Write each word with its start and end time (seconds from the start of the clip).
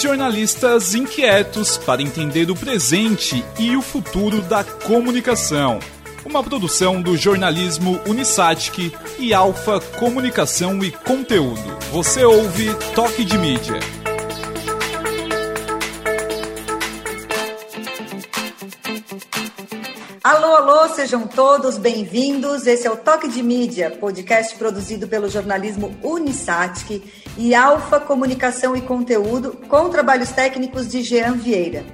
Jornalistas 0.00 0.94
inquietos 0.94 1.78
para 1.78 2.02
entender 2.02 2.50
o 2.50 2.54
presente 2.54 3.42
e 3.58 3.76
o 3.76 3.82
futuro 3.82 4.42
da 4.42 4.62
comunicação. 4.62 5.78
Uma 6.24 6.42
produção 6.42 7.00
do 7.00 7.16
jornalismo 7.16 8.00
Unisatic 8.06 8.92
e 9.18 9.32
Alfa 9.32 9.80
Comunicação 9.80 10.82
e 10.84 10.90
Conteúdo. 10.90 11.78
Você 11.92 12.24
ouve 12.24 12.74
Toque 12.94 13.24
de 13.24 13.38
Mídia. 13.38 13.95
Sejam 20.94 21.26
todos 21.26 21.76
bem-vindos. 21.76 22.66
Esse 22.66 22.86
é 22.86 22.90
o 22.90 22.96
Toque 22.96 23.28
de 23.28 23.42
Mídia, 23.42 23.90
podcast 23.90 24.56
produzido 24.56 25.06
pelo 25.06 25.28
jornalismo 25.28 25.94
Unisatic 26.02 27.02
e 27.36 27.54
Alfa 27.54 28.00
Comunicação 28.00 28.74
e 28.74 28.80
Conteúdo, 28.80 29.58
com 29.68 29.90
trabalhos 29.90 30.30
técnicos 30.30 30.88
de 30.88 31.02
Jean 31.02 31.32
Vieira. 31.32 31.84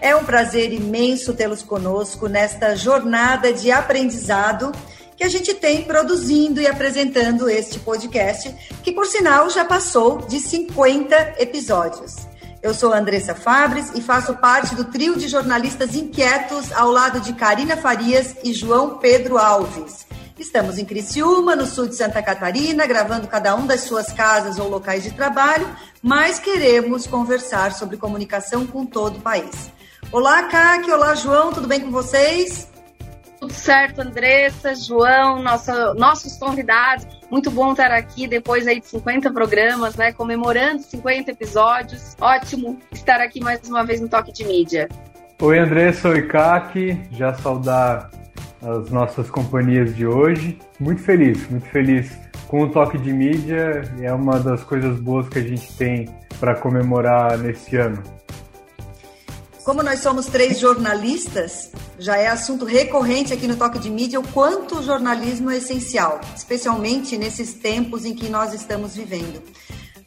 É 0.00 0.14
um 0.14 0.24
prazer 0.24 0.72
imenso 0.72 1.32
tê-los 1.32 1.62
conosco 1.62 2.28
nesta 2.28 2.74
jornada 2.74 3.52
de 3.52 3.70
aprendizado 3.70 4.72
que 5.16 5.24
a 5.24 5.28
gente 5.28 5.54
tem 5.54 5.84
produzindo 5.84 6.60
e 6.60 6.66
apresentando 6.66 7.48
este 7.48 7.78
podcast, 7.78 8.54
que 8.82 8.92
por 8.92 9.06
sinal 9.06 9.48
já 9.48 9.64
passou 9.64 10.18
de 10.18 10.40
50 10.40 11.36
episódios. 11.38 12.31
Eu 12.62 12.72
sou 12.72 12.94
Andressa 12.94 13.34
Fabres 13.34 13.90
e 13.92 14.00
faço 14.00 14.34
parte 14.34 14.76
do 14.76 14.84
trio 14.84 15.16
de 15.16 15.26
jornalistas 15.26 15.96
inquietos 15.96 16.70
ao 16.70 16.92
lado 16.92 17.20
de 17.20 17.32
Karina 17.32 17.76
Farias 17.76 18.36
e 18.44 18.52
João 18.52 18.98
Pedro 18.98 19.36
Alves. 19.36 20.06
Estamos 20.38 20.78
em 20.78 20.84
Criciúma, 20.84 21.56
no 21.56 21.66
sul 21.66 21.88
de 21.88 21.96
Santa 21.96 22.22
Catarina, 22.22 22.86
gravando 22.86 23.26
cada 23.26 23.56
um 23.56 23.66
das 23.66 23.80
suas 23.80 24.12
casas 24.12 24.60
ou 24.60 24.68
locais 24.68 25.02
de 25.02 25.10
trabalho, 25.10 25.68
mas 26.00 26.38
queremos 26.38 27.04
conversar 27.04 27.72
sobre 27.72 27.96
comunicação 27.96 28.64
com 28.64 28.86
todo 28.86 29.16
o 29.16 29.20
país. 29.20 29.72
Olá, 30.12 30.44
Kaki, 30.44 30.90
olá, 30.92 31.16
João, 31.16 31.52
tudo 31.52 31.66
bem 31.66 31.80
com 31.80 31.90
vocês? 31.90 32.68
Tudo 33.42 33.54
certo, 33.54 34.00
Andressa, 34.02 34.72
João, 34.72 35.42
nossa, 35.42 35.94
nossos 35.94 36.36
convidados. 36.36 37.04
Muito 37.28 37.50
bom 37.50 37.72
estar 37.72 37.90
aqui 37.90 38.28
depois 38.28 38.68
aí 38.68 38.78
de 38.78 38.86
50 38.86 39.32
programas, 39.32 39.96
né? 39.96 40.12
Comemorando 40.12 40.80
50 40.80 41.32
episódios. 41.32 42.16
Ótimo 42.20 42.78
estar 42.92 43.20
aqui 43.20 43.40
mais 43.40 43.68
uma 43.68 43.84
vez 43.84 44.00
no 44.00 44.08
Toque 44.08 44.30
de 44.30 44.44
Mídia. 44.44 44.88
Oi, 45.40 45.58
Andressa, 45.58 46.10
oi, 46.10 46.22
Kaki. 46.22 47.00
Já 47.10 47.34
saudar 47.34 48.12
as 48.62 48.88
nossas 48.90 49.28
companhias 49.28 49.92
de 49.96 50.06
hoje. 50.06 50.56
Muito 50.78 51.02
feliz, 51.02 51.44
muito 51.50 51.66
feliz 51.66 52.16
com 52.46 52.62
o 52.62 52.70
Toque 52.70 52.96
de 52.96 53.12
Mídia. 53.12 53.82
É 54.00 54.12
uma 54.12 54.38
das 54.38 54.62
coisas 54.62 55.00
boas 55.00 55.28
que 55.28 55.40
a 55.40 55.42
gente 55.42 55.76
tem 55.76 56.08
para 56.38 56.54
comemorar 56.54 57.36
nesse 57.38 57.76
ano. 57.76 58.00
Como 59.64 59.80
nós 59.80 60.00
somos 60.00 60.26
três 60.26 60.58
jornalistas, 60.58 61.70
já 61.96 62.16
é 62.16 62.26
assunto 62.26 62.64
recorrente 62.64 63.32
aqui 63.32 63.46
no 63.46 63.54
Toque 63.54 63.78
de 63.78 63.90
Mídia 63.90 64.18
o 64.18 64.26
quanto 64.28 64.80
o 64.80 64.82
jornalismo 64.82 65.52
é 65.52 65.58
essencial, 65.58 66.20
especialmente 66.34 67.16
nesses 67.16 67.54
tempos 67.54 68.04
em 68.04 68.12
que 68.12 68.28
nós 68.28 68.52
estamos 68.52 68.96
vivendo. 68.96 69.40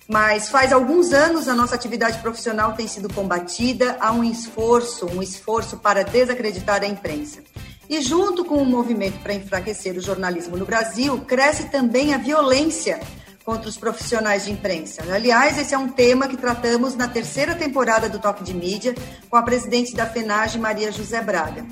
Mas 0.09 0.49
faz 0.49 0.73
alguns 0.73 1.13
anos 1.13 1.47
a 1.47 1.55
nossa 1.55 1.73
atividade 1.73 2.19
profissional 2.19 2.73
tem 2.73 2.85
sido 2.85 3.11
combatida, 3.13 3.97
há 4.01 4.11
um 4.11 4.25
esforço, 4.25 5.05
um 5.05 5.23
esforço 5.23 5.77
para 5.77 6.03
desacreditar 6.03 6.83
a 6.83 6.87
imprensa. 6.87 7.41
E 7.89 8.01
junto 8.01 8.43
com 8.43 8.61
o 8.61 8.65
movimento 8.65 9.19
para 9.23 9.33
enfraquecer 9.33 9.95
o 9.95 10.01
jornalismo 10.01 10.57
no 10.57 10.65
Brasil, 10.65 11.17
cresce 11.21 11.69
também 11.69 12.13
a 12.13 12.17
violência 12.17 12.99
contra 13.45 13.69
os 13.69 13.77
profissionais 13.77 14.45
de 14.45 14.51
imprensa. 14.51 15.03
Aliás, 15.13 15.57
esse 15.59 15.75
é 15.75 15.77
um 15.77 15.87
tema 15.87 16.27
que 16.27 16.35
tratamos 16.35 16.95
na 16.95 17.07
terceira 17.07 17.53
temporada 17.53 18.09
do 18.09 18.17
Toque 18.17 18.43
de 18.43 18.55
Mídia 18.55 18.95
com 19.29 19.37
a 19.37 19.43
presidente 19.43 19.95
da 19.95 20.07
FENAGE, 20.07 20.57
Maria 20.57 20.91
José 20.91 21.21
Braga. 21.21 21.63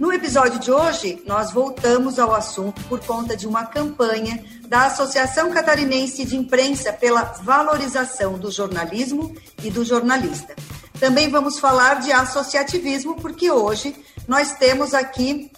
No 0.00 0.12
episódio 0.12 0.58
de 0.58 0.72
hoje, 0.72 1.22
nós 1.26 1.52
voltamos 1.52 2.18
ao 2.18 2.34
assunto 2.34 2.82
por 2.84 2.98
conta 3.04 3.36
de 3.36 3.46
uma 3.46 3.66
campanha 3.66 4.42
da 4.66 4.86
Associação 4.86 5.50
Catarinense 5.52 6.24
de 6.24 6.36
Imprensa 6.36 6.92
pela 6.92 7.22
valorização 7.22 8.38
do 8.38 8.50
jornalismo 8.50 9.36
e 9.62 9.70
do 9.70 9.84
jornalista. 9.84 10.56
Também 10.98 11.28
vamos 11.28 11.60
falar 11.60 12.00
de 12.00 12.10
associativismo, 12.10 13.14
porque 13.16 13.50
hoje 13.50 13.94
nós 14.26 14.52
temos 14.52 14.94
aqui 14.94 15.50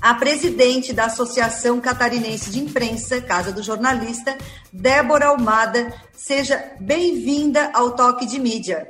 a 0.00 0.14
presidente 0.14 0.92
da 0.92 1.06
Associação 1.06 1.80
Catarinense 1.80 2.50
de 2.50 2.60
Imprensa, 2.60 3.20
Casa 3.20 3.52
do 3.52 3.62
Jornalista, 3.62 4.36
Débora 4.72 5.26
Almada. 5.26 5.92
Seja 6.12 6.72
bem-vinda 6.80 7.70
ao 7.74 7.94
Toque 7.96 8.24
de 8.24 8.38
Mídia. 8.38 8.88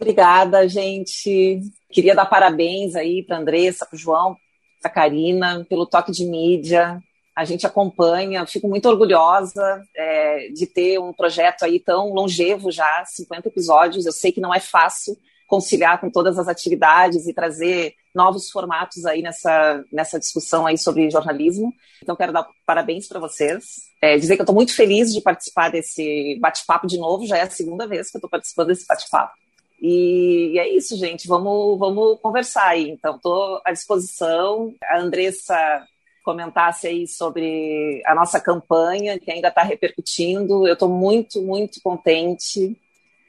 Obrigada, 0.00 0.68
gente. 0.68 1.60
Queria 1.90 2.14
dar 2.14 2.26
parabéns 2.26 2.94
aí 2.94 3.22
para 3.24 3.38
Andressa, 3.38 3.86
para 3.86 3.96
o 3.96 3.98
João, 3.98 4.36
para 4.80 4.90
a 4.90 4.94
Karina, 4.94 5.66
pelo 5.68 5.86
Toque 5.86 6.12
de 6.12 6.24
Mídia. 6.24 7.00
A 7.34 7.44
gente 7.44 7.66
acompanha, 7.66 8.46
fico 8.46 8.68
muito 8.68 8.88
orgulhosa 8.88 9.82
é, 9.96 10.48
de 10.48 10.66
ter 10.66 10.98
um 10.98 11.12
projeto 11.12 11.64
aí 11.64 11.80
tão 11.80 12.12
longevo 12.12 12.70
já, 12.70 13.04
50 13.04 13.48
episódios. 13.48 14.06
Eu 14.06 14.12
sei 14.12 14.30
que 14.30 14.40
não 14.40 14.54
é 14.54 14.60
fácil 14.60 15.16
conciliar 15.52 16.00
com 16.00 16.08
todas 16.08 16.38
as 16.38 16.48
atividades 16.48 17.26
e 17.26 17.34
trazer 17.34 17.94
novos 18.14 18.50
formatos 18.50 19.04
aí 19.04 19.20
nessa, 19.20 19.84
nessa 19.92 20.18
discussão 20.18 20.66
aí 20.66 20.78
sobre 20.78 21.10
jornalismo. 21.10 21.74
Então, 22.02 22.16
quero 22.16 22.32
dar 22.32 22.48
parabéns 22.64 23.06
para 23.06 23.20
vocês. 23.20 23.82
É, 24.00 24.16
dizer 24.16 24.36
que 24.36 24.40
eu 24.40 24.44
estou 24.44 24.54
muito 24.54 24.74
feliz 24.74 25.12
de 25.12 25.20
participar 25.20 25.70
desse 25.70 26.38
bate-papo 26.40 26.86
de 26.86 26.96
novo, 26.96 27.26
já 27.26 27.36
é 27.36 27.42
a 27.42 27.50
segunda 27.50 27.86
vez 27.86 28.10
que 28.10 28.16
eu 28.16 28.18
estou 28.18 28.30
participando 28.30 28.68
desse 28.68 28.86
bate-papo. 28.86 29.34
E, 29.78 30.52
e, 30.54 30.58
é 30.58 30.74
isso, 30.74 30.96
gente. 30.96 31.28
Vamos, 31.28 31.78
vamos 31.78 32.18
conversar 32.22 32.68
aí. 32.68 32.88
Então, 32.88 33.16
estou 33.16 33.60
à 33.62 33.72
disposição. 33.72 34.74
A 34.84 35.00
Andressa 35.00 35.86
comentasse 36.24 36.86
aí 36.86 37.06
sobre 37.06 38.02
a 38.06 38.14
nossa 38.14 38.40
campanha, 38.40 39.18
que 39.18 39.30
ainda 39.30 39.48
está 39.48 39.62
repercutindo. 39.62 40.66
Eu 40.66 40.72
estou 40.72 40.88
muito, 40.88 41.42
muito 41.42 41.78
contente 41.82 42.74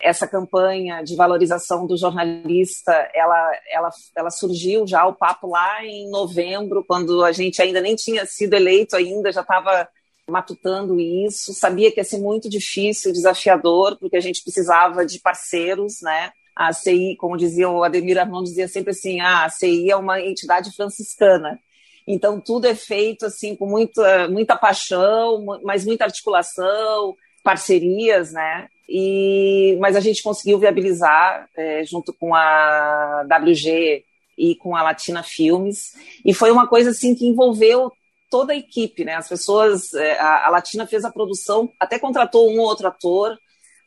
essa 0.04 0.28
campanha 0.28 1.02
de 1.02 1.16
valorização 1.16 1.88
do 1.88 1.98
jornalista, 1.98 2.92
ela, 3.16 3.52
ela, 3.72 3.90
ela 4.16 4.30
surgiu 4.30 4.86
já 4.86 5.06
o 5.06 5.16
papo 5.16 5.48
lá 5.48 5.84
em 5.86 6.10
novembro, 6.10 6.84
quando 6.86 7.24
a 7.24 7.32
gente 7.32 7.62
ainda 7.62 7.80
nem 7.80 7.96
tinha 7.96 8.26
sido 8.26 8.54
eleito 8.54 8.96
ainda, 8.98 9.32
já 9.32 9.42
estava 9.42 9.88
matutando 10.30 11.00
isso, 11.00 11.54
sabia 11.54 11.92
que 11.92 12.00
ia 12.00 12.04
ser 12.04 12.20
muito 12.20 12.50
difícil, 12.50 13.14
desafiador, 13.14 13.98
porque 13.98 14.18
a 14.18 14.22
gente 14.22 14.44
precisava 14.44 15.06
de 15.06 15.20
parceiros, 15.20 16.02
né? 16.02 16.32
A 16.56 16.72
CI, 16.72 17.16
como 17.18 17.38
dizia 17.38 17.70
o 17.70 17.84
Ademir 17.84 18.20
Armão, 18.20 18.44
dizia 18.44 18.68
sempre 18.68 18.92
assim, 18.92 19.20
ah, 19.22 19.46
a 19.46 19.50
CI 19.50 19.90
é 19.90 19.96
uma 19.96 20.22
entidade 20.22 20.72
franciscana. 20.76 21.60
Então, 22.06 22.40
tudo 22.40 22.68
é 22.68 22.76
feito 22.76 23.26
assim 23.26 23.56
com 23.56 23.66
muita, 23.66 24.28
muita 24.28 24.56
paixão, 24.56 25.44
mas 25.64 25.86
muita 25.86 26.04
articulação, 26.04 27.16
parcerias, 27.44 28.32
né? 28.32 28.68
E, 28.96 29.76
mas 29.80 29.96
a 29.96 30.00
gente 30.00 30.22
conseguiu 30.22 30.60
viabilizar 30.60 31.50
é, 31.58 31.84
junto 31.84 32.14
com 32.14 32.36
a 32.36 33.26
WG 33.26 34.06
e 34.38 34.56
com 34.58 34.76
a 34.76 34.84
Latina 34.84 35.24
Filmes 35.24 35.94
e 36.24 36.32
foi 36.32 36.52
uma 36.52 36.68
coisa 36.68 36.92
assim 36.92 37.16
que 37.16 37.26
envolveu 37.26 37.92
toda 38.30 38.54
a 38.54 38.56
equipe, 38.56 39.04
né? 39.04 39.16
As 39.16 39.28
pessoas, 39.28 39.96
é, 39.96 40.20
a, 40.20 40.46
a 40.46 40.50
Latina 40.52 40.86
fez 40.86 41.04
a 41.04 41.12
produção, 41.12 41.72
até 41.80 41.98
contratou 41.98 42.52
um 42.52 42.60
ou 42.60 42.68
outro 42.68 42.88
ator, 42.88 43.36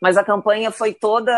mas 0.00 0.16
a 0.16 0.24
campanha 0.24 0.70
foi 0.70 0.92
toda. 0.92 1.32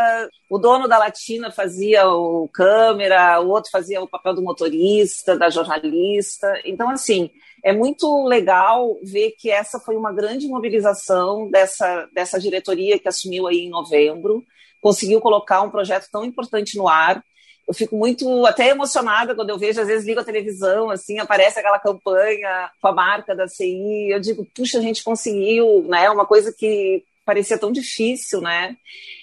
O 0.48 0.58
dono 0.58 0.88
da 0.88 0.98
Latina 0.98 1.50
fazia 1.50 2.08
o 2.08 2.48
câmera, 2.48 3.40
o 3.40 3.48
outro 3.48 3.70
fazia 3.70 4.02
o 4.02 4.08
papel 4.08 4.34
do 4.34 4.42
motorista, 4.42 5.36
da 5.36 5.48
jornalista. 5.48 6.60
Então, 6.64 6.90
assim, 6.90 7.30
é 7.62 7.72
muito 7.72 8.24
legal 8.26 8.98
ver 9.02 9.32
que 9.38 9.50
essa 9.50 9.78
foi 9.78 9.96
uma 9.96 10.12
grande 10.12 10.46
mobilização 10.48 11.48
dessa, 11.50 12.08
dessa 12.12 12.38
diretoria 12.38 12.98
que 12.98 13.08
assumiu 13.08 13.46
aí 13.46 13.58
em 13.58 13.70
novembro, 13.70 14.44
conseguiu 14.80 15.20
colocar 15.20 15.62
um 15.62 15.70
projeto 15.70 16.08
tão 16.10 16.24
importante 16.24 16.76
no 16.76 16.88
ar. 16.88 17.22
Eu 17.66 17.74
fico 17.74 17.96
muito 17.96 18.46
até 18.46 18.68
emocionada 18.68 19.34
quando 19.34 19.50
eu 19.50 19.58
vejo, 19.58 19.80
às 19.80 19.86
vezes 19.86 20.06
ligo 20.06 20.20
a 20.20 20.24
televisão, 20.24 20.88
assim, 20.88 21.18
aparece 21.18 21.58
aquela 21.58 21.78
campanha 21.78 22.70
com 22.80 22.88
a 22.88 22.92
marca 22.92 23.36
da 23.36 23.46
CI. 23.46 24.10
Eu 24.10 24.20
digo, 24.20 24.46
puxa, 24.54 24.78
a 24.78 24.80
gente 24.80 25.04
conseguiu, 25.04 25.84
né? 25.86 26.08
Uma 26.08 26.24
coisa 26.24 26.52
que 26.56 27.04
parecia 27.28 27.58
tão 27.58 27.70
difícil, 27.70 28.40
né? 28.40 28.74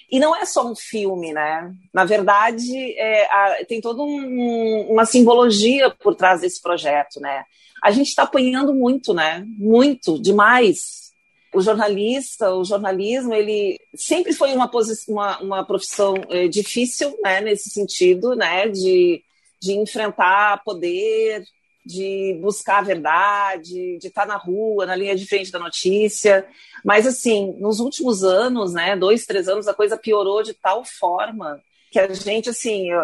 E 0.08 0.20
não 0.20 0.36
é 0.36 0.44
só 0.44 0.64
um 0.64 0.76
filme, 0.76 1.32
né? 1.32 1.74
Na 1.92 2.04
verdade, 2.04 2.96
é, 2.96 3.24
a, 3.24 3.64
tem 3.66 3.80
toda 3.80 4.00
um, 4.00 4.86
uma 4.88 5.04
simbologia 5.04 5.90
por 5.90 6.14
trás 6.14 6.40
desse 6.40 6.62
projeto, 6.62 7.18
né? 7.18 7.42
A 7.82 7.90
gente 7.90 8.06
está 8.06 8.22
apanhando 8.22 8.72
muito, 8.72 9.12
né? 9.12 9.44
Muito, 9.58 10.22
demais. 10.22 11.10
O 11.52 11.60
jornalista, 11.60 12.54
o 12.54 12.64
jornalismo, 12.64 13.34
ele 13.34 13.76
sempre 13.96 14.32
foi 14.32 14.54
uma, 14.54 14.70
uma, 15.08 15.38
uma 15.40 15.64
profissão 15.66 16.14
é, 16.30 16.46
difícil, 16.46 17.12
né? 17.24 17.40
Nesse 17.40 17.70
sentido, 17.70 18.36
né? 18.36 18.68
De, 18.68 19.20
de 19.60 19.72
enfrentar 19.72 20.62
poder, 20.64 21.42
de 21.86 22.36
buscar 22.42 22.78
a 22.78 22.82
verdade, 22.82 23.98
de 23.98 24.08
estar 24.08 24.26
na 24.26 24.36
rua, 24.36 24.84
na 24.84 24.96
linha 24.96 25.14
de 25.14 25.24
frente 25.24 25.52
da 25.52 25.58
notícia. 25.58 26.44
Mas, 26.84 27.06
assim, 27.06 27.54
nos 27.60 27.78
últimos 27.78 28.24
anos, 28.24 28.72
né, 28.72 28.96
dois, 28.96 29.24
três 29.24 29.48
anos, 29.48 29.68
a 29.68 29.74
coisa 29.74 29.96
piorou 29.96 30.42
de 30.42 30.52
tal 30.52 30.84
forma 30.84 31.62
que 31.90 32.00
a 32.00 32.12
gente, 32.12 32.50
assim, 32.50 32.90
eu, 32.90 33.00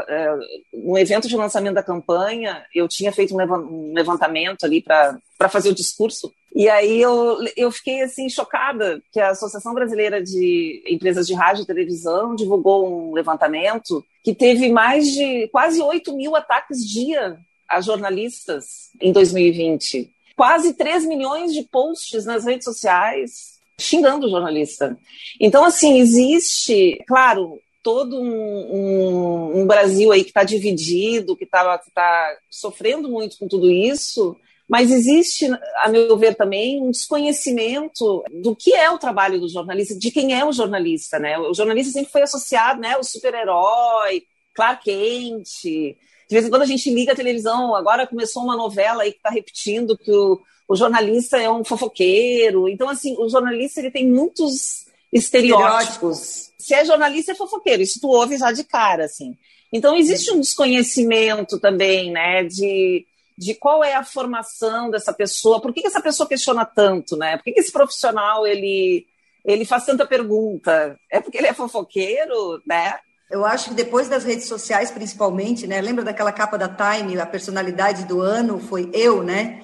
no 0.75 0.99
evento 0.99 1.29
de 1.29 1.37
lançamento 1.37 1.75
da 1.75 1.83
campanha, 1.83 2.67
eu 2.75 2.89
tinha 2.89 3.13
feito 3.13 3.35
um 3.35 3.95
levantamento 3.95 4.65
ali 4.65 4.83
para 4.83 5.49
fazer 5.49 5.71
o 5.71 5.75
discurso, 5.75 6.33
e 6.55 6.69
aí 6.69 7.01
eu, 7.01 7.39
eu 7.57 7.71
fiquei, 7.71 8.03
assim, 8.03 8.29
chocada 8.29 9.01
que 9.11 9.19
a 9.19 9.31
Associação 9.31 9.73
Brasileira 9.73 10.23
de 10.23 10.83
Empresas 10.87 11.27
de 11.27 11.33
Rádio 11.33 11.63
e 11.63 11.67
Televisão 11.67 12.35
divulgou 12.35 12.87
um 12.87 13.15
levantamento 13.15 14.05
que 14.23 14.35
teve 14.35 14.69
mais 14.69 15.07
de 15.07 15.49
quase 15.49 15.81
8 15.81 16.15
mil 16.15 16.37
ataques 16.37 16.85
dia 16.87 17.39
a 17.73 17.81
jornalistas 17.81 18.91
em 19.01 19.13
2020. 19.13 20.11
Quase 20.37 20.75
3 20.75 21.05
milhões 21.07 21.53
de 21.53 21.63
posts 21.63 22.25
nas 22.25 22.45
redes 22.45 22.65
sociais 22.65 23.53
xingando 23.79 24.27
o 24.27 24.31
jornalista. 24.31 24.97
Então, 25.41 25.65
assim, 25.65 25.99
existe, 25.99 27.03
claro, 27.07 27.59
todo 27.83 28.21
um, 28.21 28.77
um, 28.77 29.61
um 29.61 29.67
Brasil 29.67 30.13
aí 30.13 30.23
que 30.23 30.31
está 30.31 30.45
dividido, 30.45 31.37
que 31.37 31.45
está 31.45 31.79
tá 31.93 32.37
sofrendo 32.51 33.09
muito 33.09 33.39
com 33.39 33.49
tudo 33.49 33.71
isso, 33.71 34.37
mas 34.69 34.91
existe, 34.91 35.49
a 35.83 35.89
meu 35.89 36.17
ver, 36.17 36.35
também 36.35 36.81
um 36.81 36.91
desconhecimento 36.91 38.25
do 38.43 38.55
que 38.55 38.73
é 38.73 38.91
o 38.91 38.99
trabalho 38.99 39.41
do 39.41 39.49
jornalista, 39.49 39.99
de 39.99 40.11
quem 40.11 40.39
é 40.39 40.45
o 40.45 40.53
jornalista, 40.53 41.19
né? 41.19 41.39
O 41.39 41.53
jornalista 41.53 41.93
sempre 41.93 42.13
foi 42.13 42.23
associado, 42.23 42.81
né, 42.81 42.97
o 42.97 43.03
super-herói, 43.03 44.23
Clark 44.55 44.85
Kent. 44.85 45.97
De 46.33 46.37
vez 46.37 46.47
em 46.47 46.49
quando 46.49 46.63
a 46.63 46.67
gente 46.67 46.89
liga 46.89 47.13
a 47.13 47.15
televisão, 47.15 47.77
agora 47.77 48.07
começou 48.07 48.43
uma 48.43 48.57
novela 48.57 49.03
aí 49.03 49.13
que 49.13 49.19
está 49.19 49.29
repetindo 49.29 49.99
que 49.99 50.11
o, 50.11 50.41
o 50.67 50.75
jornalista 50.75 51.37
é 51.37 51.51
um 51.51 51.63
fofoqueiro. 51.63 52.71
Então, 52.71 52.89
assim, 52.89 53.15
o 53.19 53.29
jornalista 53.29 53.81
ele 53.81 53.91
tem 53.91 54.11
muitos 54.11 54.87
estereótipos. 55.13 56.51
Se 56.59 56.73
é 56.73 56.87
jornalista, 56.87 57.33
é 57.33 57.35
fofoqueiro. 57.35 57.83
Isso 57.83 58.01
tu 58.01 58.09
ouve 58.09 58.39
já 58.39 58.51
de 58.51 58.65
cara, 58.65 59.05
assim. 59.05 59.37
Então, 59.71 59.95
existe 59.95 60.33
um 60.33 60.41
desconhecimento 60.41 61.61
também, 61.61 62.11
né, 62.11 62.45
de, 62.45 63.05
de 63.37 63.55
qual 63.55 63.85
é 63.85 63.93
a 63.93 64.03
formação 64.03 64.91
dessa 64.91 65.13
pessoa, 65.13 65.61
por 65.61 65.71
que, 65.71 65.83
que 65.83 65.89
essa 65.89 66.01
pessoa 66.01 66.27
questiona 66.27 66.65
tanto, 66.65 67.15
né? 67.15 67.37
Por 67.37 67.45
que, 67.45 67.53
que 67.53 67.61
esse 67.61 67.71
profissional, 67.73 68.47
ele, 68.47 69.07
ele 69.45 69.67
faz 69.67 69.85
tanta 69.85 70.07
pergunta? 70.07 70.99
É 71.11 71.21
porque 71.21 71.37
ele 71.37 71.49
é 71.49 71.53
fofoqueiro, 71.53 72.63
né? 72.67 72.99
Eu 73.33 73.47
acho 73.47 73.71
que 73.71 73.75
depois 73.75 74.11
das 74.11 74.25
redes 74.25 74.47
sociais, 74.47 74.91
principalmente, 74.91 75.67
né? 75.67 75.81
Lembra 75.81 76.05
daquela 76.05 76.31
capa 76.31 76.59
da 76.59 76.69
Time, 76.69 77.19
a 77.19 77.25
personalidade 77.25 78.05
do 78.05 78.21
ano 78.21 78.61
foi 78.61 78.91
eu, 78.93 79.23
né? 79.23 79.63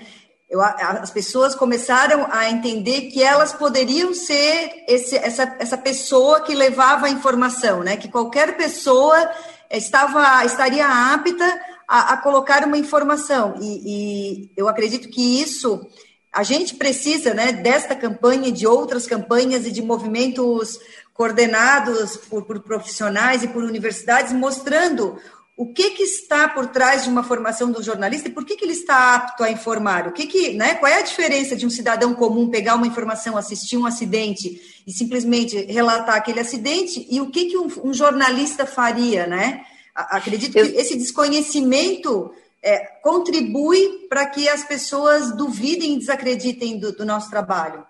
Eu, 0.48 0.62
as 0.62 1.10
pessoas 1.10 1.54
começaram 1.54 2.26
a 2.30 2.48
entender 2.48 3.10
que 3.10 3.22
elas 3.22 3.52
poderiam 3.52 4.14
ser 4.14 4.70
esse, 4.88 5.14
essa, 5.16 5.54
essa 5.58 5.76
pessoa 5.76 6.40
que 6.40 6.54
levava 6.54 7.08
a 7.08 7.10
informação, 7.10 7.84
né? 7.84 7.98
Que 7.98 8.08
qualquer 8.08 8.56
pessoa 8.56 9.30
estava 9.70 10.46
estaria 10.46 10.86
apta 10.88 11.60
a, 11.86 12.14
a 12.14 12.16
colocar 12.16 12.64
uma 12.64 12.78
informação. 12.78 13.56
E, 13.60 13.82
e, 13.84 14.50
eu 14.56 14.66
acredito 14.66 15.10
que 15.10 15.42
isso 15.42 15.86
a 16.32 16.42
gente 16.42 16.74
precisa, 16.76 17.34
né? 17.34 17.52
Desta 17.52 17.94
campanha, 17.94 18.50
de 18.50 18.66
outras 18.66 19.06
campanhas 19.06 19.66
e 19.66 19.70
de 19.70 19.82
movimentos 19.82 20.78
coordenados 21.18 22.16
por, 22.16 22.44
por 22.44 22.60
profissionais 22.60 23.42
e 23.42 23.48
por 23.48 23.64
universidades, 23.64 24.32
mostrando 24.32 25.18
o 25.56 25.66
que, 25.66 25.90
que 25.90 26.04
está 26.04 26.48
por 26.48 26.68
trás 26.68 27.02
de 27.02 27.10
uma 27.10 27.24
formação 27.24 27.72
do 27.72 27.82
jornalista 27.82 28.28
e 28.28 28.32
por 28.32 28.44
que, 28.44 28.54
que 28.54 28.64
ele 28.64 28.72
está 28.72 29.16
apto 29.16 29.42
a 29.42 29.50
informar? 29.50 30.06
O 30.06 30.12
que 30.12 30.28
que, 30.28 30.52
né, 30.54 30.76
qual 30.76 30.92
é 30.92 30.98
a 30.98 31.02
diferença 31.02 31.56
de 31.56 31.66
um 31.66 31.70
cidadão 31.70 32.14
comum 32.14 32.48
pegar 32.48 32.76
uma 32.76 32.86
informação, 32.86 33.36
assistir 33.36 33.76
um 33.76 33.84
acidente 33.84 34.60
e 34.86 34.92
simplesmente 34.92 35.56
relatar 35.64 36.14
aquele 36.14 36.38
acidente 36.38 37.04
e 37.10 37.20
o 37.20 37.32
que, 37.32 37.46
que 37.46 37.58
um, 37.58 37.66
um 37.82 37.92
jornalista 37.92 38.64
faria, 38.64 39.26
né? 39.26 39.62
Acredito 39.96 40.52
que 40.52 40.60
esse 40.60 40.96
desconhecimento 40.96 42.30
é, 42.62 42.78
contribui 43.02 44.06
para 44.08 44.24
que 44.26 44.48
as 44.48 44.62
pessoas 44.62 45.36
duvidem 45.36 45.94
e 45.94 45.98
desacreditem 45.98 46.78
do, 46.78 46.92
do 46.92 47.04
nosso 47.04 47.28
trabalho. 47.28 47.84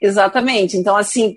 Exatamente. 0.00 0.78
Então, 0.78 0.96
assim, 0.96 1.36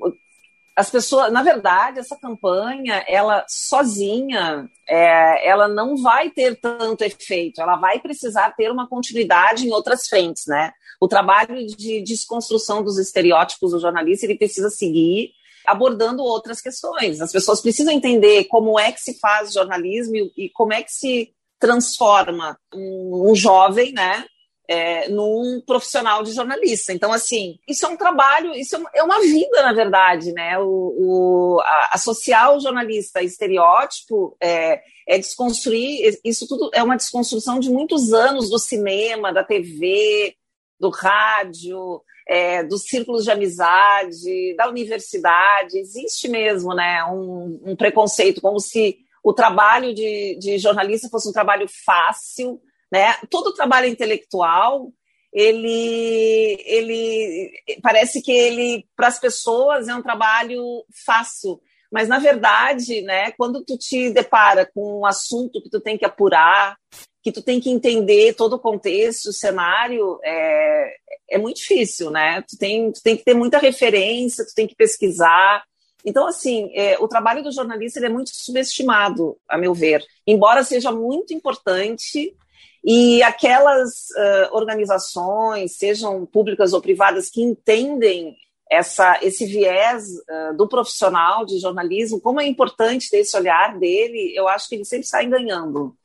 as 0.75 0.89
pessoas, 0.89 1.31
na 1.31 1.44
verdade, 1.44 2.00
essa 2.00 2.15
campanha, 2.15 3.03
ela 3.07 3.45
sozinha, 3.47 4.69
é, 4.88 5.47
ela 5.47 5.68
não 5.68 5.97
vai 5.97 6.29
ter 6.29 6.59
tanto 6.59 7.03
efeito, 7.03 7.62
ela 7.62 7.75
vai 7.75 8.00
precisar 8.00 8.51
ter 8.51 8.71
uma 8.71 8.88
continuidade 8.88 9.68
em 9.68 9.71
outras 9.71 10.07
frentes, 10.07 10.45
né? 10.47 10.71
O 11.00 11.07
trabalho 11.07 11.65
de 11.65 12.01
desconstrução 12.01 12.83
dos 12.83 12.97
estereótipos 12.97 13.71
do 13.71 13.79
jornalista, 13.79 14.25
ele 14.25 14.38
precisa 14.38 14.69
seguir 14.69 15.31
abordando 15.68 16.23
outras 16.23 16.62
questões. 16.62 17.21
As 17.21 17.31
pessoas 17.31 17.62
precisam 17.62 17.94
entender 17.94 18.45
como 18.45 18.79
é 18.79 18.91
que 18.91 19.01
se 19.01 19.19
faz 19.19 19.53
jornalismo 19.53 20.15
e, 20.15 20.45
e 20.45 20.50
como 20.50 20.74
é 20.74 20.81
que 20.81 20.91
se 20.91 21.33
transforma 21.59 22.57
um, 22.74 23.29
um 23.29 23.35
jovem, 23.35 23.94
né, 23.94 24.25
é, 24.71 25.09
num 25.09 25.62
profissional 25.68 26.23
de 26.23 26.31
jornalista. 26.31 26.94
Então, 26.94 27.12
assim, 27.12 27.59
isso 27.68 27.85
é 27.85 27.89
um 27.89 27.97
trabalho, 27.97 28.53
isso 28.53 28.81
é 28.95 29.03
uma 29.03 29.19
vida, 29.19 29.62
na 29.62 29.73
verdade, 29.73 30.31
né? 30.31 30.57
O, 30.59 30.63
o 30.65 31.59
a, 31.59 31.89
associar 31.91 32.56
o 32.56 32.59
jornalista 32.62 33.19
a 33.19 33.23
estereótipo 33.23 34.38
é, 34.41 34.81
é 35.06 35.18
desconstruir, 35.18 36.18
isso 36.23 36.47
tudo 36.47 36.71
é 36.73 36.81
uma 36.81 36.95
desconstrução 36.95 37.59
de 37.59 37.69
muitos 37.69 38.13
anos 38.13 38.50
do 38.50 38.57
cinema, 38.57 39.33
da 39.33 39.44
TV, 39.44 40.35
do 40.79 40.89
rádio, 40.89 42.01
é, 42.25 42.63
dos 42.63 42.83
círculos 42.83 43.25
de 43.25 43.31
amizade, 43.31 44.56
da 44.56 44.69
universidade. 44.69 45.79
Existe 45.79 46.29
mesmo, 46.29 46.74
né? 46.74 47.03
Um, 47.03 47.59
um 47.65 47.75
preconceito, 47.75 48.39
como 48.39 48.57
se 48.57 49.00
o 49.21 49.33
trabalho 49.33 49.94
de, 49.94 50.38
de 50.39 50.57
jornalista 50.57 51.09
fosse 51.09 51.27
um 51.27 51.33
trabalho 51.33 51.67
fácil, 51.85 52.62
né? 52.91 53.15
Todo 53.29 53.53
trabalho 53.53 53.88
intelectual, 53.88 54.91
ele, 55.33 56.57
ele 56.65 57.51
parece 57.81 58.21
que 58.21 58.31
ele 58.31 58.85
para 58.95 59.07
as 59.07 59.19
pessoas 59.19 59.88
é 59.88 59.95
um 59.95 60.01
trabalho 60.01 60.83
fácil, 61.05 61.61
mas 61.91 62.07
na 62.07 62.19
verdade, 62.19 63.01
né, 63.01 63.31
quando 63.31 63.63
tu 63.63 63.77
te 63.77 64.09
depara 64.09 64.69
com 64.73 64.99
um 64.99 65.05
assunto 65.05 65.61
que 65.61 65.69
tu 65.69 65.79
tem 65.79 65.97
que 65.97 66.05
apurar, 66.05 66.77
que 67.23 67.31
tu 67.31 67.41
tem 67.41 67.59
que 67.59 67.69
entender 67.69 68.33
todo 68.33 68.53
o 68.53 68.59
contexto, 68.59 69.27
o 69.27 69.33
cenário, 69.33 70.19
é, 70.23 70.95
é 71.31 71.38
muito 71.38 71.57
difícil, 71.57 72.09
né? 72.09 72.41
Tu 72.41 72.57
tem, 72.57 72.91
tu 72.91 73.01
tem 73.01 73.15
que 73.15 73.23
ter 73.23 73.35
muita 73.35 73.59
referência, 73.59 74.45
tu 74.45 74.53
tem 74.55 74.67
que 74.67 74.75
pesquisar. 74.75 75.63
Então, 76.03 76.25
assim, 76.25 76.71
é, 76.74 76.98
o 77.00 77.07
trabalho 77.07 77.43
do 77.43 77.51
jornalista 77.51 78.03
é 78.03 78.10
muito 78.10 78.31
subestimado, 78.33 79.38
a 79.48 79.55
meu 79.55 79.74
ver, 79.74 80.03
embora 80.25 80.63
seja 80.63 80.91
muito 80.91 81.31
importante 81.31 82.36
e 82.83 83.21
aquelas 83.21 84.09
uh, 84.17 84.55
organizações, 84.55 85.77
sejam 85.77 86.25
públicas 86.25 86.73
ou 86.73 86.81
privadas, 86.81 87.29
que 87.29 87.41
entendem 87.41 88.35
essa, 88.69 89.19
esse 89.21 89.45
viés 89.45 90.03
uh, 90.03 90.55
do 90.57 90.67
profissional 90.67 91.45
de 91.45 91.59
jornalismo, 91.59 92.19
como 92.19 92.41
é 92.41 92.47
importante 92.47 93.09
ter 93.09 93.17
esse 93.17 93.38
olhar 93.38 93.77
dele, 93.77 94.33
eu 94.35 94.47
acho 94.47 94.67
que 94.67 94.75
eles 94.75 94.88
sempre 94.88 95.05
saem 95.05 95.29
ganhando. 95.29 95.95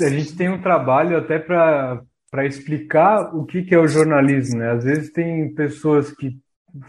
A 0.00 0.08
gente 0.08 0.36
tem 0.36 0.48
um 0.48 0.62
trabalho 0.62 1.18
até 1.18 1.38
para 1.38 2.46
explicar 2.46 3.34
o 3.34 3.44
que, 3.44 3.62
que 3.62 3.74
é 3.74 3.78
o 3.78 3.88
jornalismo. 3.88 4.58
Né? 4.58 4.70
Às 4.70 4.84
vezes 4.84 5.12
tem 5.12 5.52
pessoas 5.54 6.12
que, 6.12 6.38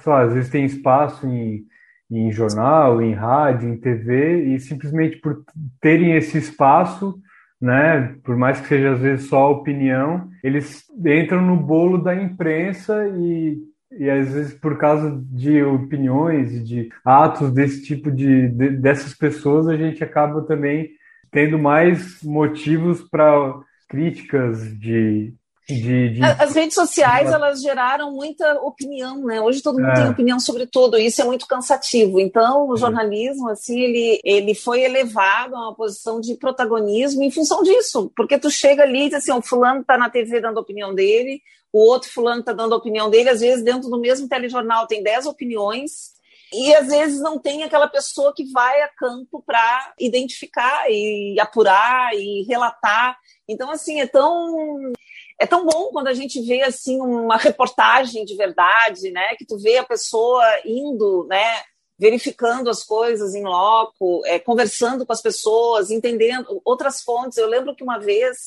só, 0.04 0.18
às 0.18 0.34
vezes 0.34 0.52
tem 0.52 0.66
espaço 0.66 1.26
em, 1.26 1.66
em 2.12 2.32
jornal, 2.32 3.02
em 3.02 3.14
rádio, 3.14 3.70
em 3.70 3.80
TV, 3.80 4.54
e 4.54 4.60
simplesmente 4.60 5.18
por 5.18 5.44
terem 5.82 6.16
esse 6.16 6.38
espaço 6.38 7.20
né? 7.62 8.16
Por 8.24 8.36
mais 8.36 8.60
que 8.60 8.68
seja 8.68 8.94
às 8.94 9.00
vezes 9.00 9.28
só 9.28 9.52
opinião, 9.52 10.30
eles 10.44 10.84
entram 11.06 11.42
no 11.42 11.56
bolo 11.56 11.98
da 12.00 12.16
imprensa 12.16 13.08
e, 13.16 13.58
e 13.92 14.10
às 14.10 14.34
vezes 14.34 14.54
por 14.56 14.78
causa 14.78 15.22
de 15.30 15.62
opiniões 15.64 16.52
e 16.54 16.64
de 16.64 16.90
atos 17.06 17.54
desse 17.54 17.84
tipo 17.84 18.12
de, 18.12 18.50
de 18.50 18.70
dessas 18.72 19.14
pessoas 19.14 19.68
a 19.68 19.78
gente 19.78 20.04
acaba 20.04 20.42
também 20.42 20.90
tendo 21.32 21.60
mais 21.60 22.22
motivos 22.24 23.02
para 23.10 23.60
críticas 23.88 24.78
de 24.80 25.34
de, 25.76 26.10
de... 26.10 26.24
As 26.24 26.54
redes 26.54 26.76
sociais 26.76 27.32
elas 27.32 27.62
geraram 27.62 28.12
muita 28.12 28.54
opinião, 28.62 29.24
né? 29.26 29.40
Hoje 29.42 29.62
todo 29.62 29.80
mundo 29.80 29.92
é. 29.92 29.96
tem 29.96 30.10
opinião 30.10 30.40
sobre 30.40 30.66
tudo, 30.66 30.98
e 30.98 31.06
isso 31.06 31.22
é 31.22 31.26
muito 31.26 31.48
cansativo. 31.48 32.20
Então 32.20 32.68
o 32.68 32.76
é. 32.76 32.78
jornalismo 32.78 33.50
assim 33.50 33.80
ele, 33.80 34.22
ele 34.24 34.56
foi 34.56 34.82
elevado 34.82 35.56
a 35.56 35.60
uma 35.60 35.76
posição 35.76 36.20
de 36.20 36.36
protagonismo 36.36 37.24
em 37.24 37.32
função 37.32 37.64
disso, 37.64 38.12
porque 38.16 38.38
tu 38.38 38.50
chega 38.50 38.84
ali 38.84 39.06
e 39.06 39.10
diz 39.10 39.20
assim, 39.20 39.32
o 39.32 39.42
fulano 39.42 39.82
está 39.82 39.98
na 39.98 40.10
TV 40.10 40.40
dando 40.42 40.58
a 40.58 40.62
opinião 40.62 40.94
dele, 40.94 41.42
o 41.72 41.80
outro 41.80 42.12
fulano 42.12 42.42
está 42.42 42.54
dando 42.54 42.74
a 42.74 42.78
opinião 42.78 43.10
dele, 43.10 43.30
às 43.30 43.40
vezes 43.40 43.64
dentro 43.64 43.90
do 43.90 44.00
mesmo 44.00 44.28
telejornal 44.28 44.88
tem 44.88 45.02
10 45.02 45.26
opiniões. 45.26 46.12
E 46.54 46.76
às 46.76 46.88
vezes 46.88 47.22
não 47.22 47.40
tem 47.40 47.64
aquela 47.64 47.88
pessoa 47.88 48.34
que 48.36 48.52
vai 48.52 48.82
a 48.82 48.90
campo 48.90 49.42
para 49.46 49.94
identificar 49.98 50.86
e 50.90 51.40
apurar 51.40 52.14
e 52.14 52.44
relatar. 52.44 53.18
Então, 53.48 53.72
assim, 53.72 54.02
é 54.02 54.08
tão 54.08 54.92
é 55.42 55.48
tão 55.48 55.66
bom 55.66 55.88
quando 55.88 56.08
a 56.08 56.14
gente 56.14 56.40
vê 56.40 56.62
assim 56.62 57.02
uma 57.02 57.36
reportagem 57.36 58.24
de 58.24 58.36
verdade, 58.36 59.10
né? 59.10 59.36
Que 59.36 59.46
tu 59.46 59.58
vê 59.58 59.80
a 59.80 59.84
pessoa 59.84 60.46
indo, 60.64 61.26
né? 61.28 61.64
Verificando 61.98 62.70
as 62.70 62.84
coisas 62.84 63.34
em 63.34 63.44
loco, 63.44 64.22
é, 64.26 64.38
conversando 64.38 65.04
com 65.04 65.12
as 65.12 65.22
pessoas, 65.22 65.90
entendendo 65.90 66.62
outras 66.64 67.02
fontes. 67.02 67.40
Eu 67.40 67.48
lembro 67.48 67.76
que 67.76 67.84
uma 67.84 67.98
vez 67.98 68.38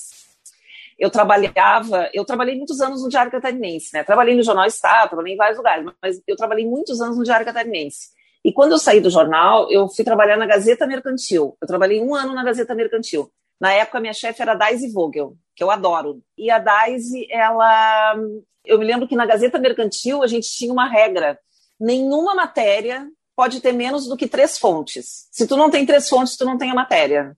eu 0.97 1.11
trabalhava, 1.11 2.09
eu 2.15 2.25
trabalhei 2.25 2.57
muitos 2.57 2.81
anos 2.81 3.03
no 3.03 3.09
Diário 3.09 3.33
Catarinense, 3.33 3.91
né? 3.93 4.05
Trabalhei 4.05 4.37
no 4.37 4.45
Jornal 4.45 4.67
Estado, 4.67 5.09
trabalhei 5.09 5.35
em 5.35 5.37
vários 5.37 5.59
lugares, 5.59 5.93
mas 6.01 6.23
eu 6.29 6.37
trabalhei 6.37 6.65
muitos 6.65 7.01
anos 7.01 7.19
no 7.19 7.25
Diário 7.25 7.45
Catarinense. 7.45 8.11
E 8.45 8.53
quando 8.53 8.71
eu 8.71 8.79
saí 8.79 9.01
do 9.01 9.11
jornal, 9.11 9.69
eu 9.69 9.89
fui 9.89 10.05
trabalhar 10.05 10.37
na 10.37 10.47
Gazeta 10.47 10.87
Mercantil. 10.87 11.57
Eu 11.61 11.67
trabalhei 11.67 12.01
um 12.01 12.15
ano 12.15 12.35
na 12.35 12.45
Gazeta 12.45 12.73
Mercantil. 12.73 13.29
Na 13.61 13.73
época, 13.73 13.99
minha 13.99 14.13
chefe 14.13 14.43
era 14.43 14.55
Daisy 14.55 14.93
Vogel, 14.93 15.37
que 15.55 15.63
eu 15.63 15.71
adoro. 15.71 16.23
E 16.37 16.51
a 16.51 16.59
Daisy, 16.59 17.27
ela. 17.31 18.17
Eu 18.65 18.79
me 18.79 18.85
lembro 18.85 19.07
que 19.07 19.17
na 19.17 19.27
Gazeta 19.27 19.59
Mercantil 19.59 20.23
a 20.23 20.27
gente 20.27 20.49
tinha 20.49 20.73
uma 20.73 20.89
regra: 20.89 21.39
nenhuma 21.79 22.35
matéria 22.35 23.07
pode 23.37 23.61
ter 23.61 23.73
menos 23.73 24.07
do 24.07 24.17
que 24.17 24.29
três 24.29 24.59
fontes. 24.59 25.29
Se 25.31 25.47
tu 25.47 25.57
não 25.57 25.71
tem 25.71 25.85
três 25.85 26.09
fontes, 26.09 26.37
tu 26.37 26.45
não 26.45 26.57
tem 26.57 26.71
a 26.71 26.75
matéria. 26.75 27.37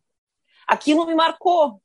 Aquilo 0.67 1.07
me 1.07 1.15
marcou, 1.15 1.81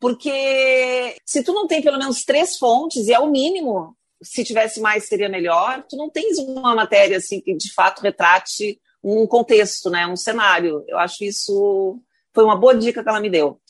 porque 0.00 1.16
se 1.24 1.42
tu 1.42 1.52
não 1.52 1.66
tem 1.66 1.82
pelo 1.82 1.98
menos 1.98 2.24
três 2.24 2.56
fontes, 2.56 3.06
e 3.06 3.12
é 3.12 3.18
o 3.18 3.30
mínimo, 3.30 3.96
se 4.22 4.44
tivesse 4.44 4.80
mais 4.80 5.06
seria 5.06 5.28
melhor, 5.28 5.84
tu 5.88 5.96
não 5.96 6.10
tens 6.10 6.38
uma 6.38 6.74
matéria 6.74 7.18
assim 7.18 7.40
que 7.40 7.54
de 7.54 7.72
fato 7.72 8.02
retrate 8.02 8.80
um 9.02 9.26
contexto, 9.26 9.88
né, 9.88 10.06
um 10.06 10.16
cenário. 10.16 10.84
Eu 10.88 10.98
acho 10.98 11.24
isso 11.24 12.00
foi 12.34 12.44
uma 12.44 12.56
boa 12.56 12.74
dica 12.74 13.02
que 13.02 13.08
ela 13.08 13.20
me 13.20 13.30
deu. 13.30 13.60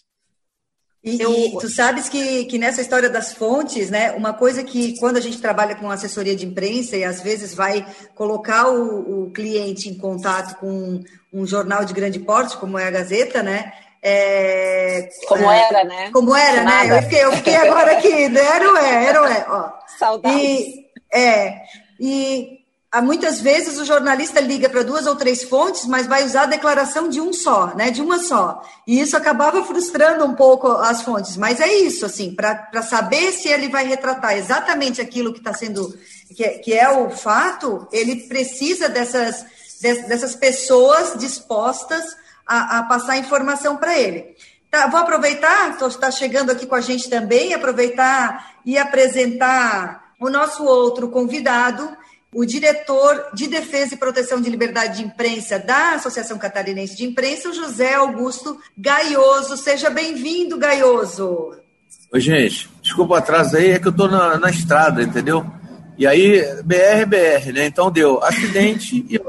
E, 1.07 1.23
eu... 1.23 1.33
e, 1.33 1.53
tu 1.53 1.69
sabes 1.69 2.09
que, 2.09 2.47
que 2.47 2.59
nessa 2.59 2.81
história 2.81 3.09
das 3.09 3.33
fontes, 3.33 3.91
né, 3.91 4.11
uma 4.11 4.33
coisa 4.35 4.65
que 4.65 4.99
quando 4.99 5.19
a 5.19 5.21
gente 5.21 5.41
trabalha 5.41 5.77
com 5.77 5.89
assessoria 5.89 6.35
de 6.35 6.45
imprensa 6.45 6.97
e 6.97 7.05
às 7.05 7.21
vezes 7.21 7.55
vai 7.55 7.87
colocar 8.17 8.69
o, 8.69 9.27
o 9.27 9.31
cliente 9.31 9.89
em 9.89 9.97
contato 9.97 10.59
com 10.59 11.01
um 11.33 11.47
jornal 11.47 11.85
de 11.85 11.95
grande 11.95 12.19
porte, 12.19 12.57
como 12.57 12.77
é 12.77 12.89
a 12.89 12.91
Gazeta, 12.91 13.41
né, 13.41 13.73
é, 14.03 15.09
como 15.27 15.51
é, 15.51 15.69
era, 15.69 15.85
né? 15.85 16.11
Como 16.13 16.37
era, 16.37 16.63
né? 16.63 16.99
Eu 16.99 17.03
fiquei, 17.03 17.25
eu 17.25 17.33
fiquei 17.33 17.57
agora 17.57 17.99
aqui, 17.99 18.29
né? 18.29 18.41
era 18.41 18.71
ou 18.71 18.77
é, 18.77 19.05
era 19.05 19.21
ou 19.21 19.27
é, 19.27 19.47
ó. 19.49 19.73
Saudades. 19.99 20.41
E, 20.41 20.87
é, 21.13 21.63
e 21.99 22.59
muitas 23.03 23.41
vezes 23.41 23.79
o 23.79 23.85
jornalista 23.85 24.41
liga 24.41 24.69
para 24.69 24.83
duas 24.83 25.07
ou 25.07 25.17
três 25.17 25.43
fontes, 25.43 25.87
mas 25.87 26.07
vai 26.07 26.25
usar 26.25 26.43
a 26.43 26.47
declaração 26.47 27.09
de 27.09 27.21
um 27.21 27.33
só, 27.33 27.75
né? 27.75 27.91
De 27.91 28.01
uma 28.01 28.19
só. 28.19 28.63
E 28.87 29.01
isso 29.01 29.17
acabava 29.17 29.65
frustrando 29.65 30.25
um 30.25 30.35
pouco 30.35 30.69
as 30.69 31.03
fontes. 31.03 31.37
Mas 31.37 31.61
é 31.61 31.73
isso, 31.73 32.07
assim, 32.07 32.35
para 32.35 32.83
saber 32.83 33.33
se 33.33 33.49
ele 33.49 33.69
vai 33.69 33.87
retratar 33.87 34.37
exatamente 34.37 35.01
aquilo 35.01 35.33
que 35.33 35.39
está 35.39 35.53
sendo, 35.53 35.97
que 36.35 36.45
é, 36.45 36.59
que 36.59 36.73
é 36.73 36.89
o 36.89 37.11
fato, 37.11 37.87
ele 37.93 38.29
precisa 38.29 38.89
dessas, 38.89 39.45
dessas 39.81 40.35
pessoas 40.35 41.19
dispostas 41.19 42.17
a, 42.47 42.79
a 42.79 42.83
passar 42.85 43.19
informação 43.19 43.77
para 43.77 43.99
ele. 43.99 44.37
Tá, 44.71 44.87
vou 44.87 45.01
aproveitar, 45.01 45.77
está 45.81 46.11
chegando 46.11 46.51
aqui 46.51 46.67
com 46.67 46.75
a 46.75 46.81
gente 46.81 47.09
também, 47.09 47.53
aproveitar 47.53 48.57
e 48.65 48.79
apresentar 48.79 50.13
o 50.21 50.31
nosso 50.31 50.65
outro 50.65 51.09
convidado, 51.09 51.97
o 52.35 52.45
diretor 52.45 53.31
de 53.33 53.47
Defesa 53.47 53.95
e 53.95 53.99
Proteção 53.99 54.41
de 54.41 54.51
Liberdade 54.51 54.99
de 54.99 55.05
Imprensa 55.05 55.59
da 55.59 55.95
Associação 55.95 56.39
Catarinense 56.39 56.97
de 56.97 57.05
Imprensa, 57.05 57.49
o 57.49 57.55
José 57.55 57.95
Augusto 57.95 58.59
Gaioso. 58.77 59.57
Seja 59.57 59.89
bem-vindo, 59.91 60.59
Gaioso. 60.59 61.57
Oi, 62.13 62.21
gente. 62.21 62.69
Desculpa 62.83 63.15
o 63.15 63.17
atraso 63.17 63.57
aí, 63.57 63.71
é 63.71 63.79
que 63.79 63.87
eu 63.87 63.91
estou 63.91 64.09
na, 64.09 64.39
na, 64.39 64.51
estrada, 64.51 65.03
entendeu? 65.03 65.47
E 65.97 66.07
aí, 66.07 66.43
BR, 66.63 67.07
BR, 67.07 67.53
né? 67.53 67.67
Então 67.67 67.91
deu 67.91 68.23
acidente 68.23 69.05
e 69.09 69.21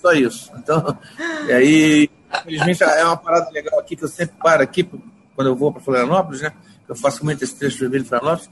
só 0.00 0.12
isso. 0.12 0.50
Então, 0.56 0.98
e 1.46 1.52
aí, 1.52 2.10
infelizmente, 2.40 2.82
é 2.82 3.04
uma 3.04 3.16
parada 3.16 3.50
legal 3.50 3.78
aqui 3.78 3.94
que 3.94 4.04
eu 4.04 4.08
sempre 4.08 4.34
paro 4.42 4.62
aqui 4.62 4.88
quando 5.34 5.46
eu 5.46 5.56
vou 5.56 5.72
para 5.72 5.82
Florianópolis, 5.82 6.40
né? 6.40 6.52
Eu 6.88 6.96
faço 6.96 7.24
muito 7.24 7.44
esse 7.44 7.54
trecho 7.54 7.78
vermelho 7.78 8.02
de 8.02 8.08
Florianópolis 8.08 8.50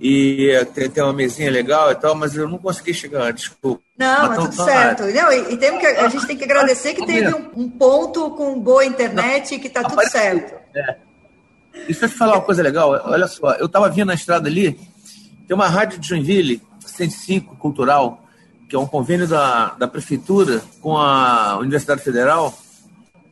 e 0.00 0.52
tem, 0.74 0.90
tem 0.90 1.02
uma 1.02 1.12
mesinha 1.12 1.50
legal 1.50 1.90
e 1.90 1.94
tal, 1.94 2.14
mas 2.14 2.36
eu 2.36 2.48
não 2.48 2.58
consegui 2.58 2.92
chegar 2.92 3.22
antes, 3.22 3.44
desculpa. 3.44 3.82
Não, 3.98 4.28
mas, 4.28 4.38
tudo 4.38 4.64
certo. 4.64 5.02
Não, 5.04 5.32
e, 5.32 5.54
e 5.54 5.56
tem 5.56 5.78
que, 5.78 5.86
a 5.86 6.08
gente 6.08 6.26
tem 6.26 6.36
que 6.36 6.44
agradecer 6.44 6.94
que 6.94 7.06
teve 7.06 7.34
um, 7.34 7.50
um 7.56 7.68
ponto 7.68 8.30
com 8.32 8.60
boa 8.60 8.84
internet 8.84 9.54
e 9.54 9.58
que 9.58 9.68
está 9.68 9.82
tudo 9.82 10.06
certo. 10.08 10.54
É. 10.74 10.96
Deixa 11.86 12.04
eu 12.04 12.08
te 12.08 12.14
falar 12.14 12.34
uma 12.34 12.42
coisa 12.42 12.62
legal. 12.62 12.90
Olha 13.04 13.26
só, 13.26 13.52
eu 13.54 13.66
estava 13.66 13.88
vindo 13.88 14.08
na 14.08 14.14
estrada 14.14 14.48
ali, 14.48 14.78
tem 15.46 15.54
uma 15.54 15.68
rádio 15.68 15.98
de 15.98 16.08
Joinville, 16.08 16.62
105 16.84 17.56
Cultural, 17.56 18.22
que 18.68 18.76
é 18.76 18.78
um 18.78 18.86
convênio 18.86 19.26
da, 19.26 19.74
da 19.78 19.88
Prefeitura 19.88 20.62
com 20.80 20.96
a 20.96 21.56
Universidade 21.58 22.02
Federal, 22.02 22.56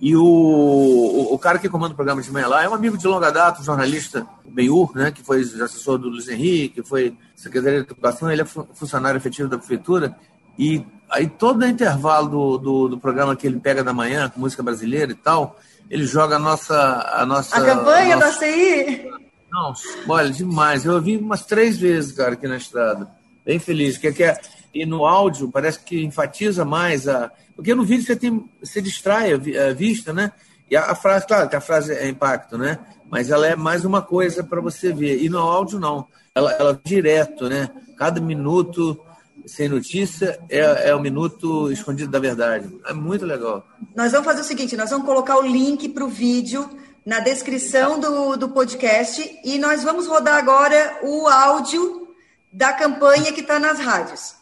e 0.00 0.14
o, 0.16 0.24
o, 0.24 1.34
o, 1.34 1.38
cara 1.38 1.58
que 1.58 1.68
comanda 1.68 1.92
o 1.92 1.96
programa 1.96 2.20
de 2.20 2.30
manhã 2.30 2.46
lá 2.46 2.62
é 2.62 2.68
um 2.68 2.74
amigo 2.74 2.98
de 2.98 3.06
longa 3.06 3.30
data, 3.30 3.60
um 3.60 3.64
jornalista 3.64 4.26
Benhur, 4.44 4.94
né, 4.94 5.10
que 5.10 5.22
foi 5.22 5.40
assessor 5.40 5.98
do 5.98 6.08
Luiz 6.08 6.28
Henrique, 6.28 6.82
que 6.82 6.88
foi 6.88 7.16
secretário 7.34 7.84
de 7.84 7.90
Educação, 7.90 8.30
ele 8.30 8.42
é 8.42 8.44
funcionário 8.44 9.18
efetivo 9.18 9.48
da 9.48 9.58
prefeitura. 9.58 10.16
E 10.58 10.84
aí, 11.10 11.26
todo 11.26 11.66
intervalo 11.66 12.28
do, 12.28 12.58
do, 12.58 12.88
do, 12.88 12.98
programa 12.98 13.34
que 13.34 13.46
ele 13.46 13.58
pega 13.58 13.82
da 13.82 13.92
manhã, 13.92 14.28
com 14.28 14.40
música 14.40 14.62
brasileira 14.62 15.12
e 15.12 15.16
tal, 15.16 15.58
ele 15.90 16.06
joga 16.06 16.36
a 16.36 16.38
nossa. 16.38 16.76
A, 17.12 17.26
nossa, 17.26 17.56
a 17.56 17.64
campanha 17.64 18.16
a 18.16 18.20
nossa... 18.20 18.40
da 18.40 18.46
CI? 18.46 19.10
Não, 19.50 19.72
olha, 20.08 20.30
demais. 20.30 20.84
Eu 20.84 20.94
ouvi 20.94 21.16
umas 21.16 21.44
três 21.44 21.78
vezes, 21.78 22.12
cara, 22.12 22.32
aqui 22.34 22.46
na 22.46 22.56
estrada. 22.56 23.08
Bem 23.44 23.58
feliz. 23.58 23.98
Que, 23.98 24.12
que 24.12 24.24
é, 24.24 24.40
e 24.75 24.85
no 24.85 25.07
áudio 25.07 25.50
parece 25.50 25.78
que 25.81 26.04
enfatiza 26.04 26.64
mais 26.64 27.07
a. 27.07 27.31
Porque 27.54 27.75
no 27.75 27.85
vídeo 27.85 28.04
você 28.04 28.16
tem. 28.16 28.45
Você 28.61 28.83
distrai 28.83 29.33
a 29.33 29.73
vista, 29.73 30.12
né? 30.12 30.33
E 30.71 30.76
a, 30.76 30.90
a 30.90 30.95
frase, 30.95 31.26
claro 31.26 31.49
que 31.49 31.57
a 31.57 31.61
frase 31.61 31.93
é 31.93 32.09
impacto, 32.09 32.59
né? 32.59 32.78
Mas 33.11 33.31
ela 33.31 33.47
é 33.47 33.54
mais 33.54 33.85
uma 33.85 34.02
coisa 34.02 34.43
para 34.43 34.61
você 34.61 34.93
ver. 34.93 35.23
E 35.23 35.28
no 35.28 35.38
áudio, 35.38 35.78
não. 35.78 36.09
Ela, 36.35 36.52
ela 36.52 36.71
é 36.73 36.88
direto, 36.88 37.49
né? 37.49 37.71
Cada 37.97 38.21
minuto 38.21 39.00
sem 39.47 39.69
notícia 39.69 40.40
é, 40.49 40.88
é 40.88 40.95
o 40.95 41.00
minuto 41.00 41.71
escondido 41.71 42.11
da 42.11 42.19
verdade. 42.19 42.69
É 42.87 42.93
muito 42.93 43.25
legal. 43.25 43.66
Nós 43.95 44.12
vamos 44.12 44.26
fazer 44.26 44.40
o 44.40 44.45
seguinte: 44.45 44.76
nós 44.76 44.90
vamos 44.90 45.07
colocar 45.07 45.37
o 45.38 45.47
link 45.47 45.88
para 45.90 46.04
o 46.04 46.09
vídeo 46.09 46.69
na 47.04 47.21
descrição 47.21 48.00
do, 48.00 48.37
do 48.37 48.49
podcast 48.49 49.40
e 49.45 49.59
nós 49.59 49.85
vamos 49.85 50.07
rodar 50.07 50.37
agora 50.37 50.99
o 51.02 51.28
áudio 51.28 52.09
da 52.50 52.73
campanha 52.73 53.33
que 53.33 53.40
está 53.40 53.59
nas 53.59 53.78
rádios. 53.78 54.37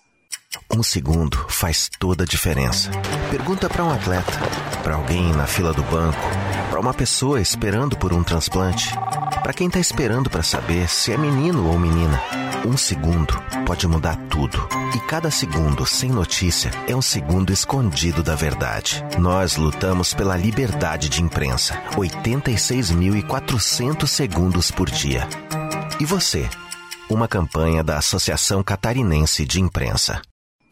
Um 0.75 0.83
segundo 0.83 1.37
faz 1.49 1.91
toda 1.99 2.25
a 2.25 2.27
diferença. 2.27 2.91
Pergunta 3.31 3.69
para 3.69 3.85
um 3.85 3.91
atleta, 3.91 4.33
para 4.83 4.95
alguém 4.95 5.33
na 5.33 5.47
fila 5.47 5.73
do 5.73 5.83
banco, 5.83 6.19
para 6.71 6.81
uma 6.81 6.95
pessoa 6.95 7.41
esperando 7.41 7.97
por 7.97 8.13
um 8.13 8.23
transplante, 8.23 8.91
para 9.43 9.53
quem 9.53 9.67
está 9.67 9.79
esperando 9.79 10.31
para 10.31 10.43
saber 10.43 10.89
se 10.89 11.13
é 11.13 11.17
menino 11.17 11.69
ou 11.69 11.79
menina. 11.79 12.21
Um 12.67 12.77
segundo 12.77 13.35
pode 13.67 13.87
mudar 13.89 14.17
tudo. 14.29 14.69
E 14.95 15.01
cada 15.01 15.31
segundo 15.31 15.85
sem 15.85 16.11
notícia 16.11 16.71
é 16.87 16.95
um 16.95 17.03
segundo 17.03 17.53
escondido 17.53 18.23
da 18.23 18.35
verdade. 18.35 19.05
Nós 19.19 19.57
lutamos 19.57 20.15
pela 20.15 20.37
liberdade 20.37 21.09
de 21.09 21.23
imprensa. 21.23 21.83
86.400 21.97 24.07
segundos 24.07 24.71
por 24.71 24.89
dia. 24.89 25.27
E 25.99 26.05
você? 26.05 26.49
Uma 27.11 27.27
campanha 27.27 27.83
da 27.83 27.99
Associação 27.99 28.63
Catarinense 28.63 29.45
de 29.45 29.61
Imprensa. 29.61 30.23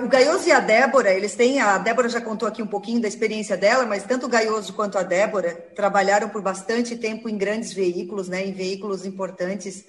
O 0.02 0.08
Gaioso 0.08 0.48
e 0.48 0.52
a 0.52 0.60
Débora, 0.60 1.12
eles 1.12 1.34
têm. 1.34 1.60
A 1.60 1.76
Débora 1.76 2.08
já 2.08 2.22
contou 2.22 2.48
aqui 2.48 2.62
um 2.62 2.66
pouquinho 2.66 3.02
da 3.02 3.08
experiência 3.08 3.54
dela, 3.54 3.84
mas 3.84 4.02
tanto 4.02 4.24
o 4.24 4.28
Gaioso 4.30 4.72
quanto 4.72 4.96
a 4.96 5.02
Débora 5.02 5.54
trabalharam 5.74 6.30
por 6.30 6.40
bastante 6.40 6.96
tempo 6.96 7.28
em 7.28 7.36
grandes 7.36 7.74
veículos, 7.74 8.26
né, 8.26 8.46
em 8.46 8.52
veículos 8.52 9.04
importantes, 9.04 9.84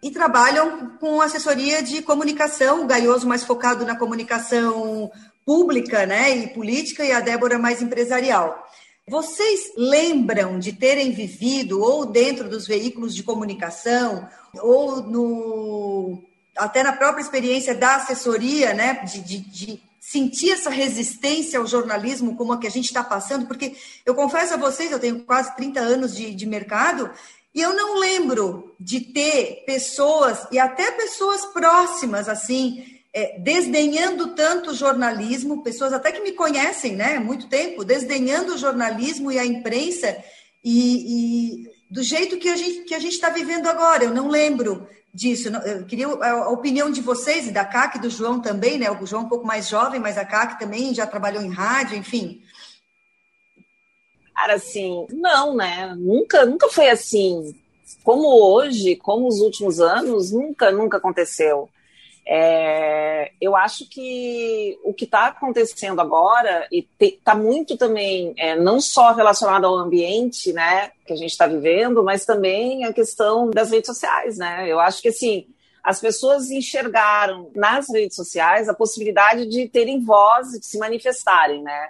e 0.00 0.12
trabalham 0.12 0.96
com 1.00 1.20
assessoria 1.20 1.82
de 1.82 2.02
comunicação. 2.02 2.84
O 2.84 2.86
Gaioso 2.86 3.26
mais 3.26 3.42
focado 3.42 3.84
na 3.84 3.96
comunicação 3.96 5.10
pública 5.44 6.06
né, 6.06 6.36
e 6.36 6.46
política, 6.48 7.04
e 7.04 7.10
a 7.10 7.18
Débora 7.18 7.58
mais 7.58 7.82
empresarial. 7.82 8.64
Vocês 9.08 9.72
lembram 9.76 10.60
de 10.60 10.72
terem 10.72 11.10
vivido, 11.10 11.82
ou 11.82 12.06
dentro 12.06 12.48
dos 12.48 12.68
veículos 12.68 13.12
de 13.12 13.24
comunicação, 13.24 14.28
ou 14.60 15.02
no 15.02 16.22
até 16.56 16.82
na 16.82 16.92
própria 16.92 17.22
experiência 17.22 17.74
da 17.74 17.96
assessoria, 17.96 18.74
né, 18.74 19.04
de, 19.04 19.20
de, 19.20 19.38
de 19.38 19.82
sentir 20.00 20.50
essa 20.50 20.70
resistência 20.70 21.58
ao 21.58 21.66
jornalismo 21.66 22.36
como 22.36 22.52
a 22.52 22.58
que 22.58 22.66
a 22.66 22.70
gente 22.70 22.86
está 22.86 23.02
passando, 23.02 23.46
porque 23.46 23.74
eu 24.04 24.14
confesso 24.14 24.54
a 24.54 24.58
vocês, 24.58 24.90
eu 24.90 24.98
tenho 24.98 25.20
quase 25.20 25.54
30 25.56 25.80
anos 25.80 26.14
de, 26.14 26.34
de 26.34 26.46
mercado, 26.46 27.10
e 27.54 27.60
eu 27.60 27.74
não 27.74 27.98
lembro 27.98 28.74
de 28.78 29.00
ter 29.00 29.62
pessoas, 29.66 30.46
e 30.50 30.58
até 30.58 30.90
pessoas 30.92 31.44
próximas, 31.46 32.28
assim, 32.28 32.84
é, 33.14 33.38
desdenhando 33.38 34.34
tanto 34.34 34.70
o 34.70 34.74
jornalismo, 34.74 35.62
pessoas 35.62 35.92
até 35.92 36.12
que 36.12 36.20
me 36.20 36.32
conhecem, 36.32 36.96
né, 36.96 37.16
há 37.16 37.20
muito 37.20 37.48
tempo, 37.48 37.84
desdenhando 37.84 38.54
o 38.54 38.58
jornalismo 38.58 39.30
e 39.30 39.38
a 39.38 39.44
imprensa, 39.44 40.16
e, 40.64 41.64
e 41.64 41.72
do 41.90 42.02
jeito 42.02 42.38
que 42.38 42.48
a 42.48 42.56
gente 42.56 42.84
que 42.84 42.94
a 42.94 42.98
gente 42.98 43.12
está 43.12 43.28
vivendo 43.28 43.66
agora. 43.66 44.04
Eu 44.04 44.14
não 44.14 44.28
lembro 44.28 44.88
disso. 45.12 45.48
Eu 45.48 45.84
queria 45.84 46.06
a 46.06 46.48
opinião 46.48 46.90
de 46.90 47.00
vocês 47.00 47.46
e 47.46 47.52
da 47.52 47.64
CAC, 47.64 47.98
do 47.98 48.08
João 48.08 48.40
também, 48.40 48.78
né? 48.78 48.90
O 48.90 49.06
João 49.06 49.22
é 49.22 49.26
um 49.26 49.28
pouco 49.28 49.46
mais 49.46 49.68
jovem, 49.68 50.00
mas 50.00 50.16
a 50.16 50.24
CAC 50.24 50.58
também 50.58 50.94
já 50.94 51.06
trabalhou 51.06 51.42
em 51.42 51.50
rádio, 51.50 51.96
enfim. 51.96 52.42
Cara, 54.34 54.54
assim, 54.54 55.06
não, 55.10 55.54
né? 55.54 55.94
Nunca, 55.96 56.46
nunca 56.46 56.68
foi 56.68 56.88
assim. 56.88 57.54
Como 58.02 58.26
hoje, 58.26 58.96
como 58.96 59.28
os 59.28 59.40
últimos 59.40 59.80
anos, 59.80 60.32
nunca, 60.32 60.72
nunca 60.72 60.96
aconteceu. 60.96 61.68
É, 62.24 63.32
eu 63.40 63.56
acho 63.56 63.88
que 63.88 64.78
o 64.84 64.94
que 64.94 65.04
está 65.04 65.26
acontecendo 65.26 66.00
agora 66.00 66.68
e 66.70 66.86
está 67.00 67.34
muito 67.34 67.76
também 67.76 68.32
é, 68.36 68.54
não 68.54 68.80
só 68.80 69.12
relacionado 69.12 69.64
ao 69.64 69.76
ambiente, 69.76 70.52
né, 70.52 70.92
que 71.04 71.12
a 71.12 71.16
gente 71.16 71.32
está 71.32 71.46
vivendo, 71.46 72.04
mas 72.04 72.24
também 72.24 72.84
a 72.84 72.92
questão 72.92 73.50
das 73.50 73.70
redes 73.70 73.88
sociais, 73.88 74.38
né. 74.38 74.68
Eu 74.68 74.78
acho 74.78 75.02
que 75.02 75.08
assim 75.08 75.46
as 75.82 76.00
pessoas 76.00 76.48
enxergaram 76.48 77.50
nas 77.56 77.90
redes 77.90 78.14
sociais 78.14 78.68
a 78.68 78.74
possibilidade 78.74 79.46
de 79.46 79.68
terem 79.68 80.00
voz, 80.00 80.52
de 80.52 80.64
se 80.64 80.78
manifestarem, 80.78 81.60
né. 81.62 81.88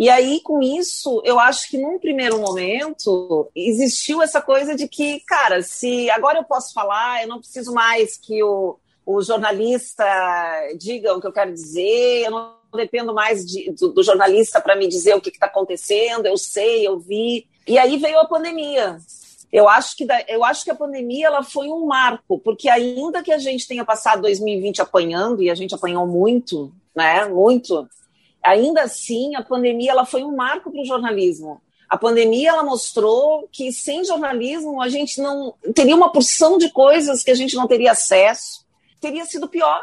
E 0.00 0.08
aí, 0.08 0.40
com 0.40 0.62
isso, 0.62 1.20
eu 1.26 1.38
acho 1.38 1.68
que 1.68 1.76
num 1.76 1.98
primeiro 1.98 2.38
momento 2.38 3.50
existiu 3.54 4.22
essa 4.22 4.40
coisa 4.40 4.74
de 4.74 4.88
que, 4.88 5.20
cara, 5.26 5.62
se 5.62 6.08
agora 6.08 6.38
eu 6.38 6.44
posso 6.44 6.72
falar, 6.72 7.22
eu 7.22 7.28
não 7.28 7.38
preciso 7.38 7.74
mais 7.74 8.16
que 8.16 8.42
o 8.42 8.78
o 9.04 9.22
jornalista 9.22 10.04
diga 10.78 11.14
o 11.14 11.20
que 11.20 11.26
eu 11.26 11.32
quero 11.32 11.52
dizer, 11.52 12.24
eu 12.24 12.30
não 12.30 12.60
dependo 12.76 13.12
mais 13.12 13.44
de, 13.44 13.72
do, 13.72 13.92
do, 13.92 14.02
jornalista 14.02 14.60
para 14.60 14.76
me 14.76 14.86
dizer 14.86 15.14
o 15.14 15.20
que 15.20 15.30
está 15.30 15.46
acontecendo, 15.46 16.26
eu 16.26 16.36
sei, 16.36 16.86
eu 16.86 16.98
vi. 16.98 17.46
E 17.66 17.78
aí 17.78 17.96
veio 17.96 18.18
a 18.18 18.26
pandemia. 18.26 18.98
Eu 19.52 19.68
acho 19.68 19.96
que, 19.96 20.04
da, 20.04 20.22
eu 20.28 20.44
acho 20.44 20.64
que 20.64 20.70
a 20.70 20.74
pandemia 20.74 21.26
ela 21.26 21.42
foi 21.42 21.68
um 21.68 21.86
marco, 21.86 22.38
porque 22.38 22.68
ainda 22.68 23.22
que 23.22 23.32
a 23.32 23.38
gente 23.38 23.66
tenha 23.66 23.84
passado 23.84 24.22
2020 24.22 24.80
apanhando, 24.80 25.42
e 25.42 25.50
a 25.50 25.54
gente 25.54 25.74
apanhou 25.74 26.06
muito, 26.06 26.72
né? 26.94 27.24
Muito. 27.24 27.88
Ainda 28.42 28.82
assim, 28.82 29.34
a 29.34 29.42
pandemia 29.42 29.90
ela 29.90 30.06
foi 30.06 30.22
um 30.22 30.34
marco 30.34 30.70
para 30.70 30.80
o 30.80 30.86
jornalismo. 30.86 31.60
A 31.88 31.98
pandemia 31.98 32.50
ela 32.50 32.62
mostrou 32.62 33.48
que 33.50 33.72
sem 33.72 34.04
jornalismo 34.04 34.80
a 34.80 34.88
gente 34.88 35.20
não 35.20 35.52
teria 35.74 35.96
uma 35.96 36.12
porção 36.12 36.56
de 36.56 36.70
coisas 36.70 37.24
que 37.24 37.32
a 37.32 37.34
gente 37.34 37.56
não 37.56 37.66
teria 37.66 37.90
acesso 37.90 38.64
teria 39.00 39.24
sido 39.24 39.48
pior, 39.48 39.82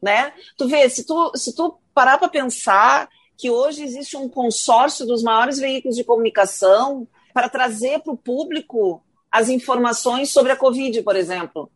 né? 0.00 0.32
Tu 0.56 0.68
vê, 0.68 0.88
se 0.88 1.04
tu, 1.04 1.32
se 1.34 1.54
tu 1.54 1.78
parar 1.94 2.18
para 2.18 2.28
pensar 2.28 3.08
que 3.36 3.50
hoje 3.50 3.82
existe 3.82 4.16
um 4.16 4.28
consórcio 4.28 5.06
dos 5.06 5.22
maiores 5.22 5.58
veículos 5.58 5.96
de 5.96 6.04
comunicação 6.04 7.08
para 7.32 7.48
trazer 7.48 8.00
para 8.00 8.12
o 8.12 8.16
público 8.16 9.02
as 9.30 9.48
informações 9.48 10.30
sobre 10.30 10.52
a 10.52 10.56
Covid, 10.56 11.02
por 11.02 11.16
exemplo. 11.16 11.70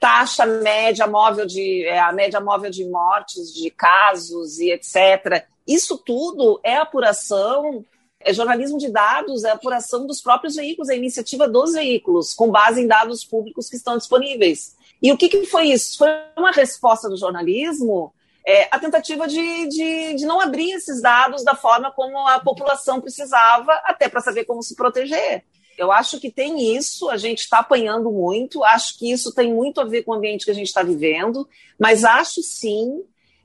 Taxa 0.00 0.44
média 0.44 1.06
móvel 1.06 1.46
de 1.46 1.84
é, 1.84 2.00
a 2.00 2.12
média 2.12 2.40
móvel 2.40 2.70
de 2.70 2.84
mortes, 2.84 3.52
de 3.54 3.70
casos 3.70 4.58
e 4.58 4.70
etc. 4.70 5.46
Isso 5.66 5.98
tudo 5.98 6.60
é 6.62 6.76
apuração, 6.76 7.84
é 8.20 8.32
jornalismo 8.32 8.78
de 8.78 8.90
dados, 8.90 9.44
é 9.44 9.50
apuração 9.50 10.06
dos 10.06 10.20
próprios 10.20 10.56
veículos, 10.56 10.88
é 10.88 10.96
iniciativa 10.96 11.46
dos 11.46 11.74
veículos, 11.74 12.34
com 12.34 12.50
base 12.50 12.82
em 12.82 12.86
dados 12.86 13.24
públicos 13.24 13.68
que 13.68 13.76
estão 13.76 13.96
disponíveis. 13.96 14.76
E 15.04 15.12
o 15.12 15.18
que, 15.18 15.28
que 15.28 15.44
foi 15.44 15.66
isso? 15.66 15.98
Foi 15.98 16.08
uma 16.34 16.50
resposta 16.50 17.10
do 17.10 17.16
jornalismo 17.18 18.10
é, 18.46 18.68
a 18.70 18.78
tentativa 18.78 19.28
de, 19.28 19.68
de, 19.68 20.14
de, 20.14 20.24
não 20.24 20.40
abrir 20.40 20.70
esses 20.72 21.02
dados 21.02 21.44
da 21.44 21.54
forma 21.54 21.92
como 21.92 22.26
a 22.26 22.40
população 22.40 23.02
precisava, 23.02 23.72
até 23.84 24.08
para 24.08 24.22
saber 24.22 24.44
como 24.44 24.62
se 24.62 24.74
proteger. 24.74 25.44
Eu 25.76 25.92
acho 25.92 26.18
que 26.18 26.30
tem 26.30 26.74
isso, 26.74 27.10
a 27.10 27.18
gente 27.18 27.40
está 27.40 27.58
apanhando 27.58 28.10
muito, 28.10 28.64
acho 28.64 28.98
que 28.98 29.12
isso 29.12 29.34
tem 29.34 29.52
muito 29.52 29.78
a 29.78 29.84
ver 29.84 30.04
com 30.04 30.12
o 30.12 30.14
ambiente 30.14 30.46
que 30.46 30.50
a 30.50 30.54
gente 30.54 30.68
está 30.68 30.82
vivendo, 30.82 31.46
mas 31.78 32.02
acho 32.02 32.42
sim 32.42 33.02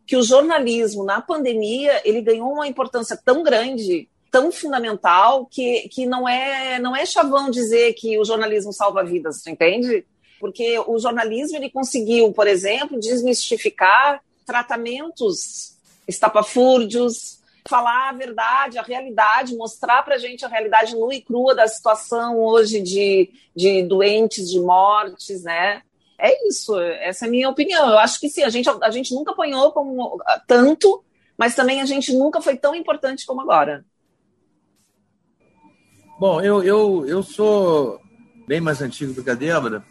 que 0.07 0.15
o 0.15 0.23
jornalismo 0.23 1.03
na 1.03 1.19
pandemia 1.19 2.01
ele 2.05 2.21
ganhou 2.21 2.53
uma 2.53 2.67
importância 2.67 3.19
tão 3.23 3.43
grande, 3.43 4.07
tão 4.31 4.49
fundamental, 4.49 5.45
que, 5.45 5.89
que 5.89 6.05
não 6.05 6.27
é 6.27 6.79
não 6.79 6.95
é 6.95 7.05
chavão 7.05 7.49
dizer 7.49 7.93
que 7.93 8.17
o 8.17 8.23
jornalismo 8.23 8.71
salva 8.71 9.03
vidas, 9.03 9.45
entende? 9.45 10.05
Porque 10.39 10.79
o 10.79 10.97
jornalismo 10.97 11.57
ele 11.57 11.69
conseguiu, 11.69 12.31
por 12.31 12.47
exemplo, 12.47 12.99
desmistificar 12.99 14.21
tratamentos 14.45 15.77
estapafúrdios, 16.07 17.39
falar 17.67 18.09
a 18.09 18.13
verdade, 18.13 18.79
a 18.79 18.81
realidade, 18.81 19.55
mostrar 19.55 20.03
para 20.03 20.15
a 20.15 20.17
gente 20.17 20.43
a 20.43 20.47
realidade 20.47 20.95
nua 20.95 21.13
e 21.13 21.21
crua 21.21 21.53
da 21.53 21.67
situação 21.67 22.39
hoje 22.39 22.81
de, 22.81 23.29
de 23.55 23.83
doentes, 23.83 24.49
de 24.49 24.59
mortes, 24.59 25.43
né? 25.43 25.83
É 26.17 26.47
isso, 26.47 26.77
essa 26.79 27.25
é 27.25 27.27
a 27.27 27.31
minha 27.31 27.49
opinião. 27.49 27.87
Eu 27.89 27.99
acho 27.99 28.19
que 28.19 28.27
sim, 28.27 28.43
a 28.43 28.49
gente, 28.49 28.67
a 28.69 28.89
gente 28.89 29.13
nunca 29.13 29.31
apanhou 29.31 29.71
como 29.71 30.19
tanto, 30.47 31.03
mas 31.37 31.55
também 31.55 31.81
a 31.81 31.85
gente 31.85 32.11
nunca 32.11 32.41
foi 32.41 32.57
tão 32.57 32.75
importante 32.75 33.25
como 33.25 33.41
agora. 33.41 33.85
Bom, 36.19 36.41
eu, 36.41 36.61
eu, 36.61 37.05
eu 37.07 37.23
sou 37.23 38.01
bem 38.45 38.59
mais 38.59 38.81
antigo 38.81 39.13
do 39.13 39.23
que 39.23 39.29
a 39.29 39.35
Débora, 39.35 39.85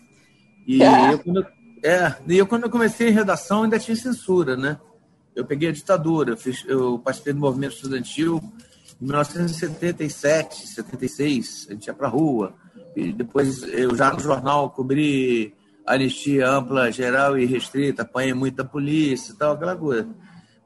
e 0.68 0.82
é. 0.82 1.14
eu, 1.14 1.18
quando, 1.18 1.46
é, 1.82 2.14
e 2.28 2.38
eu, 2.38 2.46
quando 2.46 2.64
eu 2.64 2.70
comecei 2.70 3.08
em 3.08 3.12
redação, 3.12 3.62
ainda 3.62 3.78
tinha 3.78 3.96
censura, 3.96 4.56
né? 4.56 4.78
Eu 5.34 5.44
peguei 5.44 5.70
a 5.70 5.72
ditadura, 5.72 6.32
eu, 6.32 6.36
fiz, 6.36 6.64
eu 6.66 6.98
participei 6.98 7.32
do 7.32 7.40
movimento 7.40 7.74
estudantil 7.74 8.42
em 9.00 9.04
1977, 9.04 10.68
76, 10.68 11.66
a 11.70 11.72
gente 11.72 11.86
ia 11.86 11.94
para 11.94 12.08
a 12.08 12.10
rua. 12.10 12.54
E 12.94 13.12
depois, 13.12 13.62
eu 13.62 13.96
já 13.96 14.12
no 14.12 14.18
jornal 14.18 14.70
cobri 14.70 15.54
anistia 15.86 16.48
ampla, 16.50 16.92
geral 16.92 17.38
e 17.38 17.46
restrita, 17.46 18.02
apanhei 18.02 18.34
muita 18.34 18.64
polícia 18.64 19.32
e 19.32 19.36
tal, 19.36 19.54
aquela 19.54 19.76
coisa. 19.76 20.08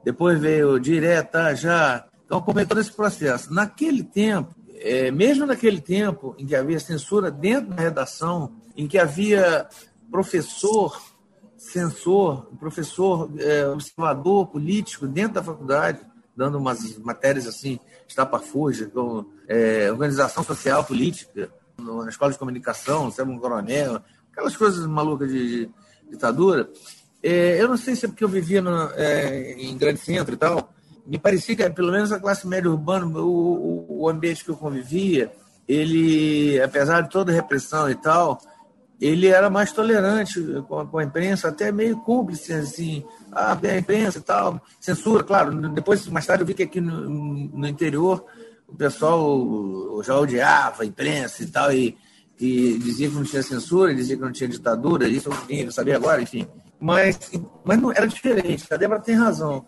Depois 0.04 0.40
veio 0.40 0.80
direta, 0.80 1.54
já. 1.54 2.06
Então, 2.24 2.38
acompanhei 2.38 2.66
todo 2.66 2.80
esse 2.80 2.92
processo. 2.92 3.52
Naquele 3.52 4.02
tempo, 4.02 4.54
é, 4.80 5.10
mesmo 5.10 5.46
naquele 5.46 5.80
tempo 5.80 6.34
em 6.38 6.46
que 6.46 6.56
havia 6.56 6.80
censura 6.80 7.30
dentro 7.30 7.70
da 7.70 7.82
redação, 7.82 8.52
em 8.76 8.88
que 8.88 8.98
havia 8.98 9.68
professor 10.12 11.02
censor, 11.56 12.46
professor 12.60 13.30
é, 13.38 13.66
observador 13.66 14.46
político 14.48 15.06
dentro 15.06 15.34
da 15.34 15.42
faculdade, 15.42 16.00
dando 16.36 16.58
umas 16.58 16.98
matérias 16.98 17.46
assim, 17.46 17.80
estapafúrdia, 18.06 18.88
como 18.88 19.32
é, 19.48 19.90
organização 19.90 20.44
social 20.44 20.84
política, 20.84 21.50
na 21.78 22.08
escola 22.08 22.32
de 22.32 22.38
comunicação, 22.38 23.12
um 23.26 23.38
coronel, 23.38 24.00
aquelas 24.30 24.56
coisas 24.56 24.86
malucas 24.86 25.30
de, 25.30 25.66
de 25.66 25.70
ditadura. 26.10 26.68
É, 27.22 27.60
eu 27.60 27.68
não 27.68 27.76
sei 27.76 27.96
se 27.96 28.06
é 28.06 28.08
porque 28.08 28.24
eu 28.24 28.28
vivia 28.28 28.60
no, 28.60 28.90
é, 28.94 29.52
em 29.52 29.76
grande 29.76 30.00
centro 30.00 30.34
e 30.34 30.36
tal, 30.36 30.72
me 31.06 31.18
parecia 31.18 31.56
que 31.56 31.70
pelo 31.70 31.92
menos 31.92 32.12
a 32.12 32.20
classe 32.20 32.46
média 32.46 32.70
urbana, 32.70 33.06
o, 33.18 34.02
o 34.02 34.08
ambiente 34.08 34.44
que 34.44 34.50
eu 34.50 34.56
convivia, 34.56 35.32
ele, 35.66 36.60
apesar 36.60 37.02
de 37.02 37.10
toda 37.10 37.30
a 37.30 37.34
repressão 37.34 37.88
e 37.88 37.94
tal, 37.94 38.40
ele 39.02 39.26
era 39.26 39.50
mais 39.50 39.72
tolerante 39.72 40.40
com 40.68 40.78
a, 40.78 40.86
com 40.86 40.98
a, 40.98 41.02
imprensa, 41.02 41.48
até 41.48 41.72
meio 41.72 41.98
cúmplice, 41.98 42.52
assim, 42.52 43.04
ah, 43.32 43.58
a 43.60 43.78
imprensa 43.78 44.18
e 44.18 44.22
tal, 44.22 44.60
censura, 44.78 45.24
claro. 45.24 45.68
Depois, 45.70 46.06
mais 46.06 46.24
tarde, 46.24 46.44
eu 46.44 46.46
vi 46.46 46.54
que 46.54 46.62
aqui 46.62 46.80
no, 46.80 47.10
no 47.10 47.66
interior 47.66 48.24
o 48.68 48.76
pessoal 48.76 50.00
já 50.04 50.16
odiava 50.16 50.84
a 50.84 50.86
imprensa 50.86 51.42
e 51.42 51.46
tal, 51.46 51.72
e, 51.72 51.98
e 52.38 52.78
dizia 52.78 53.08
que 53.08 53.14
não 53.16 53.24
tinha 53.24 53.42
censura, 53.42 53.92
dizia 53.92 54.14
que 54.14 54.22
não 54.22 54.30
tinha 54.30 54.48
ditadura, 54.48 55.08
isso 55.08 55.28
eu 55.48 55.64
não 55.64 55.72
sabia 55.72 55.96
agora, 55.96 56.22
enfim. 56.22 56.46
Mas, 56.78 57.18
mas 57.64 57.80
não 57.80 57.90
era 57.90 58.06
diferente, 58.06 58.72
a 58.72 58.76
Débora 58.76 59.00
tem 59.00 59.16
razão. 59.16 59.66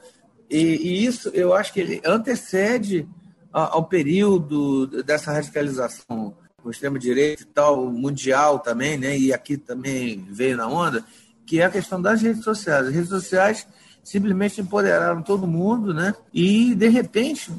E, 0.48 0.58
e 0.58 1.04
isso 1.04 1.28
eu 1.34 1.52
acho 1.52 1.72
que 1.72 1.80
ele 1.80 2.00
antecede 2.04 3.08
ao 3.52 3.84
período 3.84 5.02
dessa 5.02 5.32
radicalização 5.32 6.36
com 6.64 6.70
extrema-direita 6.70 7.42
e 7.42 7.46
tal, 7.46 7.84
mundial 7.92 8.58
também, 8.58 8.96
né? 8.96 9.16
e 9.16 9.34
aqui 9.34 9.58
também 9.58 10.26
veio 10.30 10.56
na 10.56 10.66
onda, 10.66 11.04
que 11.44 11.60
é 11.60 11.66
a 11.66 11.70
questão 11.70 12.00
das 12.00 12.22
redes 12.22 12.42
sociais. 12.42 12.86
As 12.86 12.94
redes 12.94 13.10
sociais 13.10 13.68
simplesmente 14.02 14.62
empoderaram 14.62 15.22
todo 15.22 15.46
mundo, 15.46 15.92
né? 15.92 16.14
E, 16.32 16.74
de 16.74 16.88
repente, 16.88 17.52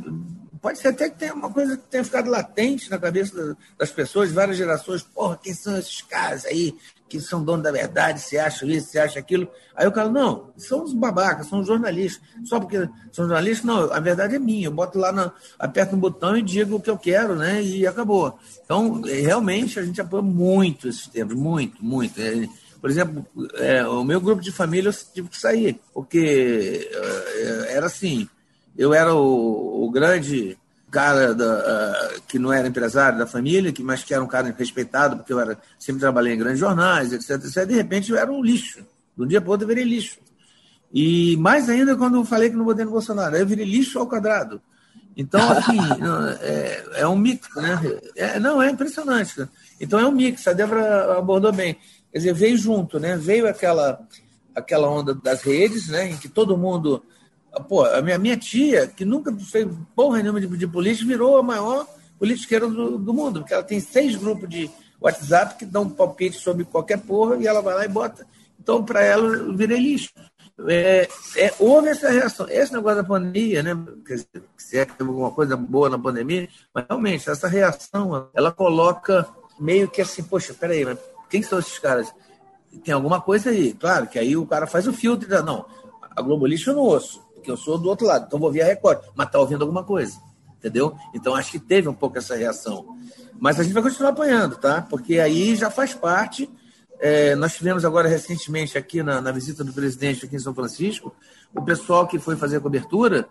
pode 0.66 0.80
ser 0.80 0.88
até 0.88 1.12
que 1.12 1.20
tenha 1.20 1.36
uma 1.36 1.52
coisa 1.52 1.78
que 1.78 1.84
tenha 1.92 2.04
ficado 2.04 2.28
latente 2.28 2.90
na 2.90 2.98
cabeça 2.98 3.56
das 3.78 3.92
pessoas, 3.92 4.32
várias 4.32 4.58
gerações. 4.58 5.04
Porra, 5.04 5.38
quem 5.38 5.54
são 5.54 5.78
esses 5.78 6.02
caras 6.02 6.44
aí 6.44 6.76
que 7.08 7.22
são 7.22 7.44
donos 7.44 7.64
da 7.64 7.72
verdade, 7.72 8.20
se 8.20 8.36
acham 8.36 8.68
isso, 8.68 8.90
se 8.90 8.98
acham 8.98 9.20
aquilo. 9.20 9.48
Aí 9.76 9.86
o 9.86 9.92
cara, 9.92 10.10
não, 10.10 10.50
são 10.58 10.84
os 10.84 10.92
babacas, 10.92 11.46
são 11.46 11.60
os 11.60 11.68
jornalistas. 11.68 12.28
Só 12.46 12.60
porque 12.60 12.90
são 13.12 13.28
jornalistas, 13.28 13.64
não, 13.64 13.94
a 13.94 14.00
verdade 14.00 14.38
é 14.38 14.40
minha. 14.40 14.66
Eu 14.66 14.72
boto 14.72 14.98
lá, 14.98 15.12
na, 15.12 15.32
aperto 15.60 15.96
um 15.96 16.00
botão 16.00 16.36
e 16.36 16.42
digo 16.42 16.78
o 16.78 16.82
que 16.82 16.90
eu 16.90 16.98
quero, 16.98 17.36
né? 17.36 17.62
E 17.62 17.86
acabou. 17.86 18.36
Então, 18.64 19.04
é, 19.06 19.22
realmente, 19.22 19.80
a 19.80 19.84
gente 19.84 20.02
apoia 20.02 20.24
muito 20.24 20.88
esses 20.88 21.06
tempos, 21.06 21.36
muito, 21.36 21.86
muito. 21.86 22.20
É, 22.20 22.50
por 22.82 22.90
exemplo, 22.90 23.24
é, 23.54 23.88
o 23.88 24.04
meu 24.04 24.20
grupo 24.20 24.42
de 24.42 24.52
família 24.52 24.90
eu 24.90 24.94
tive 25.14 25.30
que 25.30 25.40
sair, 25.40 25.80
porque 25.94 26.90
é, 26.92 27.76
era 27.76 27.86
assim, 27.86 28.28
eu 28.78 28.94
era 28.94 29.14
o, 29.14 29.86
o 29.86 29.92
grande 29.92 30.58
cara 30.92 31.34
da, 31.34 31.46
uh, 31.46 32.22
que 32.28 32.40
não 32.40 32.54
era 32.54 32.68
empresário 32.68 33.20
da 33.20 33.28
família, 33.28 33.72
que, 33.72 33.84
mas 33.84 34.04
que 34.04 34.14
era 34.14 34.24
um 34.24 34.28
cara 34.28 34.54
respeitado, 34.58 35.18
porque 35.18 35.34
eu 35.34 35.40
era, 35.40 35.58
sempre 35.78 36.00
trabalhei 36.00 36.34
em 36.34 36.38
grandes 36.38 36.60
jornais, 36.60 37.12
etc, 37.12 37.32
etc. 37.32 37.66
De 37.66 37.74
repente 37.74 38.12
eu 38.12 38.18
era 38.18 38.32
um 38.32 38.42
lixo. 38.42 38.80
De 39.16 39.24
um 39.24 39.28
dia 39.28 39.42
para 39.42 39.50
o 39.50 39.52
outro 39.52 39.66
eu 39.66 39.70
virei 39.70 39.84
lixo. 39.84 40.20
E 40.94 41.36
mais 41.38 41.70
ainda 41.70 41.96
quando 41.96 42.16
eu 42.16 42.26
falei 42.26 42.50
que 42.50 42.56
não 42.56 42.64
votei 42.64 42.86
no 42.86 42.92
Bolsonaro, 42.92 43.36
eu 43.36 43.46
virei 43.46 43.66
lixo 43.66 44.00
ao 44.00 44.08
quadrado. 44.08 44.62
Então, 45.18 45.42
assim, 45.52 45.78
é, 46.42 46.84
é, 47.02 47.08
um 47.08 47.16
mix, 47.16 47.48
né? 47.56 47.80
É, 48.16 48.40
não, 48.40 48.62
é 48.62 48.70
impressionante. 48.70 49.48
Então 49.80 50.00
é 50.00 50.06
um 50.06 50.12
mix, 50.12 50.48
a 50.48 50.54
Débora 50.54 51.18
abordou 51.18 51.52
bem. 51.52 51.78
Quer 52.12 52.20
dizer, 52.20 52.34
veio 52.34 52.58
junto, 52.58 53.00
né? 53.00 53.18
Veio 53.18 53.48
aquela, 53.48 54.00
aquela 54.54 54.90
onda 54.90 55.14
das 55.14 55.42
redes, 55.42 55.88
né? 55.88 56.12
Em 56.12 56.18
que 56.18 56.30
todo 56.30 56.58
mundo. 56.58 57.04
Pô, 57.68 57.84
a 57.86 58.02
minha, 58.02 58.18
minha 58.18 58.38
tia, 58.38 58.88
que 58.88 59.06
nunca 59.06 59.34
fez 59.38 59.68
porra 59.96 60.22
nenhuma 60.22 60.42
de, 60.42 60.48
de 60.48 60.68
política, 60.68 61.08
virou 61.08 61.38
a 61.38 61.44
maior 61.44 61.88
politiqueira 62.20 62.68
do, 62.68 62.98
do 62.98 63.14
mundo, 63.14 63.40
porque 63.40 63.54
ela 63.54 63.64
tem 63.64 63.80
seis 63.80 64.16
grupos 64.16 64.50
de 64.50 64.70
WhatsApp 65.00 65.56
que 65.58 65.66
dão 65.66 65.90
palpite 65.90 66.38
sobre 66.38 66.64
qualquer 66.64 67.00
porra 67.00 67.38
e 67.38 67.48
ela 67.48 67.62
vai 67.62 67.76
lá 67.76 67.86
e 67.86 67.90
bota. 67.90 68.26
Então, 68.60 68.84
para 68.84 69.04
ela, 69.04 69.28
eu 69.28 69.56
virei 69.56 69.80
lixo. 69.80 70.10
É, 70.68 71.08
é, 71.36 71.54
houve 71.60 71.90
essa 71.90 72.10
reação. 72.10 72.48
Esse 72.50 72.74
negócio 72.74 73.02
da 73.02 73.08
pandemia, 73.08 73.62
né? 73.62 73.72
Se 74.58 74.78
é 74.78 74.86
que 74.86 74.94
teve 74.94 75.10
alguma 75.10 75.32
coisa 75.32 75.58
boa 75.58 75.90
na 75.90 76.00
pandemia, 76.00 76.48
mas 76.74 76.86
realmente, 76.88 77.30
essa 77.30 77.48
reação, 77.48 78.30
ela 78.34 78.52
coloca 78.52 79.28
meio 79.60 79.90
que 79.90 80.02
assim, 80.02 80.24
poxa, 80.24 80.54
peraí, 80.54 80.86
mas 80.86 80.98
quem 81.30 81.44
são 81.44 81.60
esses 81.60 81.78
caras? 81.80 82.14
Tem 82.84 82.94
alguma 82.94 83.22
coisa 83.22 83.50
aí. 83.50 83.74
Claro 83.74 84.08
que 84.08 84.18
aí 84.18 84.36
o 84.36 84.46
cara 84.46 84.68
faz 84.68 84.88
o 84.88 84.94
filtro 84.94 85.34
e 85.34 85.42
não, 85.42 85.66
a 86.16 86.22
Globo 86.22 86.46
Lixo 86.46 86.70
eu 86.70 86.76
não 86.76 86.84
ouço, 86.84 87.22
porque 87.46 87.52
eu 87.52 87.58
sou 87.58 87.78
do 87.78 87.88
outro 87.88 88.08
lado, 88.08 88.26
então 88.26 88.40
vou 88.40 88.52
ver 88.52 88.64
a 88.64 88.66
Record, 88.66 89.00
mas 89.16 89.30
tá 89.30 89.40
ouvindo 89.40 89.62
alguma 89.62 89.84
coisa, 89.84 90.18
entendeu? 90.58 90.96
Então 91.14 91.36
acho 91.36 91.52
que 91.52 91.60
teve 91.60 91.88
um 91.88 91.94
pouco 91.94 92.18
essa 92.18 92.36
reação. 92.36 92.98
Mas 93.40 93.60
a 93.60 93.64
gente 93.64 93.74
vai 93.74 93.84
continuar 93.84 94.10
apanhando, 94.10 94.56
tá? 94.56 94.82
Porque 94.82 95.20
aí 95.20 95.56
já 95.56 95.70
faz 95.70 95.94
parte 95.94 96.50
é, 97.00 97.36
nós 97.36 97.54
tivemos 97.54 97.84
agora 97.84 98.08
recentemente 98.08 98.78
aqui 98.78 99.04
na, 99.04 99.20
na, 99.20 99.32
visita 99.32 99.64
do 99.64 99.74
presidente 99.74 100.26
aqui 100.26 100.38
em 100.38 100.40
São 100.40 100.56
Francisco, 100.56 101.14
o 101.54 101.62
pessoal 101.62 102.08
que 102.08 102.18
foi 102.18 102.38
fazer 102.38 102.58
a 102.58 102.62
cobertura 102.62 103.28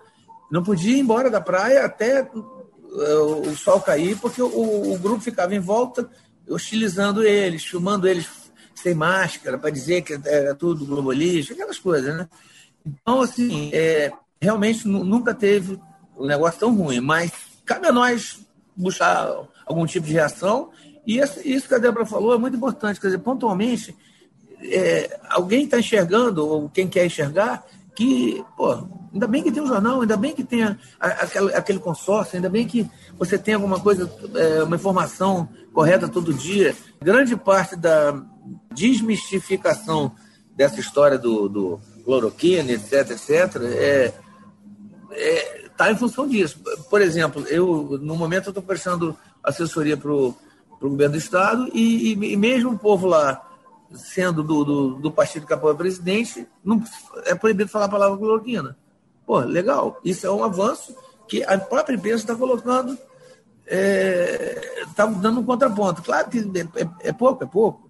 não 0.50 0.62
podia 0.62 0.96
ir 0.96 1.00
embora 1.00 1.30
da 1.30 1.40
praia 1.40 1.84
até 1.84 2.22
uh, 2.22 3.48
o 3.48 3.56
sol 3.56 3.80
cair, 3.80 4.18
porque 4.18 4.42
o, 4.42 4.92
o, 4.92 4.98
grupo 4.98 5.22
ficava 5.22 5.54
em 5.54 5.60
volta, 5.60 6.08
hostilizando 6.46 7.22
eles, 7.22 7.64
filmando 7.64 8.06
eles 8.06 8.28
sem 8.74 8.94
máscara, 8.94 9.56
para 9.56 9.70
dizer 9.70 10.02
que 10.02 10.20
era 10.26 10.54
tudo 10.54 10.84
globalista, 10.84 11.54
aquelas 11.54 11.78
coisas, 11.78 12.14
né? 12.14 12.28
Então, 12.84 13.22
assim, 13.22 13.70
é, 13.72 14.12
realmente 14.40 14.86
nunca 14.86 15.34
teve 15.34 15.80
um 16.16 16.26
negócio 16.26 16.60
tão 16.60 16.74
ruim, 16.74 17.00
mas 17.00 17.32
cabe 17.64 17.86
a 17.86 17.92
nós 17.92 18.40
buscar 18.76 19.30
algum 19.66 19.86
tipo 19.86 20.06
de 20.06 20.12
reação 20.12 20.70
e 21.06 21.18
isso 21.18 21.68
que 21.68 21.74
a 21.74 21.78
Débora 21.78 22.06
falou 22.06 22.34
é 22.34 22.38
muito 22.38 22.56
importante, 22.56 23.00
quer 23.00 23.08
dizer, 23.08 23.18
pontualmente, 23.18 23.94
é, 24.62 25.18
alguém 25.28 25.64
está 25.64 25.78
enxergando, 25.78 26.46
ou 26.46 26.68
quem 26.70 26.88
quer 26.88 27.04
enxergar, 27.04 27.64
que, 27.94 28.42
pô, 28.56 28.86
ainda 29.12 29.26
bem 29.26 29.42
que 29.42 29.52
tem 29.52 29.62
um 29.62 29.66
jornal, 29.66 30.00
ainda 30.00 30.16
bem 30.16 30.34
que 30.34 30.42
tem 30.42 30.62
aquele, 30.98 31.54
aquele 31.54 31.78
consórcio, 31.78 32.36
ainda 32.36 32.48
bem 32.48 32.66
que 32.66 32.88
você 33.18 33.38
tem 33.38 33.54
alguma 33.54 33.78
coisa, 33.78 34.10
é, 34.34 34.62
uma 34.62 34.76
informação 34.76 35.48
correta 35.72 36.08
todo 36.08 36.32
dia. 36.32 36.74
Grande 37.02 37.36
parte 37.36 37.76
da 37.76 38.20
desmistificação 38.72 40.12
dessa 40.56 40.80
história 40.80 41.18
do, 41.18 41.48
do 41.48 41.80
cloroquina, 42.04 42.72
etc, 42.72 43.10
etc, 43.10 43.62
é, 43.62 44.12
é, 45.12 45.68
tá 45.76 45.90
em 45.90 45.96
função 45.96 46.28
disso. 46.28 46.60
Por 46.90 47.00
exemplo, 47.00 47.46
eu, 47.48 47.98
no 48.00 48.16
momento, 48.16 48.50
estou 48.50 48.62
prestando 48.62 49.16
assessoria 49.42 49.96
para 49.96 50.12
o 50.12 50.34
governo 50.80 51.12
do 51.12 51.18
Estado, 51.18 51.68
e, 51.72 52.12
e, 52.12 52.32
e, 52.32 52.36
mesmo 52.36 52.72
o 52.72 52.78
povo 52.78 53.06
lá, 53.06 53.42
sendo 53.94 54.42
do, 54.42 54.64
do, 54.64 54.94
do 54.96 55.10
partido 55.10 55.46
que 55.46 55.52
apoia 55.52 55.74
o 55.74 55.78
presidente, 55.78 56.46
não, 56.64 56.82
é 57.24 57.34
proibido 57.34 57.70
falar 57.70 57.86
a 57.86 57.90
palavra 57.90 58.18
cloroquina. 58.18 58.76
Pô, 59.26 59.38
legal. 59.38 60.00
Isso 60.04 60.26
é 60.26 60.30
um 60.30 60.44
avanço 60.44 60.94
que 61.28 61.42
a 61.44 61.58
própria 61.58 61.96
imprensa 61.96 62.24
está 62.24 62.34
colocando, 62.34 62.92
está 62.92 63.02
é, 63.66 64.84
tá 64.94 65.06
dando 65.06 65.40
um 65.40 65.44
contraponto. 65.44 66.02
Claro 66.02 66.28
que 66.28 66.38
é, 66.38 66.82
é, 66.82 67.08
é, 67.08 67.12
pouco, 67.12 67.44
é 67.44 67.46
pouco. 67.46 67.83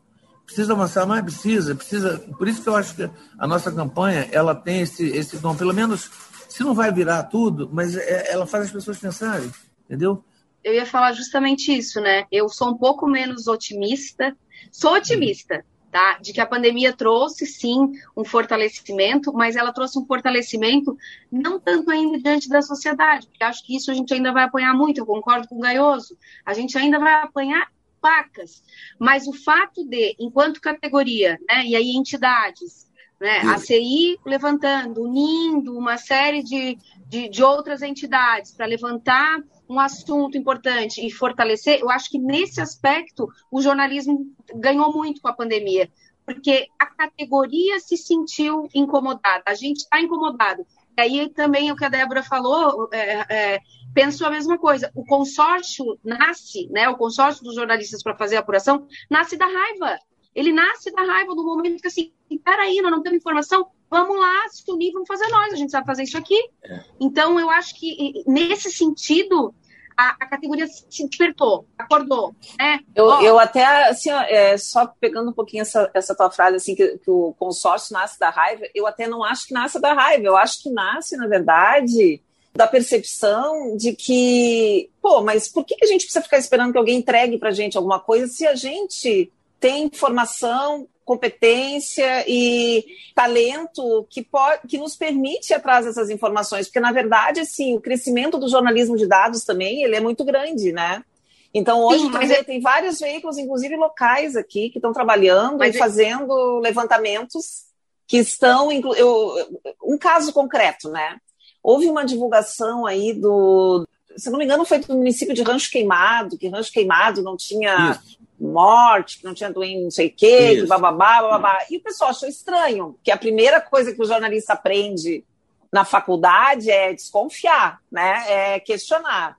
Precisa 0.47 0.73
avançar 0.73 1.07
mais? 1.07 1.23
Precisa, 1.23 1.75
precisa. 1.75 2.19
Por 2.39 2.47
isso 2.47 2.63
que 2.63 2.69
eu 2.69 2.77
acho 2.77 2.95
que 2.95 3.11
a 3.39 3.47
nossa 3.47 3.73
campanha 3.73 4.29
ela 4.31 4.55
tem 4.55 4.81
esse, 4.81 5.07
esse 5.09 5.39
tom, 5.41 5.57
pelo 5.57 5.73
menos, 5.73 6.11
se 6.49 6.63
não 6.63 6.75
vai 6.75 6.93
virar 6.93 7.25
tudo, 7.25 7.69
mas 7.73 7.97
é, 7.97 8.33
ela 8.33 8.47
faz 8.47 8.65
as 8.65 8.73
pessoas 8.73 8.99
pensarem, 8.99 9.51
entendeu? 9.85 10.23
eu 10.65 10.75
ia 10.75 10.87
falar 10.87 11.13
justamente 11.13 11.77
isso, 11.77 12.01
né? 12.01 12.25
Eu 12.33 12.49
sou 12.49 12.71
um 12.71 12.77
pouco 12.77 13.07
menos 13.07 13.47
otimista, 13.47 14.35
sou 14.73 14.95
otimista, 14.95 15.63
tá? 15.93 16.19
De 16.19 16.33
que 16.33 16.41
a 16.41 16.47
pandemia 16.47 16.95
trouxe 16.95 17.47
sim 17.47 17.93
um 18.17 18.25
fortalecimento, 18.25 19.31
mas 19.33 19.57
ela 19.57 19.73
trouxe 19.73 19.99
um 19.99 20.07
fortalecimento 20.07 20.97
não 21.31 21.61
tanto 21.61 21.91
ainda 21.91 22.19
diante 22.19 22.49
da 22.49 22.63
sociedade, 22.63 23.27
porque 23.27 23.45
acho 23.45 23.65
que 23.65 23.77
isso 23.77 23.91
a 23.91 23.95
gente 23.95 24.13
ainda 24.15 24.33
vai 24.33 24.45
apanhar 24.45 24.75
muito, 24.75 24.99
eu 24.99 25.07
concordo 25.07 25.47
com 25.47 25.57
o 25.57 25.61
Gaioso, 25.61 26.17
a 26.47 26.55
gente 26.55 26.77
ainda 26.79 26.99
vai 26.99 27.13
apanhar 27.23 27.69
pacas, 28.05 28.63
mas 29.01 29.27
o 29.27 29.33
fato 29.33 29.83
de, 29.83 30.15
enquanto 30.21 30.61
categoria, 30.61 31.39
né, 31.49 31.65
e 31.65 31.75
aí 31.75 31.97
entidades, 31.97 32.87
né, 33.19 33.39
a 33.39 33.57
CI 33.57 34.19
levantando, 34.27 35.03
unindo 35.03 35.75
uma 35.75 35.97
série 35.97 36.43
de, 36.43 36.77
de, 37.09 37.31
de 37.31 37.43
outras 37.43 37.81
entidades 37.81 38.53
para 38.53 38.67
levantar 38.67 39.43
um 39.67 39.81
assunto 39.81 40.37
importante 40.37 41.01
e 41.01 41.11
fortalecer, 41.11 41.81
eu 41.81 41.89
acho 41.89 42.11
que 42.11 42.19
nesse 42.19 42.61
aspecto 42.61 43.27
o 43.51 43.63
jornalismo 43.63 44.31
ganhou 44.55 44.93
muito 44.93 45.23
com 45.23 45.29
a 45.29 45.33
pandemia, 45.33 45.91
porque 46.27 46.67
a 46.79 46.85
categoria 46.85 47.81
se 47.81 47.97
sentiu 47.97 48.69
incomodada, 48.75 49.45
a 49.47 49.55
gente 49.55 49.79
está 49.79 49.99
incomodado. 49.99 50.67
E 50.97 51.01
aí 51.01 51.29
também 51.31 51.71
o 51.71 51.77
que 51.77 51.85
a 51.85 51.89
Débora 51.89 52.23
falou, 52.23 52.89
é, 52.93 53.25
é, 53.29 53.61
penso 53.95 54.25
a 54.25 54.31
mesma 54.31 54.59
coisa. 54.59 54.91
O 54.95 55.05
consórcio 55.05 55.99
nasce, 56.05 56.69
né? 56.71 56.89
O 56.89 56.97
consórcio 56.97 57.43
dos 57.43 57.55
jornalistas 57.55 58.03
para 58.03 58.17
fazer 58.17 58.37
a 58.37 58.41
apuração 58.41 58.87
nasce 59.11 59.37
da 59.37 59.47
raiva. 59.47 59.99
Ele 60.35 60.53
nasce 60.53 60.91
da 60.93 61.03
raiva 61.03 61.35
no 61.35 61.45
momento 61.45 61.81
que 61.81 61.89
assim, 61.89 62.13
peraí, 62.45 62.81
nós 62.83 62.91
não 62.91 63.03
temos 63.03 63.19
informação, 63.19 63.69
vamos 63.89 64.19
lá 64.19 64.49
se 64.49 64.69
unir, 64.71 64.93
vamos 64.93 65.07
fazer 65.07 65.29
nós, 65.29 65.53
a 65.53 65.57
gente 65.57 65.71
sabe 65.71 65.87
fazer 65.87 66.03
isso 66.03 66.19
aqui. 66.19 66.39
É. 66.65 66.81
Então, 67.01 67.39
eu 67.39 67.49
acho 67.49 67.79
que 67.79 68.25
nesse 68.27 68.73
sentido, 68.73 69.55
a, 69.97 70.17
a, 70.21 70.27
categoria 70.27 70.67
se 70.67 71.07
despertou, 71.09 71.67
acordou, 71.79 72.35
né? 72.59 72.81
Eu, 72.95 73.07
eu 73.23 73.39
até, 73.39 73.89
assim, 73.89 74.11
é, 74.11 74.57
só 74.57 74.87
pegando 75.01 75.31
um 75.31 75.33
pouquinho 75.33 75.63
essa, 75.63 75.91
essa 75.95 76.15
tua 76.15 76.31
frase, 76.31 76.57
assim, 76.57 76.75
que, 76.75 76.99
que, 76.99 77.11
o 77.11 77.35
consórcio 77.39 77.93
nasce 77.93 78.19
da 78.19 78.31
raiva, 78.31 78.65
eu 78.75 78.87
até 78.87 79.07
não 79.07 79.23
acho 79.23 79.47
que 79.47 79.55
nasce 79.55 79.81
da 79.81 79.93
raiva, 79.93 80.25
eu 80.25 80.37
acho 80.37 80.63
que 80.63 80.71
nasce, 80.71 81.17
na 81.17 81.27
verdade, 81.27 82.21
da 82.55 82.67
percepção 82.67 83.77
de 83.77 83.95
que, 83.95 84.91
pô, 85.03 85.23
mas 85.23 85.49
por 85.49 85.65
que 85.65 85.77
a 85.83 85.87
gente 85.87 86.03
precisa 86.03 86.23
ficar 86.23 86.39
esperando 86.39 86.73
que 86.73 86.79
alguém 86.79 86.99
entregue 86.99 87.39
pra 87.39 87.51
gente 87.51 87.77
alguma 87.77 87.99
coisa 87.99 88.27
se 88.27 88.47
a 88.47 88.55
gente 88.55 89.31
tem 89.59 89.85
informação, 89.85 90.87
competência 91.05 92.25
e 92.27 92.85
talento 93.15 94.07
que, 94.11 94.23
pode, 94.23 94.67
que 94.67 94.79
nos 94.79 94.97
permite 94.97 95.51
ir 95.51 95.55
atrás 95.55 95.85
dessas 95.85 96.11
informações, 96.11 96.67
porque 96.67 96.81
na 96.81 96.93
verdade, 96.93 97.41
assim, 97.41 97.77
o 97.77 97.81
crescimento 97.81 98.39
do 98.39 98.49
jornalismo 98.49 98.97
de 98.97 99.07
dados 99.07 99.45
também 99.45 99.83
ele 99.83 99.97
é 99.97 100.01
muito 100.01 100.25
grande, 100.25 100.73
né? 100.73 101.05
Então 101.53 101.85
hoje 101.85 102.01
Sim, 102.01 102.11
mas... 102.11 102.31
É 102.31 102.43
tem 102.43 102.61
vários 102.61 102.99
veículos, 102.99 103.39
inclusive 103.39 103.77
locais 103.77 104.35
aqui, 104.35 104.71
que 104.71 104.79
estão 104.79 104.93
trabalhando 104.93 105.59
mas 105.59 105.75
e 105.75 105.77
é 105.77 105.81
fazendo 105.81 106.59
levantamentos 106.59 107.65
que 108.07 108.19
estão, 108.19 108.71
eu, 108.73 109.35
um 109.83 109.97
caso 109.97 110.33
concreto, 110.33 110.91
né? 110.91 111.19
Houve 111.63 111.87
uma 111.87 112.05
divulgação 112.05 112.85
aí 112.85 113.15
do, 113.15 113.87
se 114.17 114.31
não 114.31 114.39
me 114.39 114.45
engano, 114.45 114.65
foi 114.65 114.79
do 114.79 114.95
município 114.95 115.35
de 115.35 115.43
Rancho 115.43 115.71
Queimado, 115.71 116.37
que 116.37 116.49
Rancho 116.49 116.73
Queimado 116.73 117.23
não 117.23 117.37
tinha 117.37 117.93
Isso 117.93 118.24
morte, 118.39 119.19
que 119.19 119.25
não 119.25 119.35
tinha 119.35 119.51
doente 119.51 119.85
não 119.85 119.91
sei 119.91 120.09
o 120.09 120.15
quê, 120.15 120.57
que 120.57 120.67
bababá, 120.67 121.23
bababá. 121.23 121.59
E 121.71 121.77
o 121.77 121.83
pessoal 121.83 122.11
achou 122.11 122.29
estranho, 122.29 122.99
que 123.03 123.11
a 123.11 123.17
primeira 123.17 123.61
coisa 123.61 123.95
que 123.95 124.03
o 124.03 124.07
jornalista 124.07 124.53
aprende 124.53 125.25
na 125.73 125.85
faculdade 125.85 126.71
é 126.71 126.93
desconfiar, 126.93 127.81
né? 127.91 128.25
É 128.29 128.61
questionar. 128.61 129.37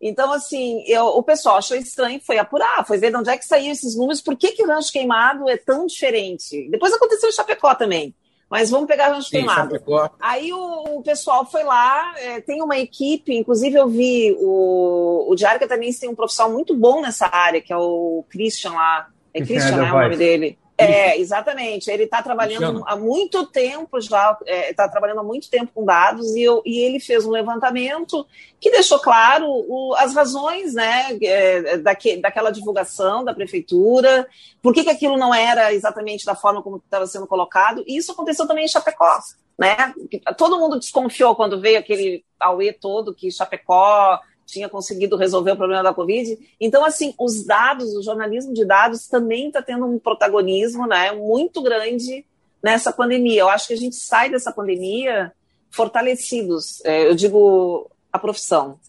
Então, 0.00 0.32
assim, 0.32 0.84
eu, 0.86 1.06
o 1.06 1.22
pessoal 1.22 1.56
achou 1.56 1.76
estranho, 1.76 2.20
foi 2.24 2.38
apurar, 2.38 2.86
foi 2.86 2.98
ver 2.98 3.10
de 3.10 3.16
onde 3.16 3.30
é 3.30 3.36
que 3.36 3.44
saíram 3.44 3.72
esses 3.72 3.96
números, 3.96 4.20
por 4.20 4.36
que, 4.36 4.52
que 4.52 4.62
o 4.62 4.66
rancho 4.66 4.92
queimado 4.92 5.48
é 5.48 5.56
tão 5.56 5.86
diferente. 5.86 6.68
Depois 6.70 6.92
aconteceu 6.92 7.28
em 7.28 7.32
Chapecó 7.32 7.74
também. 7.74 8.14
Mas 8.50 8.70
vamos 8.70 8.86
pegar 8.86 9.14
Sim, 9.20 9.30
queimado. 9.30 9.72
Chapecó. 9.72 10.10
Aí 10.18 10.52
o, 10.52 10.98
o, 10.98 11.02
pessoal 11.02 11.44
foi 11.44 11.64
lá, 11.64 12.14
é, 12.16 12.40
tem 12.40 12.62
uma 12.62 12.78
equipe, 12.78 13.36
inclusive 13.36 13.76
eu 13.76 13.88
vi 13.88 14.34
o, 14.38 15.26
o 15.28 15.34
Diário 15.34 15.68
também 15.68 15.92
tem 15.92 16.08
um 16.08 16.14
profissional 16.14 16.52
muito 16.52 16.74
bom 16.74 17.02
nessa 17.02 17.28
área, 17.30 17.60
que 17.60 17.72
é 17.72 17.76
o 17.76 18.24
Christian 18.30 18.72
lá. 18.72 19.08
É 19.34 19.42
Christian, 19.42 19.76
né? 19.76 19.92
O 19.92 19.98
nome 19.98 20.16
dele. 20.16 20.58
É, 20.80 21.18
exatamente. 21.18 21.90
Ele 21.90 22.04
está 22.04 22.22
trabalhando 22.22 22.84
há 22.86 22.94
muito 22.94 23.44
tempo 23.46 24.00
já, 24.00 24.38
está 24.40 24.44
é, 24.46 24.72
tá 24.72 24.88
trabalhando 24.88 25.18
há 25.18 25.24
muito 25.24 25.50
tempo 25.50 25.72
com 25.74 25.84
dados 25.84 26.36
e, 26.36 26.42
eu, 26.42 26.62
e, 26.64 26.78
ele 26.78 27.00
fez 27.00 27.26
um 27.26 27.32
levantamento 27.32 28.24
que 28.60 28.70
deixou 28.70 29.00
claro 29.00 29.44
o, 29.48 29.92
as 29.96 30.14
razões 30.14 30.74
né, 30.74 31.18
é, 31.20 31.78
daque, 31.78 32.18
daquela 32.18 32.52
divulgação 32.52 33.24
da 33.24 33.34
prefeitura, 33.34 34.28
por 34.62 34.72
que, 34.72 34.84
que 34.84 34.90
aquilo 34.90 35.16
não 35.16 35.34
era 35.34 35.74
exatamente 35.74 36.24
da 36.24 36.36
forma 36.36 36.62
como 36.62 36.76
estava 36.76 37.08
sendo 37.08 37.26
colocado, 37.26 37.82
e 37.84 37.96
isso 37.96 38.12
aconteceu 38.12 38.46
também 38.46 38.64
em 38.64 38.68
Chapecó. 38.68 39.18
Né? 39.58 39.92
Todo 40.36 40.60
mundo 40.60 40.78
desconfiou 40.78 41.34
quando 41.34 41.60
veio 41.60 41.80
aquele 41.80 42.24
auê 42.38 42.72
todo 42.72 43.12
que 43.12 43.32
Chapecó 43.32 44.20
tinha 44.48 44.68
conseguido 44.68 45.14
resolver 45.14 45.52
o 45.52 45.56
problema 45.56 45.82
da 45.82 45.92
Covid. 45.92 46.38
Então, 46.58 46.82
assim, 46.82 47.14
os 47.18 47.44
dados, 47.44 47.94
o 47.94 48.02
jornalismo 48.02 48.54
de 48.54 48.64
dados 48.64 49.06
também 49.06 49.48
está 49.48 49.60
tendo 49.60 49.84
um 49.84 49.98
protagonismo 49.98 50.86
né, 50.86 51.12
muito 51.12 51.62
grande 51.62 52.24
nessa 52.62 52.90
pandemia. 52.90 53.42
Eu 53.42 53.48
acho 53.50 53.68
que 53.68 53.74
a 53.74 53.76
gente 53.76 53.96
sai 53.96 54.30
dessa 54.30 54.50
pandemia 54.50 55.30
fortalecidos. 55.70 56.82
É, 56.82 57.06
eu 57.06 57.14
digo 57.14 57.90
a 58.10 58.18
profissão. 58.18 58.80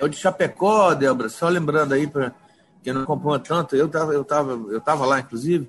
É 0.00 0.04
o 0.04 0.08
de 0.08 0.16
Chapecó, 0.16 0.94
Débora, 0.94 1.28
só 1.28 1.48
lembrando 1.48 1.92
aí 1.92 2.06
para 2.06 2.32
quem 2.82 2.94
não 2.94 3.02
acompanha 3.02 3.40
tanto, 3.40 3.76
eu 3.76 3.86
estava 3.86 4.14
eu 4.14 4.24
tava, 4.24 4.52
eu 4.70 4.80
tava 4.80 5.04
lá, 5.04 5.20
inclusive, 5.20 5.68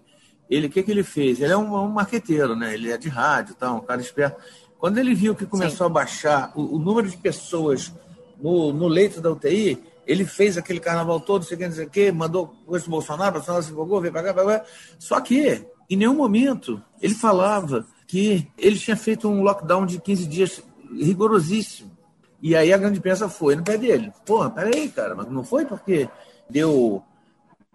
ele, 0.49 0.67
o 0.67 0.69
que, 0.69 0.81
que 0.81 0.91
ele 0.91 1.03
fez? 1.03 1.41
Ele 1.41 1.51
é 1.51 1.57
um, 1.57 1.75
um 1.75 1.89
marqueteiro, 1.89 2.55
né? 2.55 2.73
Ele 2.73 2.89
é 2.89 2.97
de 2.97 3.09
rádio, 3.09 3.55
tá, 3.55 3.73
um 3.73 3.81
cara 3.81 3.99
esperto. 3.99 4.41
Quando 4.77 4.97
ele 4.97 5.13
viu 5.13 5.35
que 5.35 5.45
começou 5.45 5.87
Sim. 5.87 5.91
a 5.91 5.93
baixar 5.93 6.51
o, 6.55 6.75
o 6.75 6.79
número 6.79 7.09
de 7.09 7.17
pessoas 7.17 7.91
no, 8.41 8.73
no 8.73 8.87
leito 8.87 9.21
da 9.21 9.31
UTI, 9.31 9.81
ele 10.05 10.25
fez 10.25 10.57
aquele 10.57 10.79
carnaval 10.79 11.19
todo, 11.19 11.45
sei 11.45 11.55
que, 11.55 11.71
sei 11.71 11.85
que, 11.85 12.11
mandou 12.11 12.47
coisa 12.65 12.85
do 12.85 12.91
Bolsonaro, 12.91 13.29
o 13.29 13.33
Bolsonaro 13.33 13.63
se 13.63 13.71
empolgou, 13.71 14.01
veio 14.01 14.11
para 14.11 14.23
cá, 14.23 14.33
pra 14.33 14.59
cá. 14.59 14.65
Só 14.97 15.21
que, 15.21 15.65
em 15.89 15.95
nenhum 15.95 16.15
momento, 16.15 16.81
ele 17.01 17.13
falava 17.13 17.85
que 18.07 18.47
ele 18.57 18.79
tinha 18.79 18.97
feito 18.97 19.29
um 19.29 19.43
lockdown 19.43 19.85
de 19.85 20.01
15 20.01 20.25
dias 20.25 20.63
rigorosíssimo. 20.97 21.91
E 22.41 22.55
aí 22.55 22.73
a 22.73 22.77
grande 22.77 22.97
imprensa 22.97 23.29
foi 23.29 23.55
no 23.55 23.63
pé 23.63 23.77
dele. 23.77 24.11
Porra, 24.25 24.49
peraí, 24.49 24.89
cara, 24.89 25.13
mas 25.13 25.29
não 25.29 25.43
foi 25.43 25.65
porque 25.65 26.09
deu 26.49 27.03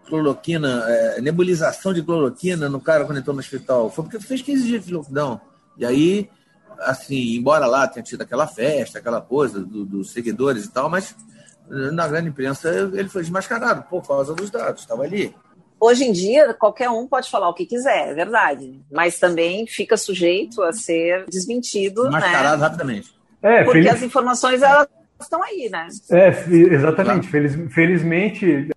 cloroquina, 0.05 0.83
é, 0.87 1.21
nebulização 1.21 1.93
de 1.93 2.03
cloroquina 2.03 2.67
no 2.67 2.79
cara 2.81 3.05
quando 3.05 3.19
entrou 3.19 3.33
no 3.33 3.39
hospital. 3.39 3.89
Foi 3.89 4.03
porque 4.03 4.19
fez 4.19 4.41
15 4.41 4.67
dias 4.67 4.85
de 4.85 4.93
lockdown. 4.93 5.39
E 5.77 5.85
aí 5.85 6.29
assim, 6.79 7.35
embora 7.35 7.65
lá 7.65 7.87
tenha 7.87 8.03
tido 8.03 8.21
aquela 8.21 8.47
festa, 8.47 8.99
aquela 8.99 9.21
coisa 9.21 9.59
do, 9.59 9.85
dos 9.85 10.11
seguidores 10.11 10.65
e 10.65 10.71
tal, 10.71 10.89
mas 10.89 11.15
na 11.67 12.07
grande 12.07 12.29
imprensa 12.29 12.69
ele 12.93 13.09
foi 13.09 13.21
desmascarado 13.21 13.83
por 13.89 14.05
causa 14.05 14.33
dos 14.33 14.49
dados, 14.49 14.81
estava 14.81 15.03
ali. 15.03 15.33
Hoje 15.79 16.05
em 16.05 16.11
dia, 16.11 16.53
qualquer 16.53 16.89
um 16.89 17.07
pode 17.07 17.29
falar 17.29 17.49
o 17.49 17.53
que 17.53 17.65
quiser, 17.65 18.09
é 18.09 18.13
verdade. 18.13 18.81
Mas 18.91 19.19
também 19.19 19.67
fica 19.67 19.97
sujeito 19.97 20.63
a 20.63 20.71
ser 20.71 21.25
desmentido. 21.27 22.03
Desmascarado 22.03 22.57
né? 22.57 22.63
rapidamente. 22.63 23.15
É, 23.41 23.63
Porque 23.63 23.83
feliz... 23.83 23.93
as 23.93 24.01
informações 24.01 24.61
elas 24.61 24.87
estão 25.19 25.41
aí, 25.43 25.69
né? 25.71 25.87
É, 26.11 26.29
exatamente. 26.73 27.27
Feliz, 27.27 27.55
felizmente, 27.73 28.69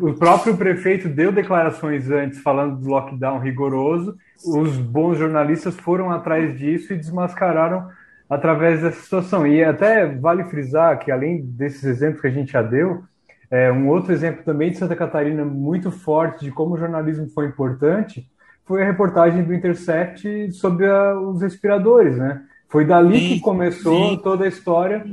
o 0.00 0.14
próprio 0.14 0.56
prefeito 0.56 1.08
deu 1.08 1.32
declarações 1.32 2.10
antes 2.10 2.40
falando 2.40 2.80
do 2.80 2.88
lockdown 2.88 3.38
rigoroso 3.38 4.16
os 4.44 4.76
bons 4.76 5.18
jornalistas 5.18 5.74
foram 5.76 6.10
atrás 6.10 6.56
disso 6.58 6.92
e 6.92 6.96
desmascararam 6.96 7.88
através 8.28 8.82
dessa 8.82 9.00
situação. 9.00 9.46
E 9.46 9.62
até 9.62 10.06
vale 10.06 10.44
frisar 10.44 10.98
que, 10.98 11.10
além 11.10 11.42
desses 11.42 11.84
exemplos 11.84 12.20
que 12.20 12.26
a 12.26 12.30
gente 12.30 12.52
já 12.52 12.62
deu, 12.62 13.04
é, 13.50 13.70
um 13.70 13.88
outro 13.88 14.12
exemplo 14.12 14.42
também 14.44 14.70
de 14.70 14.78
Santa 14.78 14.96
Catarina 14.96 15.44
muito 15.44 15.90
forte 15.90 16.44
de 16.44 16.50
como 16.50 16.74
o 16.74 16.78
jornalismo 16.78 17.28
foi 17.28 17.46
importante 17.46 18.28
foi 18.64 18.82
a 18.82 18.86
reportagem 18.86 19.44
do 19.44 19.54
Intercept 19.54 20.50
sobre 20.50 20.86
a, 20.86 21.16
os 21.16 21.40
respiradores, 21.40 22.16
né? 22.16 22.42
Foi 22.68 22.84
dali 22.84 23.20
sim, 23.20 23.28
que 23.28 23.40
começou 23.40 24.10
sim. 24.10 24.20
toda 24.20 24.44
a 24.44 24.48
história 24.48 25.06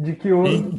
de 0.00 0.12
que, 0.14 0.30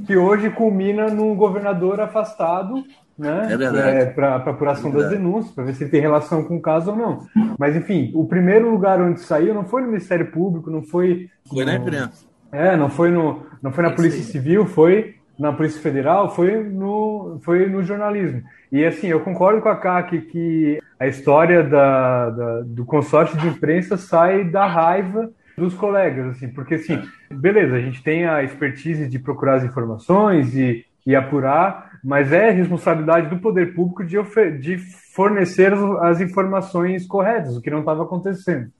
que 0.07 0.17
hoje 0.17 0.49
culmina 0.49 1.07
num 1.07 1.35
governador 1.35 1.99
afastado 1.99 2.83
né? 3.21 3.49
É 3.51 3.57
verdade. 3.57 3.97
É, 3.97 4.05
para 4.05 4.35
apuração 4.37 4.89
é 4.89 4.93
das 4.93 5.09
denúncias, 5.11 5.53
para 5.53 5.63
ver 5.65 5.75
se 5.75 5.83
ele 5.83 5.91
tem 5.91 6.01
relação 6.01 6.43
com 6.43 6.57
o 6.57 6.61
caso 6.61 6.89
ou 6.89 6.97
não. 6.97 7.27
Mas, 7.57 7.75
enfim, 7.75 8.11
o 8.15 8.25
primeiro 8.25 8.71
lugar 8.71 8.99
onde 8.99 9.19
saiu 9.19 9.53
não 9.53 9.63
foi 9.63 9.83
no 9.83 9.89
Ministério 9.89 10.31
Público, 10.31 10.71
não 10.71 10.81
foi. 10.81 11.29
Foi 11.47 11.63
no, 11.63 11.71
na 11.71 11.77
imprensa. 11.77 12.25
É, 12.51 12.75
não 12.75 12.89
foi, 12.89 13.11
no, 13.11 13.43
não 13.61 13.71
foi 13.71 13.83
na 13.83 13.91
Polícia 13.91 14.23
Civil, 14.23 14.65
foi 14.65 15.15
na 15.37 15.53
Polícia 15.53 15.79
Federal, 15.79 16.33
foi 16.33 16.63
no, 16.63 17.39
foi 17.43 17.67
no 17.67 17.83
jornalismo. 17.83 18.41
E, 18.71 18.83
assim, 18.83 19.07
eu 19.07 19.19
concordo 19.19 19.61
com 19.61 19.69
a 19.69 19.75
CAC 19.75 20.21
que 20.21 20.79
a 20.99 21.07
história 21.07 21.63
da, 21.63 22.29
da, 22.31 22.61
do 22.61 22.85
consórcio 22.85 23.37
de 23.37 23.47
imprensa 23.47 23.97
sai 23.97 24.43
da 24.45 24.65
raiva 24.65 25.29
dos 25.57 25.73
colegas, 25.73 26.35
assim, 26.35 26.49
porque, 26.49 26.75
assim, 26.75 27.01
beleza, 27.29 27.75
a 27.75 27.79
gente 27.79 28.01
tem 28.03 28.25
a 28.25 28.43
expertise 28.43 29.07
de 29.07 29.19
procurar 29.19 29.55
as 29.55 29.63
informações 29.63 30.55
e, 30.55 30.85
e 31.05 31.15
apurar, 31.15 31.91
mas 32.03 32.31
é 32.31 32.49
responsabilidade 32.49 33.29
do 33.29 33.39
poder 33.39 33.73
público 33.73 34.03
de, 34.03 34.17
de 34.59 34.77
fornecer 35.13 35.73
as 36.01 36.19
informações 36.21 37.05
corretas, 37.05 37.55
o 37.55 37.61
que 37.61 37.69
não 37.69 37.79
estava 37.79 38.03
acontecendo. 38.03 38.71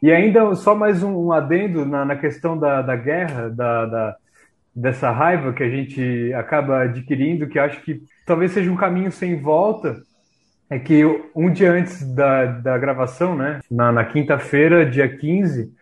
E 0.00 0.12
ainda 0.12 0.54
só 0.54 0.74
mais 0.74 1.02
um, 1.02 1.26
um 1.26 1.32
adendo 1.32 1.84
na, 1.84 2.04
na, 2.04 2.16
questão 2.16 2.56
da, 2.56 2.82
da 2.82 2.94
guerra, 2.94 3.50
da, 3.50 3.86
da, 3.86 4.16
dessa 4.74 5.10
raiva 5.10 5.52
que 5.52 5.62
a 5.62 5.68
gente 5.68 6.32
acaba 6.34 6.82
adquirindo, 6.82 7.48
que 7.48 7.58
acho 7.58 7.80
que 7.82 8.00
talvez 8.24 8.52
seja 8.52 8.70
um 8.70 8.76
caminho 8.76 9.10
sem 9.10 9.40
volta, 9.40 10.00
é 10.70 10.78
que 10.78 11.02
um 11.34 11.50
dia 11.50 11.72
antes 11.72 12.06
da, 12.14 12.44
da 12.44 12.78
gravação, 12.78 13.34
né, 13.34 13.60
na, 13.70 13.90
na 13.90 14.04
quinta-feira, 14.04 14.86
dia 14.88 15.08
15, 15.08 15.72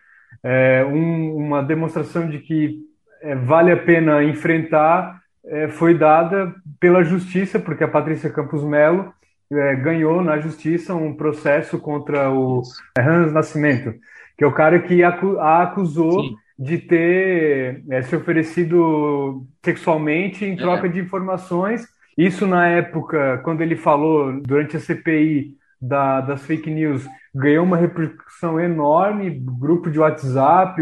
é, 0.43 0.85
um, 0.85 1.35
uma 1.35 1.63
demonstração 1.63 2.29
de 2.29 2.39
que 2.39 2.79
é, 3.21 3.35
vale 3.35 3.71
a 3.71 3.77
pena 3.77 4.23
enfrentar 4.23 5.19
é, 5.45 5.67
foi 5.69 5.97
dada 5.97 6.53
pela 6.79 7.03
justiça, 7.03 7.59
porque 7.59 7.83
a 7.83 7.87
Patrícia 7.87 8.29
Campos 8.29 8.63
Melo 8.63 9.13
é, 9.51 9.75
ganhou 9.75 10.21
na 10.21 10.39
justiça 10.39 10.93
um 10.93 11.13
processo 11.13 11.79
contra 11.79 12.29
o 12.29 12.61
Hans 12.97 13.31
Nascimento, 13.31 13.93
que 14.37 14.43
é 14.43 14.47
o 14.47 14.51
cara 14.51 14.79
que 14.79 15.03
a 15.03 15.61
acusou 15.61 16.21
Sim. 16.21 16.35
de 16.59 16.77
ter 16.77 17.83
é, 17.89 18.01
se 18.01 18.15
oferecido 18.15 19.45
sexualmente 19.63 20.43
em 20.45 20.55
troca 20.55 20.87
é. 20.87 20.89
de 20.89 20.99
informações. 20.99 21.87
Isso 22.17 22.45
na 22.45 22.67
época, 22.67 23.39
quando 23.43 23.61
ele 23.61 23.75
falou 23.75 24.41
durante 24.41 24.75
a 24.75 24.79
CPI 24.79 25.55
da, 25.81 26.21
das 26.21 26.43
fake 26.43 26.69
news, 26.69 27.07
ganhou 27.33 27.65
uma 27.65 27.77
repercussão 27.77 28.59
enorme, 28.59 29.29
grupo 29.29 29.89
de 29.89 29.99
WhatsApp, 29.99 30.81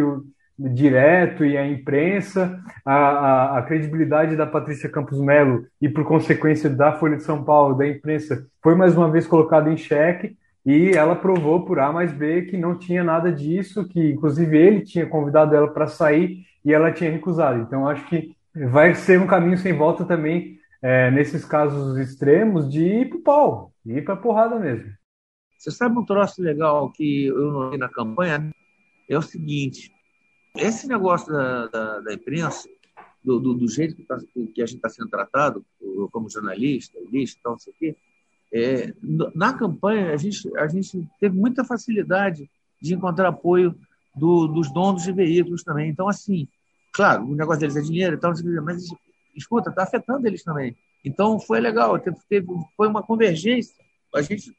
direto 0.57 1.43
e 1.43 1.57
a 1.57 1.67
imprensa, 1.67 2.59
a, 2.85 2.95
a, 2.95 3.57
a, 3.57 3.61
credibilidade 3.63 4.37
da 4.37 4.45
Patrícia 4.45 4.89
Campos 4.89 5.19
Melo 5.19 5.65
e, 5.81 5.89
por 5.89 6.05
consequência, 6.05 6.69
da 6.69 6.93
Folha 6.93 7.17
de 7.17 7.23
São 7.23 7.43
Paulo, 7.43 7.77
da 7.77 7.87
imprensa, 7.87 8.47
foi 8.63 8.73
mais 8.73 8.95
uma 8.95 9.11
vez 9.11 9.27
colocada 9.27 9.69
em 9.69 9.75
xeque 9.75 10.37
e 10.65 10.91
ela 10.91 11.15
provou 11.15 11.65
por 11.65 11.79
A 11.79 11.91
mais 11.91 12.11
B 12.11 12.43
que 12.43 12.57
não 12.57 12.77
tinha 12.77 13.03
nada 13.03 13.31
disso, 13.31 13.87
que 13.87 14.11
inclusive 14.11 14.57
ele 14.57 14.81
tinha 14.81 15.05
convidado 15.05 15.55
ela 15.55 15.67
para 15.67 15.87
sair 15.87 16.45
e 16.63 16.73
ela 16.73 16.91
tinha 16.91 17.11
recusado. 17.11 17.61
Então, 17.61 17.87
acho 17.87 18.05
que 18.07 18.31
vai 18.55 18.95
ser 18.95 19.19
um 19.19 19.27
caminho 19.27 19.57
sem 19.57 19.73
volta 19.73 20.05
também, 20.05 20.57
é, 20.85 21.09
nesses 21.09 21.43
casos 21.43 21.97
extremos, 21.97 22.69
de 22.69 22.83
ir 22.83 23.09
para 23.09 23.17
o 23.17 23.21
pau, 23.21 23.73
ir 23.83 24.05
para 24.05 24.15
porrada 24.15 24.59
mesmo. 24.59 24.93
Você 25.57 25.71
sabe 25.71 25.97
um 25.97 26.05
troço 26.05 26.43
legal 26.43 26.91
que 26.91 27.25
eu 27.25 27.51
notei 27.51 27.79
na 27.79 27.89
campanha? 27.89 28.51
É 29.09 29.17
o 29.17 29.21
seguinte, 29.23 29.91
esse 30.55 30.87
negócio 30.87 31.33
da, 31.33 31.65
da, 31.65 31.99
da 32.01 32.13
imprensa, 32.13 32.69
do, 33.23 33.39
do, 33.39 33.55
do 33.55 33.67
jeito 33.67 33.95
que, 33.95 34.03
tá, 34.03 34.19
que, 34.53 34.61
a 34.61 34.65
gente 34.67 34.75
está 34.75 34.87
sendo 34.87 35.09
tratado, 35.09 35.65
como 36.11 36.29
jornalista, 36.29 36.99
lista, 37.11 37.39
tal, 37.41 37.53
não 37.53 37.59
sei 37.59 37.73
o 37.73 37.75
quê, 37.79 37.95
é, 38.53 38.93
na 39.33 39.53
campanha 39.53 40.13
a 40.13 40.17
gente, 40.17 40.55
a 40.55 40.67
gente 40.67 41.09
teve 41.19 41.35
muita 41.35 41.65
facilidade 41.65 42.47
de 42.79 42.93
encontrar 42.93 43.29
apoio 43.29 43.75
do, 44.15 44.45
dos 44.45 44.71
donos 44.71 45.01
de 45.01 45.11
veículos 45.11 45.63
também. 45.63 45.89
Então, 45.89 46.07
assim, 46.07 46.47
claro, 46.93 47.25
o 47.25 47.33
negócio 47.33 47.61
deles 47.61 47.75
é 47.75 47.81
dinheiro 47.81 48.17
e 48.17 48.19
tal, 48.19 48.33
mas 48.61 48.87
escuta, 49.35 49.69
está 49.69 49.83
afetando 49.83 50.27
eles 50.27 50.43
também. 50.43 50.75
Então, 51.03 51.39
foi 51.39 51.59
legal, 51.59 51.99
teve, 51.99 52.45
foi 52.75 52.87
uma 52.87 53.03
convergência. 53.03 53.75
A 54.13 54.21
gente 54.21 54.51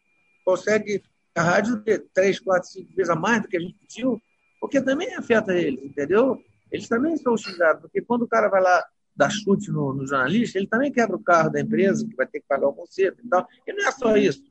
consegue 0.45 1.03
a 1.35 1.43
rádio 1.43 1.83
três, 2.15 2.41
quatro, 2.41 2.69
cinco 2.69 2.95
vezes 2.95 3.11
a 3.11 3.17
mais 3.17 3.43
do 3.43 3.49
que 3.49 3.57
a 3.57 3.61
gente 3.61 3.75
pediu, 3.75 4.21
porque 4.61 4.81
também 4.81 5.15
afeta 5.15 5.55
eles, 5.55 5.85
entendeu? 5.85 6.41
Eles 6.73 6.89
também 6.89 7.17
são 7.17 7.37
xingados, 7.37 7.83
porque 7.83 8.01
quando 8.01 8.23
o 8.23 8.29
cara 8.29 8.49
vai 8.49 8.63
lá 8.63 8.85
dar 9.15 9.31
chute 9.31 9.71
no, 9.71 9.93
no, 9.93 10.07
jornalista, 10.07 10.59
ele 10.59 10.67
também 10.67 10.93
quebra 10.93 11.17
o 11.17 11.23
carro 11.23 11.51
da 11.51 11.61
empresa, 11.61 12.07
que 12.07 12.15
vai 12.15 12.27
ter 12.27 12.41
que 12.41 12.47
pagar 12.47 12.69
o 12.69 12.73
conserto 12.73 13.25
e 13.25 13.29
tal. 13.29 13.47
E 13.67 13.73
não 13.73 13.87
é 13.87 13.93
só 13.93 14.17
isso. 14.17 14.43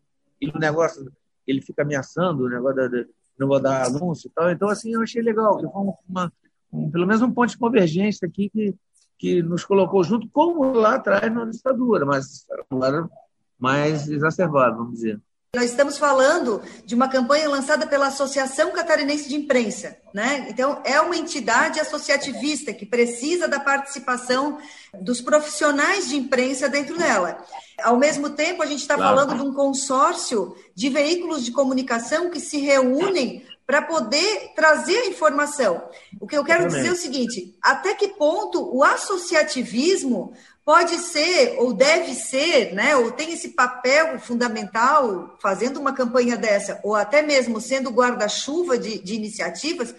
E 0.42 0.50
o 0.50 0.58
negócio, 0.58 1.12
ele 1.46 1.62
fica 1.62 1.84
ameaçando 1.84 2.44
o 2.44 2.50
negócio 2.50 2.76
da, 2.76 2.88
de, 2.88 3.08
não 3.38 3.48
vou 3.48 3.60
dar 3.60 3.86
anúncio 3.86 4.28
e 4.28 4.32
tal. 4.32 4.50
Então, 4.50 4.70
assim, 4.70 4.94
eu 4.94 5.02
achei 5.02 5.22
legal, 5.22 5.58
que 5.58 5.64
foi 5.64 5.94
uma, 6.10 6.34
um, 6.72 6.90
pelo 6.90 7.06
menos 7.06 7.22
um 7.22 7.32
ponto 7.32 7.50
de 7.50 7.58
convergência 7.58 8.28
aqui 8.28 8.50
que, 8.50 8.76
que 9.18 9.42
nos 9.42 9.64
colocou 9.64 10.04
junto, 10.04 10.28
como 10.30 10.74
lá 10.74 10.96
atrás 10.96 11.34
na 11.34 11.46
ditadura, 11.46 12.06
mas 12.06 12.46
agora 12.70 13.10
mais 13.58 14.08
exacerbado, 14.08 14.78
vamos 14.78 14.96
dizer. 14.96 15.20
Nós 15.56 15.72
estamos 15.72 15.98
falando 15.98 16.62
de 16.86 16.94
uma 16.94 17.08
campanha 17.08 17.50
lançada 17.50 17.88
pela 17.88 18.08
Associação 18.08 18.72
Catarinense 18.72 19.30
de 19.30 19.38
Imprensa, 19.38 19.96
né? 20.14 20.48
Então, 20.50 20.82
é 20.84 21.00
uma 21.00 21.16
entidade 21.16 21.80
associativista 21.80 22.74
que 22.74 22.86
precisa 22.86 23.48
da 23.48 23.58
participação 23.58 24.58
dos 25.00 25.22
profissionais 25.22 26.10
de 26.10 26.18
imprensa 26.18 26.68
dentro 26.68 26.98
dela. 26.98 27.42
Ao 27.82 27.96
mesmo 27.98 28.32
tempo, 28.32 28.62
a 28.62 28.66
gente 28.66 28.82
está 28.82 28.96
claro. 28.96 29.16
falando 29.16 29.40
de 29.40 29.48
um 29.48 29.54
consórcio 29.54 30.54
de 30.76 30.90
veículos 30.90 31.46
de 31.46 31.54
comunicação 31.54 32.30
que 32.30 32.42
se 32.42 32.58
reúnem 32.58 33.46
para 33.66 33.82
poder 33.82 34.52
trazer 34.56 34.98
a 34.98 35.08
informação. 35.08 35.90
O 36.20 36.28
que 36.28 36.38
eu 36.38 36.44
quero 36.44 36.68
dizer 36.68 36.88
é 36.88 36.92
o 36.92 36.96
seguinte: 36.96 37.56
até 37.62 37.94
que 37.94 38.10
ponto 38.10 38.76
o 38.76 38.84
associativismo 38.84 40.34
pode 40.64 40.98
ser 40.98 41.56
ou 41.60 41.74
deve 41.74 42.16
ser, 42.16 42.74
né, 42.74 42.96
ou 42.96 43.12
tem 43.12 43.32
esse 43.32 43.50
papel 43.50 44.20
fundamental 44.20 45.38
fazendo 45.40 45.80
uma 45.80 45.94
campanha 45.94 46.36
dessa, 46.36 46.80
ou 46.84 46.96
até 46.96 47.22
mesmo 47.22 47.62
sendo 47.62 47.92
guarda-chuva 47.92 48.76
de, 48.78 48.98
de 48.98 49.14
iniciativas, 49.14 49.94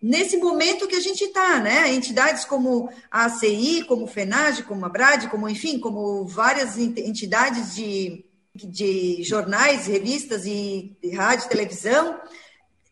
nesse 0.00 0.36
momento 0.38 0.86
que 0.86 0.96
a 0.96 1.00
gente 1.00 1.24
está, 1.24 1.58
né? 1.60 1.92
Entidades 1.92 2.44
como 2.44 2.88
a 3.10 3.26
ACI, 3.26 3.84
como 3.84 4.04
o 4.04 4.08
FENAGE, 4.08 4.62
como 4.62 4.86
a 4.86 4.88
BRAD, 4.88 5.28
como, 5.28 5.48
enfim, 5.48 5.78
como 5.78 6.24
várias 6.24 6.78
entidades 6.78 7.74
de, 7.74 8.24
de 8.54 9.22
jornais, 9.24 9.86
revistas 9.86 10.46
e, 10.46 10.96
rádio 11.14 11.46
e 11.46 11.48
televisão, 11.48 12.18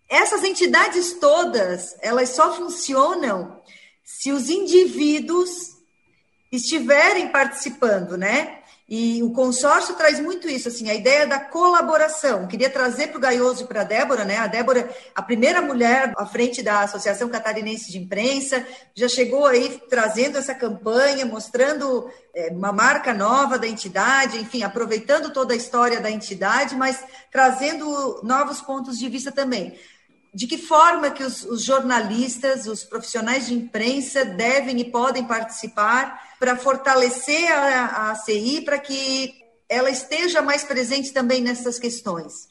essas 0.08 0.44
entidades 0.44 1.14
todas, 1.14 1.96
elas 2.00 2.30
só 2.30 2.54
funcionam 2.54 3.60
se 4.04 4.30
os 4.30 4.48
indivíduos 4.48 5.76
estiverem 6.50 7.28
participando, 7.28 8.16
né? 8.16 8.60
E 8.88 9.20
o 9.20 9.32
consórcio 9.32 9.96
traz 9.96 10.20
muito 10.20 10.48
isso, 10.48 10.68
assim, 10.68 10.88
a 10.88 10.94
ideia 10.94 11.26
da 11.26 11.40
colaboração. 11.40 12.46
Queria 12.46 12.70
trazer 12.70 13.08
para 13.08 13.18
o 13.18 13.20
Gaioso 13.20 13.64
e 13.64 13.66
para 13.66 13.80
a 13.80 13.84
Débora, 13.84 14.24
né? 14.24 14.36
A 14.36 14.46
Débora, 14.46 14.88
a 15.12 15.20
primeira 15.20 15.60
mulher 15.60 16.12
à 16.16 16.24
frente 16.24 16.62
da 16.62 16.82
Associação 16.82 17.28
Catarinense 17.28 17.90
de 17.90 17.98
Imprensa, 17.98 18.64
já 18.94 19.08
chegou 19.08 19.44
aí 19.44 19.82
trazendo 19.90 20.38
essa 20.38 20.54
campanha, 20.54 21.26
mostrando 21.26 22.08
é, 22.32 22.50
uma 22.52 22.70
marca 22.70 23.12
nova 23.12 23.58
da 23.58 23.66
entidade, 23.66 24.38
enfim, 24.38 24.62
aproveitando 24.62 25.32
toda 25.32 25.52
a 25.52 25.56
história 25.56 26.00
da 26.00 26.10
entidade, 26.10 26.76
mas 26.76 27.04
trazendo 27.32 28.20
novos 28.22 28.60
pontos 28.60 28.96
de 29.00 29.08
vista 29.08 29.32
também 29.32 29.76
de 30.34 30.46
que 30.46 30.58
forma 30.58 31.10
que 31.10 31.22
os, 31.22 31.44
os, 31.44 31.62
jornalistas, 31.62 32.66
os 32.66 32.84
profissionais 32.84 33.46
de 33.46 33.54
imprensa 33.54 34.24
devem 34.24 34.80
e 34.80 34.84
podem 34.84 35.24
participar 35.24 36.36
para 36.38 36.56
fortalecer 36.56 37.50
a, 37.50 37.86
a 37.86 38.10
ACI, 38.10 38.60
para 38.60 38.78
que 38.78 39.34
ela 39.68 39.90
esteja 39.90 40.42
mais 40.42 40.62
presente 40.64 41.12
também 41.12 41.40
nessas 41.40 41.78
questões? 41.78 42.48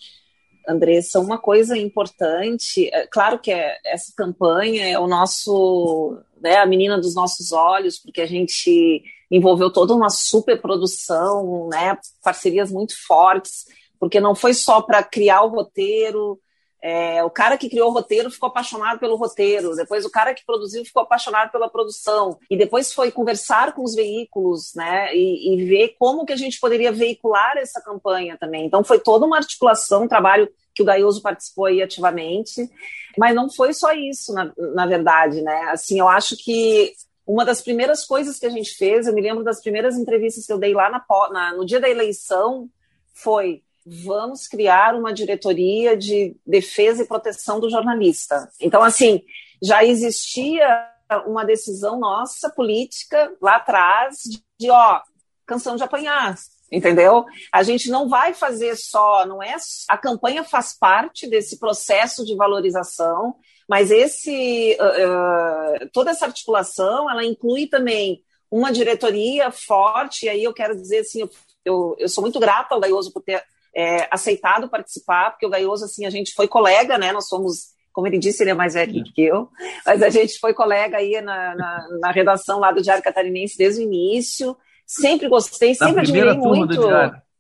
Andressa, 0.68 1.20
uma 1.20 1.38
coisa 1.38 1.78
importante, 1.78 2.90
é, 2.92 3.06
claro 3.08 3.38
que 3.40 3.52
é, 3.52 3.78
essa 3.86 4.12
campanha 4.16 4.88
é 4.88 4.98
o 5.00 5.08
nosso, 5.08 6.18
né, 6.42 6.58
a 6.58 6.66
menina 6.66 6.98
dos 7.00 7.14
nossos 7.14 7.52
olhos, 7.52 8.00
porque 8.00 8.22
a 8.22 8.26
gente 8.26 9.04
envolveu 9.30 9.72
toda 9.72 9.94
uma 9.94 10.10
superprodução, 10.10 11.70
né, 11.70 11.98
parcerias 12.24 12.72
muito 12.72 12.96
fortes, 13.06 13.66
porque 14.00 14.20
não 14.20 14.36
foi 14.36 14.54
só 14.54 14.82
para 14.82 15.04
criar 15.04 15.44
o 15.44 15.50
roteiro, 15.50 16.40
é, 16.88 17.24
o 17.24 17.32
cara 17.32 17.58
que 17.58 17.68
criou 17.68 17.90
o 17.90 17.94
roteiro 17.94 18.30
ficou 18.30 18.46
apaixonado 18.46 19.00
pelo 19.00 19.16
roteiro, 19.16 19.76
depois 19.76 20.06
o 20.06 20.12
cara 20.12 20.36
que 20.36 20.46
produziu 20.46 20.86
ficou 20.86 21.02
apaixonado 21.02 21.52
pela 21.52 21.68
produção, 21.68 22.38
e 22.48 22.56
depois 22.56 22.94
foi 22.94 23.10
conversar 23.10 23.74
com 23.74 23.84
os 23.84 23.96
veículos, 23.96 24.72
né, 24.76 25.10
e, 25.12 25.56
e 25.56 25.66
ver 25.66 25.96
como 25.98 26.28
que 26.28 26.34
a 26.34 26.36
gente 26.36 26.60
poderia 26.60 26.92
veicular 26.92 27.58
essa 27.58 27.82
campanha 27.82 28.38
também. 28.38 28.68
Então 28.68 28.84
foi 28.84 29.00
toda 29.00 29.26
uma 29.26 29.38
articulação, 29.38 30.04
um 30.04 30.08
trabalho 30.08 30.48
que 30.76 30.84
o 30.84 30.86
Gaioso 30.86 31.24
participou 31.24 31.66
aí 31.66 31.82
ativamente, 31.82 32.70
mas 33.18 33.34
não 33.34 33.50
foi 33.50 33.74
só 33.74 33.92
isso, 33.92 34.32
na, 34.32 34.54
na 34.56 34.86
verdade, 34.86 35.42
né, 35.42 35.70
assim, 35.72 35.98
eu 35.98 36.08
acho 36.08 36.38
que 36.38 36.94
uma 37.26 37.44
das 37.44 37.64
primeiras 37.64 38.06
coisas 38.06 38.38
que 38.38 38.46
a 38.46 38.52
gente 38.52 38.76
fez, 38.76 39.08
eu 39.08 39.14
me 39.16 39.22
lembro 39.22 39.44
das 39.44 39.60
primeiras 39.60 39.98
entrevistas 39.98 40.46
que 40.46 40.54
eu 40.54 40.60
dei 40.60 40.76
lá 40.76 40.92
na, 40.92 41.04
na 41.32 41.58
no 41.58 41.66
dia 41.66 41.80
da 41.80 41.90
eleição, 41.90 42.70
foi 43.12 43.64
vamos 43.86 44.48
criar 44.48 44.96
uma 44.96 45.14
diretoria 45.14 45.96
de 45.96 46.36
defesa 46.46 47.04
e 47.04 47.08
proteção 47.08 47.60
do 47.60 47.70
jornalista. 47.70 48.50
Então, 48.60 48.82
assim, 48.82 49.22
já 49.62 49.84
existia 49.84 50.90
uma 51.28 51.46
decisão 51.46 52.00
nossa 52.00 52.50
política 52.50 53.32
lá 53.40 53.58
atrás 53.58 54.24
de, 54.60 54.72
ó, 54.72 55.02
canção 55.46 55.76
de 55.76 55.84
apanhar, 55.84 56.36
entendeu? 56.72 57.26
A 57.52 57.62
gente 57.62 57.90
não 57.90 58.10
vai 58.10 58.34
fazer 58.34 58.76
só, 58.76 59.26
não 59.26 59.42
é 59.42 59.56
a 59.88 59.98
campanha 59.98 60.44
faz 60.44 60.76
parte 60.78 61.28
desse 61.28 61.60
processo 61.60 62.26
de 62.26 62.36
valorização, 62.36 63.36
mas 63.70 63.92
esse 63.92 64.78
uh, 64.80 65.90
toda 65.94 66.12
essa 66.12 66.26
articulação, 66.26 67.10
ela 67.10 67.24
inclui 67.24 67.68
também 67.68 68.24
uma 68.50 68.72
diretoria 68.72 69.52
forte, 69.52 70.26
e 70.26 70.30
aí 70.30 70.44
eu 70.44 70.54
quero 70.54 70.76
dizer 70.76 71.00
assim, 71.00 71.22
eu, 71.22 71.30
eu, 71.64 71.96
eu 72.00 72.10
sou 72.10 72.22
muito 72.22 72.40
grata 72.40 72.74
ao 72.74 72.80
Gaioso 72.80 73.12
por 73.12 73.22
ter 73.22 73.44
é, 73.76 74.08
aceitado 74.10 74.70
participar, 74.70 75.32
porque 75.32 75.46
o 75.46 75.50
Gaioso, 75.50 75.86
assim, 75.86 76.06
a 76.06 76.10
gente 76.10 76.34
foi 76.34 76.48
colega, 76.48 76.98
né? 76.98 77.12
Nós 77.12 77.28
somos 77.28 77.76
como 77.96 78.08
ele 78.08 78.20
disse, 78.20 78.44
ele 78.44 78.52
é 78.52 78.54
mais 78.54 78.74
velho 78.74 79.06
que 79.06 79.22
eu, 79.22 79.48
mas 79.86 80.04
a 80.04 80.10
gente 80.10 80.38
foi 80.38 80.54
colega 80.54 80.98
aí 80.98 81.22
na, 81.22 81.56
na, 81.56 81.88
na, 82.02 82.12
redação 82.12 82.60
lá 82.60 82.70
do 82.70 82.82
Diário 82.82 83.02
Catarinense 83.02 83.58
desde 83.58 83.82
o 83.82 83.86
início. 83.86 84.56
Sempre 84.86 85.30
gostei, 85.30 85.74
sempre 85.74 86.02
admirei 86.02 86.34
muito. 86.34 86.82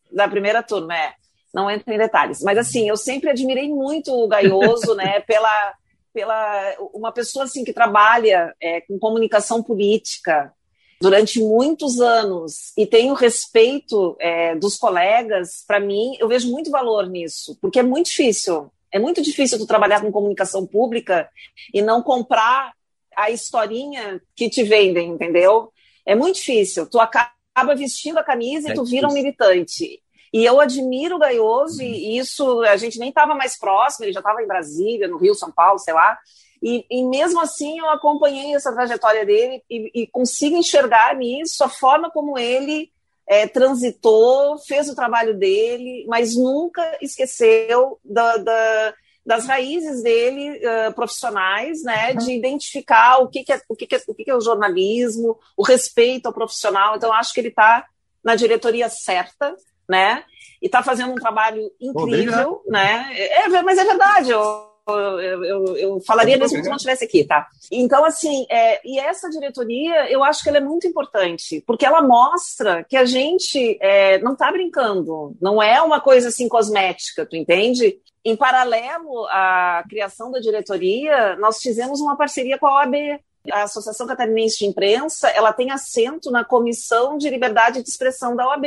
Da 0.10 0.30
primeira 0.30 0.63
turma, 0.63 0.98
é. 0.98 1.13
Não 1.54 1.69
entro 1.69 1.93
em 1.93 1.98
detalhes. 1.98 2.41
Mas 2.41 2.58
assim, 2.58 2.88
eu 2.88 2.95
sempre 2.95 3.30
admirei 3.30 3.67
muito 3.67 4.13
o 4.13 4.30
Gaioso, 4.30 4.95
né? 4.95 5.19
Pela, 5.28 5.74
pela 6.13 6.74
uma 6.93 7.12
pessoa 7.12 7.43
assim 7.43 7.65
que 7.65 7.74
trabalha 7.74 8.56
é, 8.62 8.80
com 8.80 8.98
comunicação 8.98 9.62
política, 9.62 10.54
durante 11.01 11.39
muitos 11.39 11.99
anos 11.99 12.71
e 12.77 12.86
tenho 12.86 13.13
respeito 13.13 14.15
é, 14.19 14.55
dos 14.55 14.77
colegas, 14.77 15.63
para 15.67 15.79
mim, 15.79 16.15
eu 16.19 16.27
vejo 16.27 16.49
muito 16.49 16.71
valor 16.71 17.08
nisso, 17.08 17.58
porque 17.62 17.79
é 17.79 17.84
muito 17.84 18.08
difícil. 18.08 18.71
É 18.91 18.99
muito 18.99 19.21
difícil 19.21 19.58
tu 19.58 19.67
trabalhar 19.67 20.01
com 20.01 20.12
comunicação 20.12 20.65
pública 20.65 21.29
e 21.73 21.81
não 21.81 22.01
comprar 22.01 22.73
a 23.15 23.29
historinha 23.29 24.21
que 24.36 24.49
te 24.49 24.63
vendem, 24.63 25.10
entendeu? 25.10 25.71
É 26.05 26.15
muito 26.15 26.36
difícil. 26.36 26.89
Tu 26.89 26.99
acaba 26.99 27.75
vestindo 27.75 28.17
a 28.17 28.23
camisa 28.23 28.69
e 28.69 28.71
é 28.71 28.73
tu 28.73 28.86
vira 28.86 29.08
um 29.08 29.13
militante. 29.13 30.01
E 30.34 30.43
eu 30.43 30.60
admiro 30.60 31.15
o 31.15 31.19
Gaioso, 31.19 31.81
e 31.81 32.17
isso 32.17 32.62
a 32.63 32.75
gente 32.75 32.99
nem 32.99 33.10
estava 33.10 33.34
mais 33.34 33.58
próximo, 33.58 34.05
ele 34.05 34.13
já 34.13 34.19
estava 34.19 34.41
em 34.41 34.47
Brasília, 34.47 35.08
no 35.08 35.17
Rio, 35.17 35.34
São 35.34 35.51
Paulo, 35.51 35.79
sei 35.79 35.93
lá. 35.93 36.17
E, 36.62 36.86
e, 36.89 37.04
mesmo 37.04 37.39
assim 37.39 37.80
eu 37.80 37.89
acompanhei 37.89 38.56
essa 38.56 38.74
trajetória 38.74 39.26
dele 39.26 39.62
e, 39.70 40.04
e 40.04 40.08
consigo 40.08 40.56
enxergar 40.56 41.15
nisso 41.15 41.63
a 41.63 41.70
forma 41.70 42.10
como 42.10 42.38
ele 42.38 42.91
é, 43.28 43.48
transitou, 43.48 44.58
fez 44.60 44.89
o 44.89 44.96
trabalho 44.96 45.38
dele, 45.38 46.06
mas 46.08 46.36
nunca 46.36 46.98
esqueceu 47.02 48.00
da, 48.04 48.38
da, 48.38 48.94
das 49.26 49.48
raízes 49.48 50.04
dele 50.04 50.60
uh, 50.60 50.94
profissionais, 50.94 51.84
né, 51.84 52.13
de 52.13 52.34
identificar 52.34 53.18
o 53.18 53.28
que, 53.28 53.44
que, 53.44 53.52
é, 53.52 53.62
o, 53.68 53.76
que, 53.76 53.88
que, 53.88 53.96
é, 53.96 54.02
o 54.08 54.13
que, 54.13 54.24
que 54.24 54.32
é 54.32 54.36
o 54.36 54.41
jornalismo, 54.41 55.39
o 55.58 55.63
respeito 55.63 56.28
ao 56.28 56.34
profissional. 56.34 56.96
Então, 56.96 57.12
acho 57.12 57.34
que 57.34 57.39
ele 57.39 57.48
está 57.50 57.86
na 58.24 58.36
diretoria 58.36 58.89
certa, 58.89 59.56
né, 59.89 60.24
e 60.62 60.68
está 60.68 60.84
fazendo 60.84 61.12
um 61.12 61.15
trabalho 61.15 61.72
incrível, 61.82 62.04
Obrigado. 62.04 62.62
né. 62.68 63.10
É, 63.18 63.63
mas 63.63 63.78
é 63.78 63.84
verdade, 63.84 64.30
eu, 64.30 64.75
eu, 64.88 65.78
eu, 65.78 66.00
falaria 66.02 66.38
mesmo 66.38 66.62
se 66.62 66.69
não 66.69 66.76
estivesse 66.76 67.04
aqui, 67.04 67.24
tá? 67.24 67.48
Então, 67.71 68.06
assim, 68.06 68.45
é, 68.50 68.80
e 68.88 69.00
essa 69.00 69.30
diretoria, 69.30 70.12
eu 70.12 70.24
acho 70.24 70.43
que 70.43 70.50
ela 70.50 70.60
é 70.60 70.62
muito 70.62 70.88
importante, 70.88 71.63
porque 71.65 71.86
ela 71.86 72.02
mostra 72.02 72.84
que 72.84 72.95
a 72.95 73.06
gente 73.06 73.78
é, 73.82 74.19
não 74.19 74.34
está 74.34 74.52
brincando, 74.52 75.36
não 75.41 75.62
é 75.62 75.82
uma 75.82 76.00
coisa 76.00 76.30
assim 76.30 76.48
cosmética, 76.48 77.26
tu 77.26 77.36
entende? 77.36 78.00
Em 78.24 78.36
paralelo 78.36 79.26
à 79.30 79.84
criação 79.89 80.32
da 80.32 80.39
diretoria, 80.39 81.36
nós 81.38 81.60
fizemos 81.60 82.00
uma 82.00 82.15
parceria 82.15 82.58
com 82.58 82.67
a 82.67 82.82
OAB, 82.82 82.95
a 83.52 83.63
Associação 83.63 84.08
Catarinense 84.08 84.60
de 84.60 84.65
Imprensa, 84.65 85.30
ela 85.30 85.54
tem 85.54 85.71
assento 85.71 86.32
na 86.32 86.43
Comissão 86.43 87.17
de 87.17 87.30
Liberdade 87.30 87.82
de 87.82 87.89
Expressão 87.89 88.36
da 88.36 88.48
OAB. 88.48 88.65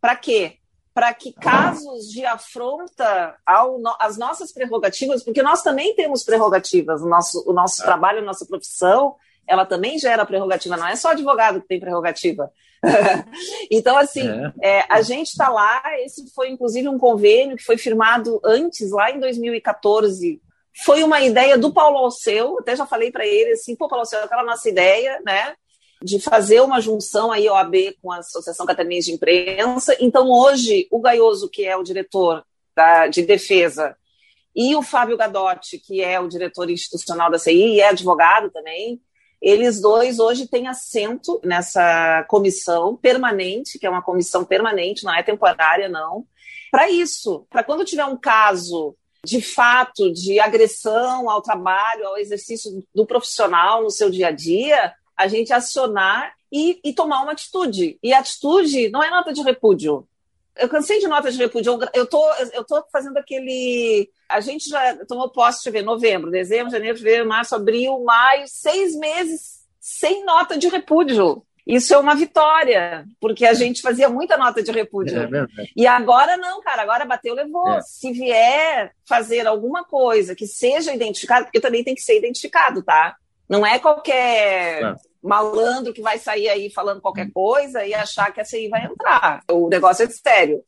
Para 0.00 0.16
quê? 0.16 0.58
Para 0.96 1.12
que 1.12 1.30
casos 1.30 2.10
de 2.10 2.24
afronta 2.24 3.36
ao, 3.44 3.78
às 4.00 4.16
nossas 4.16 4.50
prerrogativas, 4.50 5.22
porque 5.22 5.42
nós 5.42 5.62
também 5.62 5.94
temos 5.94 6.24
prerrogativas, 6.24 7.02
o 7.02 7.06
nosso, 7.06 7.44
o 7.46 7.52
nosso 7.52 7.82
é. 7.82 7.84
trabalho, 7.84 8.20
a 8.20 8.24
nossa 8.24 8.46
profissão, 8.46 9.14
ela 9.46 9.66
também 9.66 9.98
gera 9.98 10.24
prerrogativa, 10.24 10.74
não 10.74 10.88
é 10.88 10.96
só 10.96 11.10
advogado 11.10 11.60
que 11.60 11.68
tem 11.68 11.78
prerrogativa. 11.78 12.50
então, 13.70 13.98
assim, 13.98 14.26
é. 14.62 14.78
É, 14.78 14.86
a 14.88 15.02
gente 15.02 15.28
está 15.28 15.50
lá, 15.50 15.82
esse 15.98 16.32
foi 16.34 16.48
inclusive 16.48 16.88
um 16.88 16.98
convênio 16.98 17.58
que 17.58 17.64
foi 17.64 17.76
firmado 17.76 18.40
antes, 18.42 18.90
lá 18.90 19.10
em 19.10 19.20
2014, 19.20 20.40
foi 20.82 21.02
uma 21.02 21.20
ideia 21.20 21.58
do 21.58 21.74
Paulo 21.74 21.98
Alceu, 21.98 22.56
até 22.58 22.74
já 22.74 22.86
falei 22.86 23.12
para 23.12 23.26
ele 23.26 23.52
assim, 23.52 23.76
pô, 23.76 23.86
Paulo 23.86 24.00
Alceu, 24.00 24.24
aquela 24.24 24.44
nossa 24.44 24.66
ideia, 24.66 25.20
né? 25.26 25.56
De 26.02 26.20
fazer 26.20 26.60
uma 26.60 26.80
junção 26.80 27.32
aí 27.32 27.48
OAB 27.48 27.74
com 28.02 28.12
a 28.12 28.18
Associação 28.18 28.66
Catarinense 28.66 29.08
de 29.08 29.14
Imprensa. 29.14 29.96
Então, 30.00 30.30
hoje, 30.30 30.86
o 30.90 31.00
Gaioso, 31.00 31.48
que 31.48 31.64
é 31.64 31.76
o 31.76 31.82
diretor, 31.82 32.44
da, 32.74 33.06
de 33.06 33.22
defesa, 33.22 33.96
e 34.54 34.74
o 34.76 34.82
Fábio 34.82 35.16
Gadotti, 35.16 35.78
que 35.78 36.02
é 36.02 36.20
o 36.20 36.28
diretor 36.28 36.70
institucional 36.70 37.30
da 37.30 37.38
CI 37.38 37.74
e 37.74 37.80
é 37.80 37.88
advogado 37.88 38.50
também, 38.50 39.00
eles 39.40 39.80
dois 39.80 40.18
hoje 40.18 40.46
têm 40.46 40.66
assento 40.66 41.40
nessa 41.44 42.24
comissão 42.28 42.96
permanente, 42.96 43.78
que 43.78 43.86
é 43.86 43.90
uma 43.90 44.02
comissão 44.02 44.44
permanente, 44.44 45.04
não 45.04 45.14
é 45.14 45.22
temporária, 45.22 45.88
não, 45.88 46.26
para 46.70 46.90
isso, 46.90 47.46
para 47.50 47.62
quando 47.62 47.84
tiver 47.84 48.04
um 48.04 48.16
caso 48.16 48.96
de 49.24 49.40
fato 49.40 50.12
de 50.12 50.38
agressão 50.38 51.28
ao 51.28 51.42
trabalho, 51.42 52.06
ao 52.06 52.16
exercício 52.16 52.82
do 52.94 53.06
profissional 53.06 53.82
no 53.82 53.90
seu 53.90 54.08
dia 54.08 54.28
a 54.28 54.30
dia, 54.30 54.94
a 55.16 55.28
gente 55.28 55.52
acionar 55.52 56.34
e, 56.52 56.80
e 56.84 56.92
tomar 56.92 57.22
uma 57.22 57.32
atitude. 57.32 57.98
E 58.02 58.12
atitude 58.12 58.90
não 58.90 59.02
é 59.02 59.10
nota 59.10 59.32
de 59.32 59.42
repúdio. 59.42 60.06
Eu 60.56 60.68
cansei 60.68 60.98
de 60.98 61.06
nota 61.06 61.30
de 61.30 61.38
repúdio. 61.38 61.78
Eu, 61.92 62.06
tô, 62.06 62.24
eu 62.52 62.64
tô 62.64 62.82
fazendo 62.90 63.18
aquele. 63.18 64.10
A 64.28 64.40
gente 64.40 64.68
já 64.68 64.96
tomou 65.06 65.30
posse, 65.30 65.58
deixa 65.58 65.68
eu 65.68 65.72
ver, 65.72 65.82
novembro, 65.82 66.30
dezembro, 66.30 66.72
janeiro, 66.72 66.96
fevereiro, 66.96 67.28
março, 67.28 67.54
abril, 67.54 68.02
maio, 68.02 68.44
seis 68.46 68.96
meses 68.96 69.56
sem 69.78 70.24
nota 70.24 70.58
de 70.58 70.68
repúdio. 70.68 71.44
Isso 71.66 71.92
é 71.92 71.98
uma 71.98 72.14
vitória, 72.14 73.04
porque 73.20 73.44
a 73.44 73.52
gente 73.52 73.82
fazia 73.82 74.08
muita 74.08 74.36
nota 74.36 74.62
de 74.62 74.70
repúdio. 74.70 75.20
É 75.20 75.66
e 75.74 75.84
agora 75.84 76.36
não, 76.36 76.60
cara, 76.60 76.82
agora 76.82 77.04
bateu, 77.04 77.34
levou. 77.34 77.68
É. 77.72 77.80
Se 77.80 78.12
vier 78.12 78.92
fazer 79.04 79.46
alguma 79.46 79.84
coisa 79.84 80.34
que 80.34 80.46
seja 80.46 80.94
identificado, 80.94 81.46
porque 81.46 81.60
também 81.60 81.82
tem 81.82 81.94
que 81.94 82.02
ser 82.02 82.16
identificado, 82.16 82.84
tá? 82.84 83.16
Não 83.48 83.66
é 83.66 83.78
qualquer 83.78 84.82
é. 84.82 84.94
malandro 85.22 85.92
que 85.92 86.02
vai 86.02 86.18
sair 86.18 86.48
aí 86.48 86.70
falando 86.70 87.00
qualquer 87.00 87.30
coisa 87.30 87.84
e 87.86 87.94
achar 87.94 88.32
que 88.32 88.40
a 88.40 88.44
CI 88.44 88.68
vai 88.68 88.84
entrar. 88.84 89.42
O 89.50 89.68
negócio 89.68 90.04
é 90.04 90.08
sério. 90.08 90.62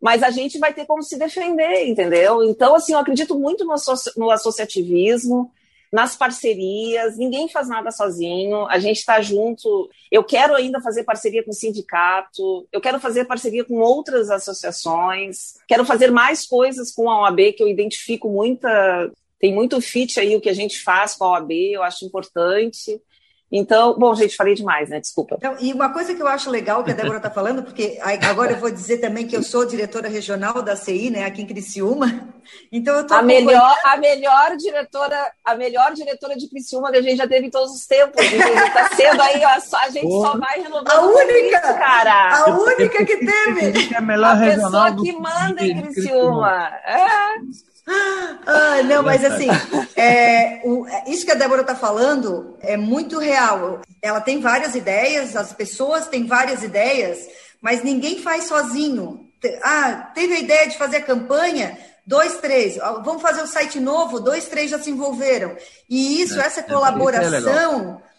Mas 0.00 0.22
a 0.22 0.30
gente 0.30 0.58
vai 0.58 0.72
ter 0.72 0.84
como 0.84 1.02
se 1.02 1.16
defender, 1.16 1.86
entendeu? 1.86 2.42
Então, 2.42 2.74
assim, 2.74 2.92
eu 2.92 2.98
acredito 2.98 3.38
muito 3.38 3.64
no, 3.64 3.74
no 4.16 4.30
associativismo 4.30 5.50
nas 5.92 6.16
parcerias, 6.16 7.18
ninguém 7.18 7.50
faz 7.50 7.68
nada 7.68 7.90
sozinho, 7.90 8.66
a 8.66 8.78
gente 8.78 8.96
está 8.96 9.20
junto. 9.20 9.90
Eu 10.10 10.24
quero 10.24 10.54
ainda 10.54 10.80
fazer 10.80 11.04
parceria 11.04 11.44
com 11.44 11.50
o 11.50 11.54
sindicato, 11.54 12.66
eu 12.72 12.80
quero 12.80 12.98
fazer 12.98 13.26
parceria 13.26 13.62
com 13.62 13.74
outras 13.74 14.30
associações, 14.30 15.58
quero 15.68 15.84
fazer 15.84 16.10
mais 16.10 16.46
coisas 16.46 16.90
com 16.90 17.10
a 17.10 17.20
OAB, 17.20 17.52
que 17.52 17.62
eu 17.62 17.68
identifico 17.68 18.30
muita. 18.30 19.12
Tem 19.42 19.52
muito 19.52 19.80
fit 19.80 20.20
aí 20.20 20.36
o 20.36 20.40
que 20.40 20.48
a 20.48 20.54
gente 20.54 20.80
faz 20.80 21.16
com 21.16 21.24
a 21.24 21.32
OAB, 21.32 21.50
eu 21.50 21.82
acho 21.82 22.04
importante. 22.04 23.02
Então, 23.50 23.98
bom, 23.98 24.14
gente, 24.14 24.36
falei 24.36 24.54
demais, 24.54 24.88
né? 24.88 25.00
Desculpa. 25.00 25.34
Então, 25.36 25.56
e 25.60 25.72
uma 25.72 25.92
coisa 25.92 26.14
que 26.14 26.22
eu 26.22 26.28
acho 26.28 26.48
legal 26.48 26.84
que 26.84 26.92
a 26.92 26.94
Débora 26.94 27.16
está 27.16 27.28
falando, 27.28 27.62
porque 27.64 27.98
agora 28.22 28.52
eu 28.52 28.58
vou 28.58 28.70
dizer 28.70 28.98
também 28.98 29.26
que 29.26 29.36
eu 29.36 29.42
sou 29.42 29.66
diretora 29.66 30.08
regional 30.08 30.62
da 30.62 30.76
CI, 30.76 31.10
né, 31.10 31.24
aqui 31.24 31.42
em 31.42 31.46
Criciúma. 31.46 32.32
Então 32.70 32.96
eu 32.96 33.06
tô 33.06 33.14
a 33.14 33.22
melhor, 33.22 33.76
a 33.84 33.96
melhor 33.96 34.56
diretora, 34.56 35.32
a 35.44 35.54
melhor 35.56 35.92
diretora 35.92 36.36
de 36.36 36.48
Criciúma 36.48 36.90
que 36.90 36.98
a 36.98 37.02
gente 37.02 37.16
já 37.16 37.26
teve 37.26 37.48
em 37.48 37.50
todos 37.50 37.72
os 37.72 37.86
tempos. 37.86 38.22
Está 38.22 38.90
sendo 38.94 39.20
aí, 39.20 39.42
ó, 39.44 39.60
só, 39.60 39.76
a 39.78 39.90
gente 39.90 40.08
só 40.08 40.38
vai 40.38 40.60
renovando. 40.60 40.88
A 40.88 41.00
única, 41.02 41.58
isso, 41.58 41.78
cara. 41.78 42.44
A 42.44 42.50
única 42.50 43.04
que 43.04 43.16
teve. 43.16 43.94
É 43.94 43.98
a 43.98 44.00
melhor 44.00 44.36
a 44.36 44.40
pessoa 44.40 44.96
que 44.96 45.12
manda 45.12 45.64
em 45.64 45.82
Criciúma. 45.82 46.68
É. 46.86 47.71
Ah, 47.86 48.82
não, 48.84 49.02
mas 49.02 49.24
assim, 49.24 49.48
é, 49.96 50.60
o, 50.64 50.86
isso 51.06 51.24
que 51.24 51.32
a 51.32 51.36
Débora 51.36 51.62
está 51.62 51.74
falando 51.74 52.56
é 52.60 52.76
muito 52.76 53.18
real. 53.18 53.80
Ela 54.00 54.20
tem 54.20 54.40
várias 54.40 54.74
ideias, 54.74 55.36
as 55.36 55.52
pessoas 55.52 56.08
têm 56.08 56.26
várias 56.26 56.62
ideias, 56.62 57.26
mas 57.60 57.82
ninguém 57.82 58.20
faz 58.20 58.44
sozinho. 58.44 59.28
Ah, 59.62 60.10
teve 60.14 60.34
a 60.34 60.38
ideia 60.38 60.68
de 60.68 60.78
fazer 60.78 60.98
a 60.98 61.02
campanha, 61.02 61.76
dois, 62.06 62.36
três. 62.36 62.76
Vamos 63.04 63.22
fazer 63.22 63.42
o 63.42 63.46
site 63.46 63.80
novo, 63.80 64.20
dois, 64.20 64.46
três 64.46 64.70
já 64.70 64.78
se 64.78 64.90
envolveram. 64.90 65.56
E 65.88 66.20
isso, 66.22 66.40
é, 66.40 66.46
essa 66.46 66.60
é, 66.60 66.64
colaboração. 66.64 68.00
É 68.08 68.12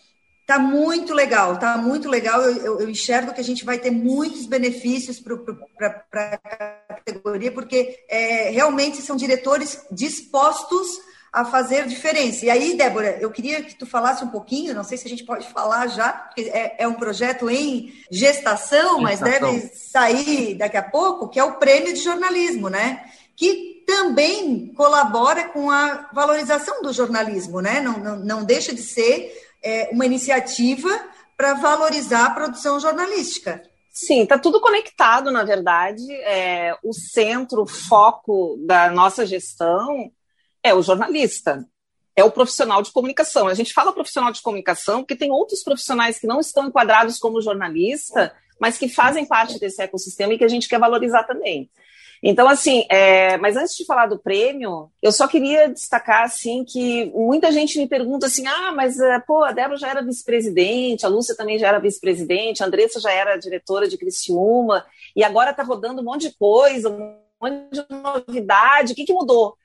Tá 0.45 0.59
muito 0.59 1.13
legal, 1.13 1.57
tá 1.57 1.77
muito 1.77 2.09
legal. 2.09 2.41
Eu, 2.41 2.57
eu, 2.57 2.79
eu, 2.81 2.89
enxergo 2.89 3.33
que 3.33 3.39
a 3.39 3.43
gente 3.43 3.63
vai 3.63 3.79
ter 3.79 3.91
muitos 3.91 4.45
benefícios 4.45 5.17
para 5.17 6.82
categoria, 7.05 7.51
porque 7.51 8.03
é, 8.09 8.49
realmente 8.49 9.01
são 9.01 9.15
diretores 9.15 9.85
dispostos 9.91 10.99
a 11.33 11.43
fazer 11.43 11.87
diferença. 11.87 12.45
E 12.45 12.49
aí, 12.49 12.77
Débora, 12.77 13.17
eu 13.19 13.31
queria 13.31 13.63
que 13.63 13.73
tu 13.73 13.87
falasse 13.87 14.23
um 14.23 14.27
pouquinho, 14.27 14.75
não 14.75 14.83
sei 14.83 14.99
se 14.99 15.07
a 15.07 15.09
gente 15.09 15.23
pode 15.23 15.47
falar 15.47 15.87
já, 15.87 16.13
porque 16.13 16.41
é, 16.41 16.75
é 16.77 16.87
um 16.87 16.93
projeto 16.93 17.49
em 17.49 17.91
gestação, 18.11 18.99
gestação, 18.99 19.01
mas 19.01 19.19
deve 19.19 19.71
sair 19.73 20.53
daqui 20.53 20.77
a 20.77 20.83
pouco, 20.83 21.27
que 21.27 21.39
é 21.39 21.43
o 21.43 21.53
prêmio 21.53 21.91
de 21.91 21.99
jornalismo, 21.99 22.69
né? 22.69 23.03
Que 23.35 23.83
também 23.87 24.71
colabora 24.77 25.45
com 25.49 25.71
a 25.71 26.07
valorização 26.13 26.83
do 26.83 26.93
jornalismo, 26.93 27.61
né? 27.61 27.81
Não, 27.81 27.97
não, 27.97 28.15
não 28.17 28.43
deixa 28.43 28.73
de 28.73 28.83
ser 28.83 29.33
é, 29.63 29.89
uma 29.91 30.05
iniciativa 30.05 30.89
para 31.35 31.55
valorizar 31.55 32.27
a 32.27 32.29
produção 32.29 32.79
jornalística. 32.79 33.63
Sim, 33.93 34.23
está 34.23 34.39
tudo 34.39 34.59
conectado, 34.59 35.29
na 35.29 35.43
verdade. 35.43 36.11
É, 36.23 36.75
o 36.83 36.91
centro, 36.91 37.61
o 37.61 37.67
foco 37.67 38.57
da 38.65 38.89
nossa 38.89 39.23
gestão 39.23 40.11
é 40.63 40.73
o 40.73 40.81
jornalista, 40.81 41.63
é 42.15 42.23
o 42.23 42.31
profissional 42.31 42.81
de 42.81 42.91
comunicação. 42.91 43.47
A 43.47 43.53
gente 43.53 43.71
fala 43.71 43.93
profissional 43.93 44.31
de 44.31 44.41
comunicação 44.41 45.01
porque 45.01 45.15
tem 45.15 45.31
outros 45.31 45.63
profissionais 45.63 46.17
que 46.17 46.25
não 46.25 46.39
estão 46.39 46.67
enquadrados 46.67 47.19
como 47.19 47.39
jornalista, 47.39 48.33
mas 48.59 48.79
que 48.79 48.89
fazem 48.89 49.27
parte 49.27 49.59
desse 49.59 49.79
ecossistema 49.83 50.33
e 50.33 50.39
que 50.39 50.43
a 50.43 50.49
gente 50.49 50.67
quer 50.67 50.79
valorizar 50.79 51.23
também. 51.25 51.69
Então, 52.25 52.47
assim, 52.47 52.85
é, 52.89 53.35
mas 53.37 53.57
antes 53.57 53.75
de 53.75 53.85
falar 53.85 54.05
do 54.05 54.17
prêmio, 54.17 54.89
eu 55.01 55.11
só 55.11 55.27
queria 55.27 55.67
destacar, 55.67 56.23
assim, 56.23 56.63
que 56.63 57.11
muita 57.13 57.51
gente 57.51 57.77
me 57.77 57.85
pergunta 57.85 58.27
assim, 58.27 58.47
ah, 58.47 58.71
mas, 58.71 58.97
é, 58.97 59.19
pô, 59.19 59.43
a 59.43 59.51
Débora 59.51 59.75
já 59.77 59.89
era 59.89 60.01
vice-presidente, 60.01 61.05
a 61.05 61.09
Lúcia 61.09 61.35
também 61.35 61.59
já 61.59 61.67
era 61.67 61.79
vice-presidente, 61.79 62.63
a 62.63 62.65
Andressa 62.65 63.01
já 63.01 63.11
era 63.11 63.35
diretora 63.35 63.89
de 63.89 63.97
Criciúma, 63.97 64.85
e 65.13 65.21
agora 65.21 65.51
está 65.51 65.63
rodando 65.63 66.01
um 66.01 66.05
monte 66.05 66.29
de 66.29 66.37
coisa, 66.37 66.89
um 66.89 67.17
monte 67.41 67.71
de 67.73 67.85
novidade, 67.89 68.93
o 68.93 68.95
que, 68.95 69.03
que 69.03 69.13
mudou? 69.13 69.57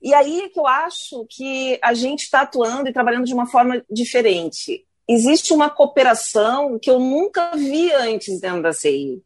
E 0.00 0.14
aí 0.14 0.40
é 0.40 0.48
que 0.48 0.58
eu 0.58 0.66
acho 0.66 1.26
que 1.28 1.78
a 1.82 1.92
gente 1.92 2.22
está 2.22 2.40
atuando 2.40 2.88
e 2.88 2.92
trabalhando 2.92 3.26
de 3.26 3.34
uma 3.34 3.46
forma 3.46 3.84
diferente. 3.90 4.82
Existe 5.06 5.52
uma 5.52 5.68
cooperação 5.68 6.78
que 6.80 6.88
eu 6.88 6.98
nunca 6.98 7.50
vi 7.54 7.92
antes 7.92 8.40
dentro 8.40 8.62
da 8.62 8.72
CI 8.72 9.22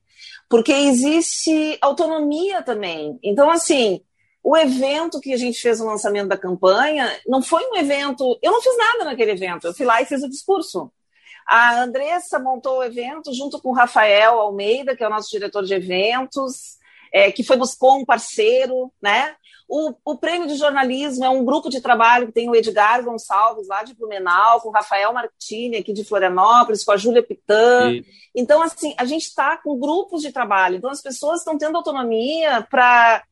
porque 0.53 0.70
existe 0.70 1.78
autonomia 1.80 2.61
também. 2.61 3.18
Então, 3.22 3.48
assim, 3.48 4.03
o 4.44 4.55
evento 4.55 5.18
que 5.18 5.32
a 5.32 5.36
gente 5.38 5.59
fez 5.59 5.80
o 5.80 5.86
lançamento 5.86 6.28
da 6.28 6.36
campanha 6.36 7.11
não 7.26 7.40
foi 7.40 7.66
um 7.70 7.76
evento. 7.76 8.38
Eu 8.42 8.53
não 8.53 8.61
fiz 8.61 8.76
nada 8.76 9.07
naquele 9.07 9.30
evento, 9.30 9.66
eu 9.66 9.72
fui 9.72 9.86
lá 9.86 10.03
e 10.03 10.05
fiz 10.05 10.22
o 10.22 10.28
discurso. 10.28 10.92
A 11.48 11.80
Andressa 11.80 12.38
montou 12.38 12.80
o 12.80 12.84
evento 12.84 13.32
junto 13.32 13.59
com 13.62 13.70
o 13.70 13.74
Rafael 13.74 14.38
Almeida, 14.40 14.94
que 14.94 15.03
é 15.03 15.07
o 15.07 15.11
nosso 15.11 15.30
diretor 15.30 15.64
de 15.64 15.72
eventos, 15.72 16.76
é, 17.12 17.30
que 17.30 17.44
foi 17.44 17.56
buscou 17.56 17.98
um 17.98 18.04
parceiro, 18.04 18.90
né? 19.00 19.34
O, 19.68 19.94
o, 20.04 20.18
prêmio 20.18 20.46
de 20.46 20.56
jornalismo 20.56 21.24
é 21.24 21.30
um 21.30 21.44
grupo 21.44 21.70
de 21.70 21.80
trabalho 21.80 22.26
que 22.26 22.32
tem 22.32 22.48
o 22.48 22.54
Edgar 22.54 23.02
Gonçalves, 23.02 23.68
lá 23.68 23.82
de 23.82 23.94
Blumenau, 23.94 24.60
com 24.60 24.68
o 24.68 24.72
Rafael 24.72 25.12
Martini, 25.12 25.78
aqui 25.78 25.92
de 25.92 26.04
Florianópolis, 26.04 26.84
com 26.84 26.92
a 26.92 26.96
Júlia 26.96 27.22
Pitã. 27.22 27.90
E... 27.90 28.04
Então, 28.34 28.60
assim, 28.60 28.94
a 28.98 29.04
gente 29.04 29.22
está 29.22 29.56
com 29.56 29.78
grupos 29.78 30.20
de 30.20 30.30
trabalho. 30.30 30.76
Então, 30.76 30.90
as 30.90 31.00
pessoas 31.00 31.38
estão 31.38 31.56
tendo 31.56 31.76
autonomia 31.76 32.66
para 32.70 33.22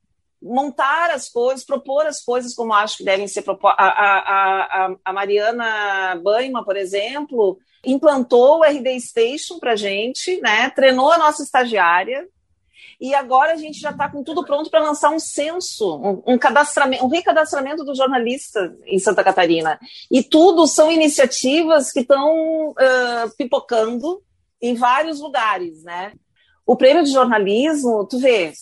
montar 0.43 1.11
as 1.11 1.29
coisas, 1.29 1.65
propor 1.65 2.07
as 2.07 2.23
coisas 2.23 2.55
como 2.55 2.73
acho 2.73 2.99
que 2.99 3.05
devem 3.05 3.29
ser 3.29 3.43
propostas. 3.43 3.85
A, 3.85 3.91
a, 3.91 4.87
a, 4.87 4.97
a 5.05 5.13
Mariana 5.13 6.19
Baima, 6.23 6.65
por 6.65 6.77
exemplo, 6.77 7.59
implantou 7.85 8.61
o 8.61 8.65
RD 8.65 8.99
Station 9.01 9.59
para 9.59 9.77
gente, 9.77 10.41
né? 10.41 10.71
treinou 10.71 11.13
a 11.13 11.19
nossa 11.19 11.43
estagiária, 11.43 12.27
e 13.01 13.15
agora 13.15 13.55
a 13.55 13.57
gente 13.57 13.81
já 13.81 13.91
está 13.91 14.11
com 14.11 14.23
tudo 14.23 14.45
pronto 14.45 14.69
para 14.71 14.83
lançar 14.83 15.11
um 15.11 15.19
censo, 15.19 15.97
um, 15.97 16.35
um, 16.35 16.39
cadastramento, 16.39 17.03
um 17.03 17.09
recadastramento 17.09 17.83
do 17.83 17.95
jornalista 17.95 18.77
em 18.85 18.99
Santa 18.99 19.25
Catarina. 19.25 19.81
E 20.11 20.23
tudo 20.23 20.67
são 20.67 20.93
iniciativas 20.93 21.91
que 21.91 22.01
estão 22.01 22.71
uh, 22.71 23.37
pipocando 23.39 24.23
em 24.61 24.75
vários 24.75 25.19
lugares, 25.19 25.83
né? 25.83 26.13
O 26.67 26.77
prêmio 26.77 27.03
de 27.03 27.11
jornalismo, 27.11 28.07
tu 28.07 28.19
vê, 28.19 28.53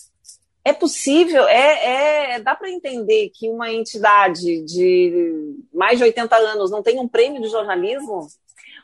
é 0.63 0.71
possível, 0.71 1.45
é, 1.45 2.35
é 2.35 2.39
dá 2.39 2.55
para 2.55 2.71
entender 2.71 3.31
que 3.33 3.49
uma 3.49 3.69
entidade 3.69 4.63
de 4.63 5.53
mais 5.73 5.97
de 5.97 6.05
80 6.05 6.33
anos 6.37 6.71
não 6.71 6.81
tem 6.81 6.97
um 6.97 7.09
prêmio 7.09 7.41
de 7.41 7.49
jornalismo? 7.49 8.25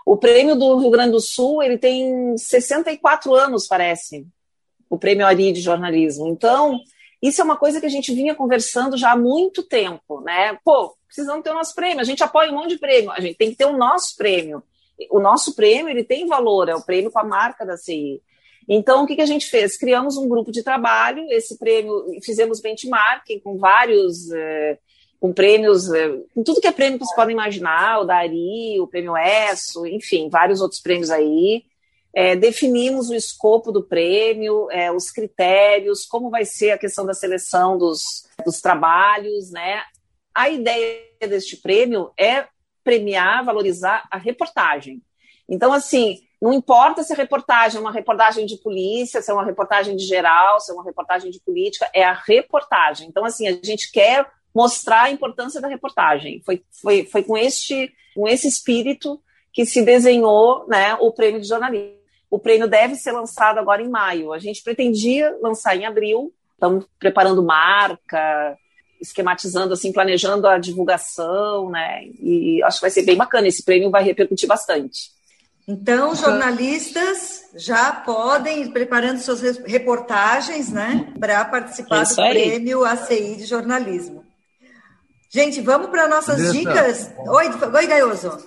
O 0.06 0.18
prêmio 0.18 0.58
do 0.58 0.78
Rio 0.78 0.91
Grande 0.91 1.14
do 1.14 1.22
Sul, 1.22 1.64
ele 1.64 1.78
tem 1.78 2.38
64 2.38 3.34
anos, 3.34 3.68
parece 3.68 4.28
o 4.89 4.97
Prêmio 4.97 5.25
Ari 5.25 5.51
de 5.51 5.61
Jornalismo. 5.61 6.27
Então, 6.27 6.79
isso 7.21 7.41
é 7.41 7.43
uma 7.43 7.57
coisa 7.57 7.79
que 7.79 7.86
a 7.86 7.89
gente 7.89 8.13
vinha 8.13 8.36
conversando 8.36 8.97
já 8.97 9.11
há 9.11 9.17
muito 9.17 9.63
tempo, 9.63 10.21
né? 10.21 10.57
Pô, 10.63 10.95
precisamos 11.07 11.43
ter 11.43 11.51
o 11.51 11.55
nosso 11.55 11.73
prêmio, 11.73 12.01
a 12.01 12.03
gente 12.03 12.23
apoia 12.23 12.51
um 12.51 12.55
monte 12.55 12.69
de 12.69 12.79
prêmio, 12.79 13.11
a 13.11 13.19
gente 13.19 13.36
tem 13.36 13.49
que 13.49 13.57
ter 13.57 13.65
o 13.65 13.77
nosso 13.77 14.15
prêmio. 14.15 14.61
O 15.09 15.19
nosso 15.19 15.55
prêmio, 15.55 15.89
ele 15.89 16.03
tem 16.03 16.25
valor, 16.25 16.69
é 16.69 16.75
o 16.75 16.86
prêmio 16.86 17.11
com 17.11 17.19
a 17.19 17.23
marca 17.23 17.65
da 17.65 17.77
CI. 17.77 18.21
Então, 18.67 19.03
o 19.03 19.07
que, 19.07 19.15
que 19.15 19.21
a 19.21 19.27
gente 19.27 19.47
fez? 19.47 19.77
Criamos 19.77 20.17
um 20.17 20.27
grupo 20.27 20.51
de 20.51 20.63
trabalho, 20.63 21.25
esse 21.29 21.57
prêmio, 21.57 22.05
fizemos 22.23 22.59
benchmarking 22.59 23.39
com 23.39 23.57
vários, 23.57 24.31
é, 24.31 24.77
com 25.19 25.33
prêmios, 25.33 25.91
é, 25.91 26.09
com 26.33 26.43
tudo 26.43 26.61
que 26.61 26.67
é 26.67 26.71
prêmio 26.71 26.97
que 26.97 27.05
vocês 27.05 27.15
podem 27.15 27.33
imaginar, 27.33 27.99
o 27.99 28.05
Dari, 28.05 28.79
o 28.79 28.88
prêmio 28.88 29.15
ESSO, 29.15 29.86
enfim, 29.86 30.29
vários 30.29 30.61
outros 30.61 30.81
prêmios 30.81 31.11
aí. 31.11 31.63
É, 32.16 32.34
definimos 32.34 33.09
o 33.09 33.13
escopo 33.13 33.74
do 33.74 33.84
prêmio, 33.84 34.72
é, 34.72 34.89
os 34.89 35.11
critérios, 35.11 36.05
como 36.05 36.30
vai 36.30 36.45
ser 36.45 36.72
a 36.72 36.78
questão 36.78 37.05
da 37.05 37.13
seleção 37.13 37.78
dos, 37.78 38.26
dos 38.45 38.61
trabalhos, 38.61 39.51
né? 39.51 39.84
A 40.34 40.49
ideia 40.49 41.03
deste 41.28 41.57
prêmio 41.57 42.11
é 42.18 42.47
premiar, 42.86 43.43
valorizar 43.43 44.07
a 44.09 44.18
reportagem. 44.18 45.01
Então, 45.49 45.74
assim, 45.74 46.22
não 46.41 46.53
importa 46.53 47.03
se 47.03 47.11
a 47.11 47.18
reportagem 47.18 47.80
é 47.80 47.82
uma 47.82 47.91
reportagem 47.91 48.45
de 48.45 48.57
polícia, 48.57 49.22
se 49.22 49.30
é 49.30 49.34
uma 49.34 49.43
reportagem 49.43 49.95
de 49.97 50.05
geral, 50.05 50.59
se 50.61 50.72
é 50.72 50.74
uma 50.74 50.86
reportagem 50.86 51.30
de 51.30 51.41
política, 51.41 51.89
é 51.93 52.03
a 52.03 52.13
reportagem. 52.13 53.09
Então, 53.09 53.26
assim, 53.26 53.47
a 53.47 53.51
gente 53.51 53.91
quer 53.91 54.26
mostrar 54.53 55.03
a 55.03 55.11
importância 55.11 55.59
da 55.59 55.68
reportagem. 55.68 56.41
Foi, 56.45 56.63
foi, 56.82 57.05
foi 57.05 57.24
com, 57.24 57.38
este, 57.38 57.91
com 58.16 58.26
esse 58.26 58.47
espírito 58.47 59.22
que 59.51 59.66
se 59.66 59.82
desenhou 59.82 60.66
né, 60.68 60.95
o 60.95 61.11
prêmio 61.11 61.41
de 61.41 61.47
jornalismo. 61.47 62.05
O 62.30 62.39
prêmio 62.39 62.67
deve 62.67 62.95
ser 62.95 63.11
lançado 63.11 63.59
agora 63.59 63.82
em 63.82 63.89
maio. 63.89 64.34
A 64.34 64.39
gente 64.39 64.63
pretendia 64.63 65.36
lançar 65.41 65.76
em 65.76 65.86
abril, 65.86 66.34
estamos 66.53 66.86
preparando 66.99 67.43
marca, 67.43 68.57
esquematizando, 68.99 69.73
assim, 69.73 69.91
planejando 69.91 70.47
a 70.47 70.57
divulgação, 70.57 71.69
né? 71.69 72.05
E 72.19 72.61
acho 72.63 72.78
que 72.78 72.84
vai 72.84 72.89
ser 72.89 73.03
bem 73.03 73.15
bacana. 73.15 73.47
Esse 73.47 73.63
prêmio 73.63 73.91
vai 73.91 74.03
repercutir 74.03 74.47
bastante. 74.47 75.13
Então, 75.67 76.13
jornalistas 76.13 77.49
já 77.55 77.91
podem 77.91 78.63
ir 78.63 78.71
preparando 78.71 79.17
suas 79.17 79.41
reportagens, 79.65 80.71
né, 80.71 81.11
para 81.19 81.43
participar 81.43 82.03
do 82.03 82.15
prêmio 82.15 82.86
ACI 82.86 83.36
de 83.36 83.45
jornalismo. 83.45 84.23
Gente, 85.32 85.61
vamos 85.61 85.89
para 85.89 86.07
nossas 86.07 86.53
dicas. 86.53 87.11
Oi, 87.17 87.45
oi, 87.73 87.88
Gaioso. 87.88 88.38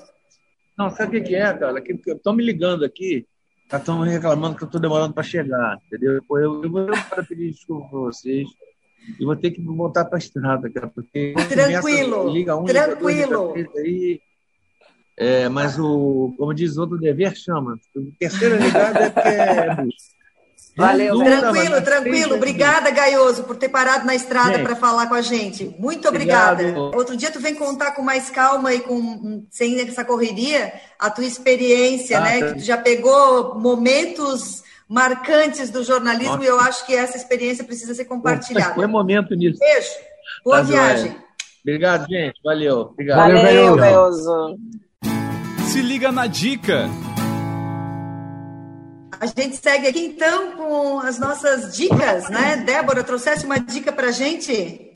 Não, 0.79 0.91
sabe 0.91 1.18
o 1.18 1.24
que 1.24 1.35
é, 1.35 1.53
cara? 1.53 1.83
Estão 2.07 2.33
me 2.33 2.45
ligando 2.45 2.85
aqui, 2.85 3.26
estão 3.77 4.01
reclamando 4.01 4.57
que 4.57 4.64
eu 4.64 4.66
estou 4.66 4.81
demorando 4.81 5.12
para 5.12 5.23
chegar, 5.23 5.79
entendeu? 5.87 6.14
Eu, 6.14 6.62
eu 6.62 6.71
vou 6.71 6.87
para 6.87 7.23
pedir 7.23 7.51
desculpa 7.51 7.89
para 7.89 7.99
vocês 7.99 8.49
e 9.19 9.25
vou 9.25 9.37
ter 9.37 9.51
que 9.51 9.61
voltar 9.61 10.05
para 10.05 10.16
a 10.16 10.19
estrada, 10.19 10.71
cara, 10.71 10.89
porque 10.89 11.35
tranquilo, 11.49 12.29
liga 12.31 12.57
um, 12.57 12.64
tranquilo. 12.64 13.55
Aí, 13.77 14.21
é, 15.16 15.49
mas 15.49 15.79
o, 15.79 16.35
como 16.39 16.55
diz 16.55 16.77
o 16.77 16.83
outro, 16.83 16.99
dever 16.99 17.37
chama. 17.37 17.79
Terceira 18.19 18.57
ligada 18.57 18.99
é 19.01 19.11
porque 19.11 19.29
é 19.29 19.87
Valeu, 20.79 21.18
tranquilo, 21.18 21.83
tranquilo. 21.83 22.35
Obrigada, 22.37 22.91
Gaioso, 22.91 23.43
por 23.43 23.57
ter 23.57 23.68
parado 23.68 24.07
na 24.07 24.14
estrada 24.14 24.61
para 24.61 24.76
falar 24.76 25.09
com 25.09 25.14
a 25.14 25.20
gente. 25.20 25.74
Muito 25.76 26.09
obrigada. 26.09 26.62
Obrigado. 26.62 26.97
Outro 26.97 27.16
dia 27.16 27.33
tu 27.33 27.41
vem 27.41 27.53
contar 27.53 27.91
com 27.93 28.03
mais 28.03 28.31
calma 28.31 28.72
e 28.72 28.81
com 28.81 29.45
sem 29.51 29.81
essa 29.81 30.05
correria 30.05 30.72
a 30.97 31.11
tua 31.11 31.24
experiência, 31.24 32.18
ah, 32.18 32.20
né? 32.20 32.39
Tá. 32.39 32.47
Que 32.47 32.55
tu 32.61 32.64
já 32.64 32.76
pegou 32.76 33.59
momentos 33.59 34.62
marcantes 34.89 35.68
do 35.68 35.83
jornalismo 35.83 36.37
Nossa. 36.37 36.45
e 36.45 36.49
eu 36.49 36.61
acho 36.61 36.87
que 36.87 36.95
essa 36.95 37.16
experiência 37.16 37.64
precisa 37.64 37.93
ser 37.93 38.05
compartilhada. 38.05 38.74
Foi 38.74 38.87
momento 38.87 39.35
nisso. 39.35 39.59
Beijo. 39.59 39.91
Boa 40.45 40.59
tá 40.59 40.62
viagem. 40.62 41.11
Joia. 41.11 41.24
Obrigado, 41.62 42.07
gente. 42.09 42.41
Valeu. 42.45 42.81
Obrigado. 42.81 43.18
Valeu, 43.18 43.76
Gaioso. 43.76 44.57
Se 45.72 45.83
liga 45.83 46.12
na 46.12 46.29
dica. 46.29 46.89
A 49.21 49.27
gente 49.27 49.57
segue 49.57 49.89
aqui 49.89 50.01
então 50.01 50.57
com 50.57 51.01
as 51.01 51.19
nossas 51.19 51.77
dicas, 51.77 52.31
né? 52.31 52.59
Débora, 52.59 53.03
trouxesse 53.03 53.45
uma 53.45 53.59
dica 53.59 53.93
para 53.93 54.12
gente? 54.12 54.93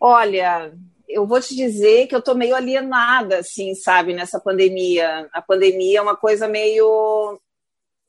Olha, 0.00 0.72
eu 1.06 1.26
vou 1.26 1.38
te 1.42 1.54
dizer 1.54 2.06
que 2.06 2.14
eu 2.14 2.22
tô 2.22 2.34
meio 2.34 2.56
alienada, 2.56 3.40
assim, 3.40 3.74
sabe, 3.74 4.14
nessa 4.14 4.40
pandemia. 4.40 5.28
A 5.30 5.42
pandemia 5.42 5.98
é 5.98 6.02
uma 6.02 6.16
coisa 6.16 6.48
meio. 6.48 7.38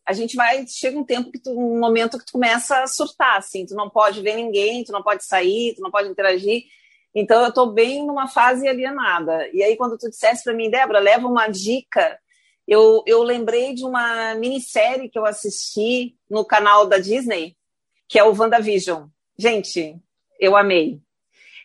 A 0.08 0.14
gente 0.14 0.38
vai. 0.38 0.66
Chega 0.68 0.98
um 0.98 1.04
tempo 1.04 1.30
que 1.30 1.40
tu, 1.40 1.52
um 1.52 1.80
momento 1.80 2.18
que 2.18 2.26
tu 2.26 2.34
começa 2.34 2.84
a 2.84 2.88
surtar, 2.88 3.38
assim, 3.38 3.66
tu 3.66 3.76
não 3.76 3.90
pode 3.90 4.22
ver 4.22 4.36
ninguém, 4.36 4.86
tu 4.86 4.94
não 4.94 5.04
pode 5.04 5.26
sair, 5.26 5.74
tu 5.76 5.82
não 5.82 5.92
pode 5.92 6.08
interagir. 6.08 6.64
Então, 7.14 7.42
eu 7.42 7.50
estou 7.50 7.74
bem 7.74 8.06
numa 8.06 8.30
fase 8.30 8.66
alienada. 8.70 9.50
E 9.52 9.62
aí, 9.62 9.76
quando 9.76 9.98
tu 9.98 10.10
dissesse 10.10 10.46
para 10.46 10.54
mim, 10.54 10.70
Débora, 10.70 11.00
leva 11.00 11.28
uma 11.28 11.50
dica, 11.50 12.18
eu, 12.68 13.04
eu 13.06 13.24
lembrei 13.24 13.74
de 13.74 13.84
uma 13.84 14.36
minissérie 14.36 15.10
que 15.10 15.18
eu 15.18 15.26
assisti 15.26 16.16
no 16.30 16.46
canal 16.46 16.86
da 16.86 16.98
Disney, 16.98 17.56
que 18.08 18.20
é 18.20 18.24
o 18.24 18.34
WandaVision. 18.34 19.08
Gente, 19.38 19.96
eu 20.40 20.56
amei. 20.56 21.00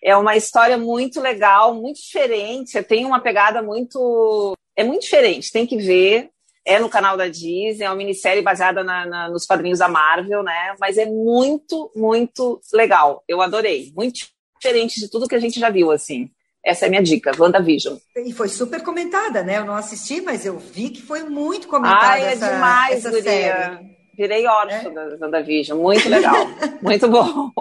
É 0.02 0.16
uma 0.16 0.36
história 0.36 0.78
muito 0.78 1.20
legal, 1.20 1.74
muito 1.74 2.00
diferente, 2.00 2.82
tem 2.82 3.04
uma 3.04 3.20
pegada 3.20 3.62
muito. 3.62 4.54
É 4.76 4.84
muito 4.84 5.02
diferente, 5.02 5.52
tem 5.52 5.66
que 5.66 5.76
ver. 5.76 6.30
É 6.64 6.80
no 6.80 6.88
canal 6.88 7.16
da 7.16 7.28
Disney, 7.28 7.84
é 7.84 7.88
uma 7.88 7.96
minissérie 7.96 8.42
baseada 8.42 8.82
na, 8.82 9.06
na, 9.06 9.28
nos 9.28 9.46
quadrinhos 9.46 9.78
da 9.78 9.88
Marvel, 9.88 10.42
né? 10.42 10.74
Mas 10.80 10.98
é 10.98 11.06
muito, 11.06 11.92
muito 11.94 12.60
legal. 12.72 13.22
Eu 13.28 13.40
adorei. 13.40 13.92
Muito 13.94 14.26
diferente 14.58 14.98
de 14.98 15.08
tudo 15.08 15.28
que 15.28 15.34
a 15.36 15.38
gente 15.38 15.60
já 15.60 15.70
viu, 15.70 15.92
assim. 15.92 16.28
Essa 16.66 16.86
é 16.86 16.88
a 16.88 16.90
minha 16.90 17.02
dica, 17.02 17.30
WandaVision. 17.38 17.96
E 18.16 18.32
foi 18.32 18.48
super 18.48 18.82
comentada, 18.82 19.44
né? 19.44 19.58
Eu 19.58 19.64
não 19.64 19.76
assisti, 19.76 20.20
mas 20.20 20.44
eu 20.44 20.58
vi 20.58 20.90
que 20.90 21.00
foi 21.00 21.22
muito 21.22 21.68
comentada 21.68 22.14
Ai, 22.14 22.24
é 22.24 22.32
essa, 22.32 22.52
demais, 22.52 23.06
essa 23.06 23.22
série. 23.22 23.96
Virei 24.18 24.44
órfã 24.48 24.74
é? 24.74 24.90
da 24.90 25.16
WandaVision. 25.20 25.80
Muito 25.80 26.08
legal. 26.08 26.34
muito 26.82 27.06
bom. 27.08 27.52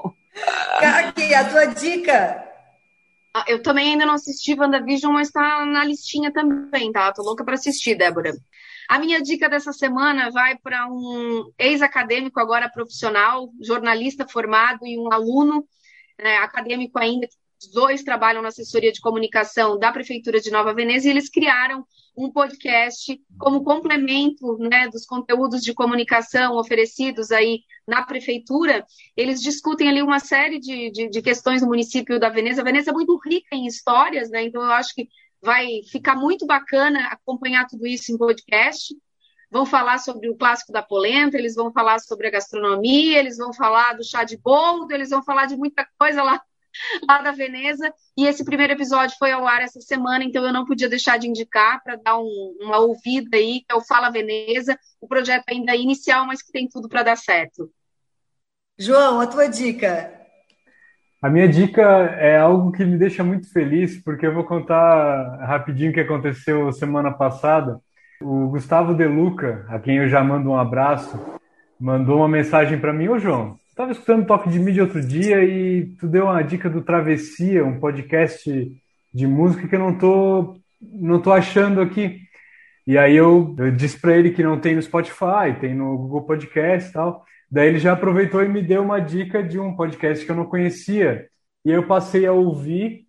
Kaki, 0.80 1.36
a 1.36 1.50
tua 1.50 1.66
dica? 1.66 2.44
Ah, 3.32 3.46
eu 3.48 3.62
também 3.62 3.92
ainda 3.92 4.08
não 4.08 4.16
assisti 4.16 4.60
WandaVision, 4.60 5.14
mas 5.14 5.30
tá 5.30 5.64
na 5.68 5.86
listinha 5.86 6.34
também, 6.34 6.92
tá? 6.92 7.14
Tô 7.14 7.22
louca 7.22 7.46
para 7.46 7.54
assistir, 7.54 7.94
Débora. 7.94 8.34
A 8.90 8.98
minha 8.98 9.22
dica 9.22 9.48
dessa 9.48 9.72
semana 9.72 10.32
vai 10.32 10.58
para 10.58 10.88
um 10.88 11.52
ex-acadêmico, 11.60 12.40
agora 12.40 12.70
profissional, 12.70 13.52
jornalista 13.62 14.28
formado 14.28 14.80
e 14.88 14.98
um 14.98 15.14
aluno 15.14 15.64
né, 16.20 16.38
acadêmico 16.38 16.98
ainda, 16.98 17.28
os 17.62 17.72
dois 17.72 18.04
trabalham 18.04 18.42
na 18.42 18.50
assessoria 18.50 18.92
de 18.92 19.02
comunicação 19.02 19.78
da 19.78 19.92
Prefeitura 19.92 20.40
de 20.40 20.52
Nova 20.52 20.74
Veneza, 20.74 21.08
e 21.08 21.12
eles 21.12 21.30
criaram 21.30 21.86
um 22.18 22.32
podcast 22.32 23.20
como 23.38 23.64
complemento 23.64 24.58
né, 24.58 24.88
dos 24.90 25.06
conteúdos 25.06 25.62
de 25.62 25.74
comunicação 25.74 26.56
oferecidos 26.56 27.32
aí 27.32 27.62
na 27.88 28.04
Prefeitura. 28.04 28.86
Eles 29.16 29.42
discutem 29.42 29.90
ali 29.90 30.02
uma 30.02 30.20
série 30.20 30.60
de, 30.60 30.92
de, 30.92 31.10
de 31.10 31.22
questões 31.22 31.62
do 31.62 31.68
município 31.68 32.20
da 32.20 32.30
Veneza. 32.30 32.62
A 32.62 32.66
Veneza 32.66 32.92
é 32.92 32.94
muito 32.94 33.20
rica 33.26 33.56
em 33.56 33.66
histórias, 33.66 34.30
né, 34.30 34.44
então 34.44 34.62
eu 34.62 34.72
acho 34.72 34.94
que 34.94 35.08
vai 35.42 35.82
ficar 35.92 36.16
muito 36.16 36.46
bacana 36.46 37.08
acompanhar 37.08 37.68
tudo 37.68 37.86
isso 37.86 38.12
em 38.12 38.18
podcast 38.18 38.96
vão 39.52 39.66
falar 39.66 40.00
sobre 40.00 40.30
o 40.30 40.36
clássico 40.36 40.74
da 40.74 40.84
polenta, 40.84 41.38
eles 41.38 41.56
vão 41.56 41.72
falar 41.72 42.00
sobre 42.00 42.28
a 42.28 42.32
gastronomia, 42.32 43.20
eles 43.20 43.38
vão 43.38 43.54
falar 43.54 43.94
do 43.94 44.04
chá 44.04 44.26
de 44.26 44.38
boldo, 44.38 44.92
eles 44.92 45.12
vão 45.12 45.24
falar 45.24 45.46
de 45.46 45.56
muita 45.56 45.88
coisa 45.98 46.22
lá, 46.24 46.42
lá 47.08 47.22
da 47.22 47.32
Veneza. 47.32 47.94
E 48.18 48.26
esse 48.26 48.44
primeiro 48.44 48.74
episódio 48.74 49.16
foi 49.18 49.32
ao 49.32 49.48
ar 49.48 49.62
essa 49.62 49.80
semana, 49.82 50.24
então 50.24 50.46
eu 50.46 50.54
não 50.54 50.66
podia 50.66 50.90
deixar 50.90 51.18
de 51.18 51.28
indicar 51.28 51.84
para 51.84 51.96
dar 51.96 52.18
um, 52.18 52.58
uma 52.62 52.80
ouvida 52.80 53.38
aí, 53.38 53.62
que 53.62 53.72
é 53.72 53.76
o 53.76 53.86
Fala 53.86 54.10
Veneza, 54.10 54.78
o 55.02 55.08
projeto 55.08 55.46
ainda 55.50 55.74
é 55.74 55.78
inicial, 55.78 56.26
mas 56.26 56.42
que 56.42 56.52
tem 56.52 56.68
tudo 56.68 56.88
para 56.90 57.04
dar 57.04 57.18
certo. 57.18 57.70
João, 58.78 59.22
a 59.22 59.28
tua 59.28 59.48
dica. 59.48 60.12
A 61.22 61.30
minha 61.30 61.48
dica 61.48 61.82
é 61.82 62.38
algo 62.38 62.72
que 62.72 62.86
me 62.86 62.98
deixa 62.98 63.24
muito 63.24 63.52
feliz, 63.52 64.00
porque 64.04 64.28
eu 64.28 64.34
vou 64.34 64.44
contar 64.44 65.38
rapidinho 65.46 65.92
o 65.92 65.94
que 65.94 66.02
aconteceu 66.02 66.72
semana 66.72 67.12
passada. 67.12 67.80
O 68.22 68.50
Gustavo 68.50 68.94
Deluca, 68.94 69.66
a 69.70 69.80
quem 69.80 69.98
eu 69.98 70.08
já 70.08 70.24
mando 70.24 70.52
um 70.52 70.58
abraço, 70.58 71.20
mandou 71.80 72.18
uma 72.18 72.28
mensagem 72.28 72.80
para 72.80 72.94
mim: 72.94 73.08
Ô 73.08 73.18
João, 73.18 73.58
estava 73.76 73.92
escutando 73.92 74.26
Toque 74.26 74.50
de 74.50 74.58
Mídia 74.58 74.84
outro 74.84 75.02
dia 75.06 75.44
e 75.44 75.88
tu 76.00 76.08
deu 76.08 76.24
uma 76.24 76.42
dica 76.42 76.70
do 76.70 76.82
Travessia, 76.82 77.66
um 77.66 77.78
podcast 77.78 78.50
de 79.14 79.28
música 79.28 79.68
que 79.68 79.76
eu 79.76 79.80
não 79.80 79.98
tô, 79.98 80.56
não 80.82 81.22
tô 81.22 81.34
achando 81.34 81.82
aqui. 81.82 82.22
E 82.88 82.98
aí 82.98 83.18
eu, 83.18 83.54
eu 83.60 83.72
disse 83.72 84.00
para 84.00 84.16
ele 84.16 84.32
que 84.32 84.42
não 84.42 84.58
tem 84.58 84.76
no 84.76 84.82
Spotify, 84.82 85.60
tem 85.60 85.76
no 85.76 85.98
Google 85.98 86.22
Podcast 86.22 86.90
e 86.90 86.94
tal. 86.94 87.26
Daí 87.52 87.68
ele 87.68 87.80
já 87.80 87.92
aproveitou 87.92 88.42
e 88.42 88.48
me 88.48 88.62
deu 88.62 88.82
uma 88.82 89.02
dica 89.02 89.44
de 89.44 89.60
um 89.60 89.76
podcast 89.76 90.26
que 90.26 90.32
eu 90.32 90.38
não 90.38 90.46
conhecia. 90.46 91.28
E 91.66 91.70
eu 91.70 91.86
passei 91.86 92.26
a 92.26 92.32
ouvir 92.32 93.06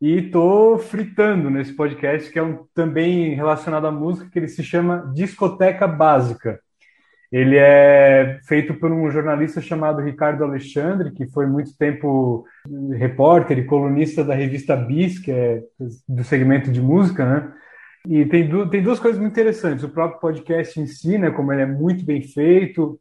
e 0.00 0.16
estou 0.18 0.78
fritando 0.78 1.48
nesse 1.48 1.72
podcast, 1.74 2.28
que 2.32 2.40
é 2.40 2.42
um, 2.42 2.64
também 2.74 3.34
relacionado 3.36 3.86
à 3.86 3.92
música, 3.92 4.28
que 4.28 4.38
ele 4.40 4.48
se 4.48 4.64
chama 4.64 5.12
Discoteca 5.14 5.86
Básica. 5.86 6.60
Ele 7.30 7.56
é 7.58 8.40
feito 8.44 8.74
por 8.74 8.90
um 8.90 9.10
jornalista 9.10 9.60
chamado 9.60 10.00
Ricardo 10.00 10.44
Alexandre, 10.44 11.10
que 11.10 11.26
foi 11.26 11.46
muito 11.46 11.76
tempo 11.76 12.46
repórter 12.92 13.58
e 13.58 13.64
colunista 13.64 14.24
da 14.24 14.34
revista 14.34 14.74
Bis, 14.74 15.18
que 15.18 15.30
é 15.30 15.62
do 16.08 16.24
segmento 16.24 16.72
de 16.72 16.80
música, 16.80 17.24
né? 17.24 17.52
E 18.08 18.24
tem, 18.24 18.48
du 18.48 18.68
tem 18.70 18.82
duas 18.82 18.98
coisas 18.98 19.20
muito 19.20 19.32
interessantes. 19.32 19.84
O 19.84 19.90
próprio 19.90 20.20
podcast 20.20 20.80
ensina 20.80 21.30
como 21.30 21.52
ele 21.52 21.62
é 21.62 21.66
muito 21.66 22.04
bem 22.04 22.22
feito, 22.22 22.98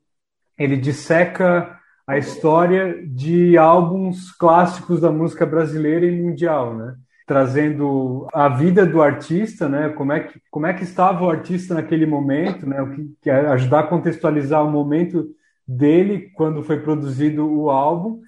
ele 0.57 0.75
disseca 0.75 1.77
a 2.05 2.17
história 2.17 3.01
de 3.05 3.57
álbuns 3.57 4.31
clássicos 4.31 4.99
da 4.99 5.11
música 5.11 5.45
brasileira 5.45 6.05
e 6.05 6.21
mundial, 6.21 6.75
né? 6.75 6.95
Trazendo 7.27 8.27
a 8.33 8.49
vida 8.49 8.85
do 8.85 9.01
artista, 9.01 9.69
né? 9.69 9.89
Como 9.89 10.11
é 10.11 10.21
que, 10.21 10.41
como 10.49 10.65
é 10.65 10.73
que 10.73 10.83
estava 10.83 11.23
o 11.23 11.29
artista 11.29 11.75
naquele 11.75 12.07
momento, 12.07 12.67
né? 12.67 12.81
O 12.81 12.91
que, 12.91 13.13
que 13.21 13.29
é 13.29 13.47
ajudar 13.47 13.81
a 13.81 13.87
contextualizar 13.87 14.65
o 14.65 14.71
momento 14.71 15.29
dele 15.67 16.31
quando 16.33 16.63
foi 16.63 16.79
produzido 16.79 17.45
o 17.45 17.69
álbum, 17.69 18.21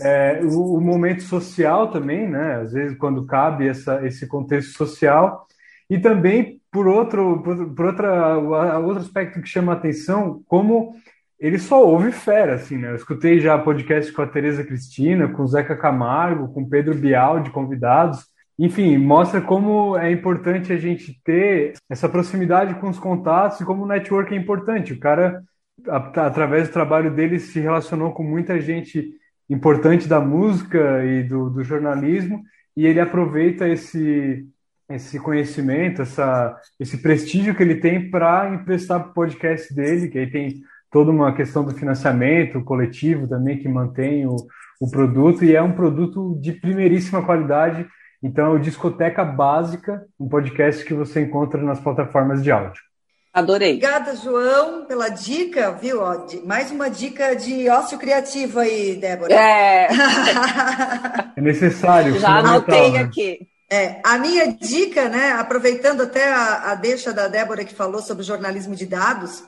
é, 0.00 0.40
o, 0.42 0.74
o, 0.74 0.80
momento 0.80 1.22
social 1.22 1.92
também, 1.92 2.28
né? 2.28 2.56
Às 2.56 2.72
vezes 2.72 2.98
quando 2.98 3.24
cabe 3.24 3.68
essa, 3.68 4.04
esse 4.04 4.26
contexto 4.26 4.76
social 4.76 5.46
e 5.88 5.98
também 5.98 6.60
por 6.72 6.88
outro, 6.88 7.40
por, 7.42 7.74
por 7.74 7.86
outra, 7.86 8.38
outro 8.78 9.02
aspecto 9.02 9.40
que 9.40 9.48
chama 9.48 9.72
a 9.72 9.76
atenção, 9.76 10.42
como 10.46 10.96
ele 11.38 11.58
só 11.58 11.82
ouve 11.82 12.12
fera, 12.12 12.54
assim, 12.54 12.76
né? 12.76 12.90
Eu 12.90 12.96
escutei 12.96 13.40
já 13.40 13.58
podcast 13.58 14.12
com 14.12 14.22
a 14.22 14.26
Tereza 14.26 14.62
Cristina, 14.62 15.28
com 15.28 15.42
o 15.42 15.48
Zeca 15.48 15.76
Camargo, 15.76 16.52
com 16.52 16.68
Pedro 16.68 16.94
Bial 16.94 17.40
de 17.40 17.50
convidados. 17.50 18.26
Enfim, 18.62 18.98
mostra 18.98 19.40
como 19.40 19.96
é 19.96 20.12
importante 20.12 20.70
a 20.70 20.76
gente 20.76 21.18
ter 21.24 21.72
essa 21.88 22.10
proximidade 22.10 22.74
com 22.74 22.90
os 22.90 22.98
contatos 22.98 23.58
e 23.58 23.64
como 23.64 23.84
o 23.84 23.86
network 23.86 24.34
é 24.34 24.36
importante. 24.36 24.92
O 24.92 25.00
cara, 25.00 25.42
através 25.88 26.68
do 26.68 26.72
trabalho 26.72 27.10
dele, 27.10 27.38
se 27.38 27.58
relacionou 27.58 28.12
com 28.12 28.22
muita 28.22 28.60
gente 28.60 29.14
importante 29.48 30.06
da 30.06 30.20
música 30.20 31.02
e 31.06 31.22
do, 31.22 31.48
do 31.48 31.64
jornalismo 31.64 32.42
e 32.76 32.86
ele 32.86 33.00
aproveita 33.00 33.66
esse 33.66 34.46
esse 34.90 35.20
conhecimento, 35.20 36.02
essa, 36.02 36.56
esse 36.78 36.98
prestígio 36.98 37.54
que 37.54 37.62
ele 37.62 37.76
tem 37.76 38.10
para 38.10 38.52
emprestar 38.52 39.00
para 39.00 39.10
o 39.10 39.14
podcast 39.14 39.72
dele, 39.72 40.08
que 40.08 40.18
aí 40.18 40.28
tem 40.28 40.60
toda 40.90 41.12
uma 41.12 41.32
questão 41.32 41.64
do 41.64 41.74
financiamento 41.74 42.60
coletivo 42.64 43.28
também 43.28 43.56
que 43.56 43.68
mantém 43.68 44.26
o, 44.26 44.34
o 44.80 44.90
produto 44.90 45.44
e 45.44 45.54
é 45.54 45.62
um 45.62 45.72
produto 45.72 46.36
de 46.42 46.52
primeiríssima 46.52 47.22
qualidade. 47.22 47.86
Então, 48.22 48.46
é 48.46 48.50
o 48.50 48.58
Discoteca 48.58 49.24
Básica, 49.24 50.06
um 50.18 50.28
podcast 50.28 50.84
que 50.84 50.92
você 50.92 51.22
encontra 51.22 51.62
nas 51.62 51.80
plataformas 51.80 52.42
de 52.42 52.50
áudio. 52.50 52.82
Adorei. 53.32 53.74
Obrigada, 53.74 54.16
João, 54.16 54.84
pela 54.86 55.08
dica, 55.08 55.70
viu? 55.72 56.00
mais 56.44 56.70
uma 56.70 56.90
dica 56.90 57.34
de 57.34 57.68
ócio 57.68 57.96
criativo 57.96 58.58
aí, 58.58 58.96
Débora. 58.96 59.32
É. 59.32 59.88
é 61.36 61.40
necessário. 61.40 62.18
Já 62.18 62.38
anotei 62.38 62.90
né? 62.90 62.98
aqui. 63.00 63.46
É, 63.70 64.00
a 64.04 64.18
minha 64.18 64.52
dica, 64.52 65.08
né, 65.08 65.30
aproveitando 65.30 66.00
até 66.02 66.28
a, 66.28 66.72
a 66.72 66.74
deixa 66.74 67.12
da 67.12 67.28
Débora 67.28 67.64
que 67.64 67.72
falou 67.72 68.02
sobre 68.02 68.24
jornalismo 68.24 68.74
de 68.74 68.84
dados, 68.84 69.44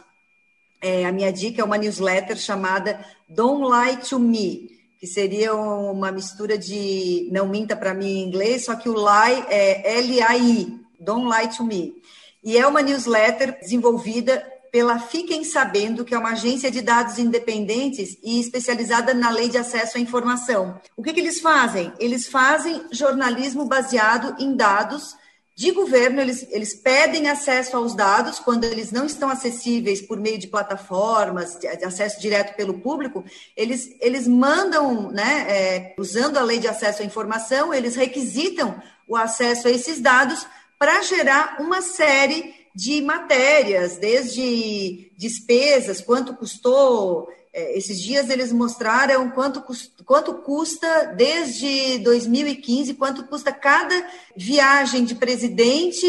é, 0.81 1.05
a 1.05 1.11
minha 1.11 1.33
dica 1.33 1.61
é 1.61 1.65
uma 1.65 1.77
newsletter 1.77 2.37
chamada 2.37 3.01
Don't 3.29 3.65
Lie 3.65 3.97
to 3.97 4.21
Me, 4.21 4.72
que 5.03 5.07
seria 5.09 5.53
uma 5.53 6.13
mistura 6.13 6.57
de 6.57 7.29
não 7.33 7.49
minta 7.49 7.75
para 7.75 7.93
mim 7.93 8.07
em 8.07 8.23
inglês, 8.23 8.67
só 8.67 8.77
que 8.77 8.89
o 8.89 8.95
lie 8.95 9.45
é 9.49 9.99
L-A-I, 9.99 10.81
Don't 11.01 11.27
Lie 11.27 11.49
to 11.57 11.65
Me. 11.65 12.01
E 12.41 12.57
é 12.57 12.65
uma 12.65 12.83
newsletter 12.83 13.59
desenvolvida 13.61 14.47
pela 14.71 15.01
Fiquem 15.01 15.43
Sabendo, 15.43 16.05
que 16.05 16.15
é 16.15 16.19
uma 16.19 16.31
agência 16.31 16.71
de 16.71 16.81
dados 16.81 17.19
independentes 17.19 18.17
e 18.23 18.39
especializada 18.39 19.13
na 19.13 19.29
lei 19.31 19.49
de 19.49 19.59
acesso 19.59 19.99
à 19.99 20.01
informação. 20.01 20.81
O 20.97 21.03
que, 21.03 21.13
que 21.13 21.19
eles 21.19 21.41
fazem? 21.41 21.93
Eles 21.99 22.29
fazem 22.29 22.81
jornalismo 22.93 23.65
baseado 23.65 24.37
em 24.39 24.55
dados 24.55 25.17
de 25.55 25.71
governo, 25.71 26.21
eles, 26.21 26.47
eles 26.51 26.75
pedem 26.75 27.29
acesso 27.29 27.77
aos 27.77 27.95
dados 27.95 28.39
quando 28.39 28.65
eles 28.65 28.91
não 28.91 29.05
estão 29.05 29.29
acessíveis 29.29 30.01
por 30.01 30.19
meio 30.19 30.39
de 30.39 30.47
plataformas, 30.47 31.59
de, 31.59 31.67
acesso 31.67 32.21
direto 32.21 32.57
pelo 32.57 32.81
público, 32.81 33.23
eles, 33.57 33.95
eles 34.01 34.27
mandam, 34.27 35.11
né, 35.11 35.47
é, 35.49 35.95
usando 35.99 36.39
a 36.39 36.43
lei 36.43 36.59
de 36.59 36.69
acesso 36.69 37.03
à 37.03 37.05
informação, 37.05 37.73
eles 37.73 37.97
requisitam 37.97 38.81
o 39.07 39.15
acesso 39.15 39.69
a 39.69 39.71
esses 39.71 40.01
dados 40.01 40.47
para 40.79 41.03
gerar 41.03 41.59
uma 41.61 41.83
série 41.83 42.55
de 42.75 43.03
matérias, 43.03 43.99
desde 43.99 45.13
despesas, 45.19 46.01
quanto 46.01 46.35
custou 46.35 47.29
esses 47.53 48.01
dias 48.01 48.31
eles 48.31 48.53
mostraram 48.53 49.31
quanto, 49.31 49.63
quanto 50.05 50.35
custa 50.35 51.13
desde 51.17 51.99
2015, 51.99 52.95
quanto 52.95 53.25
custa 53.25 53.53
cada 53.53 53.95
viagem 54.37 55.05
de 55.05 55.15
presidente 55.15 56.07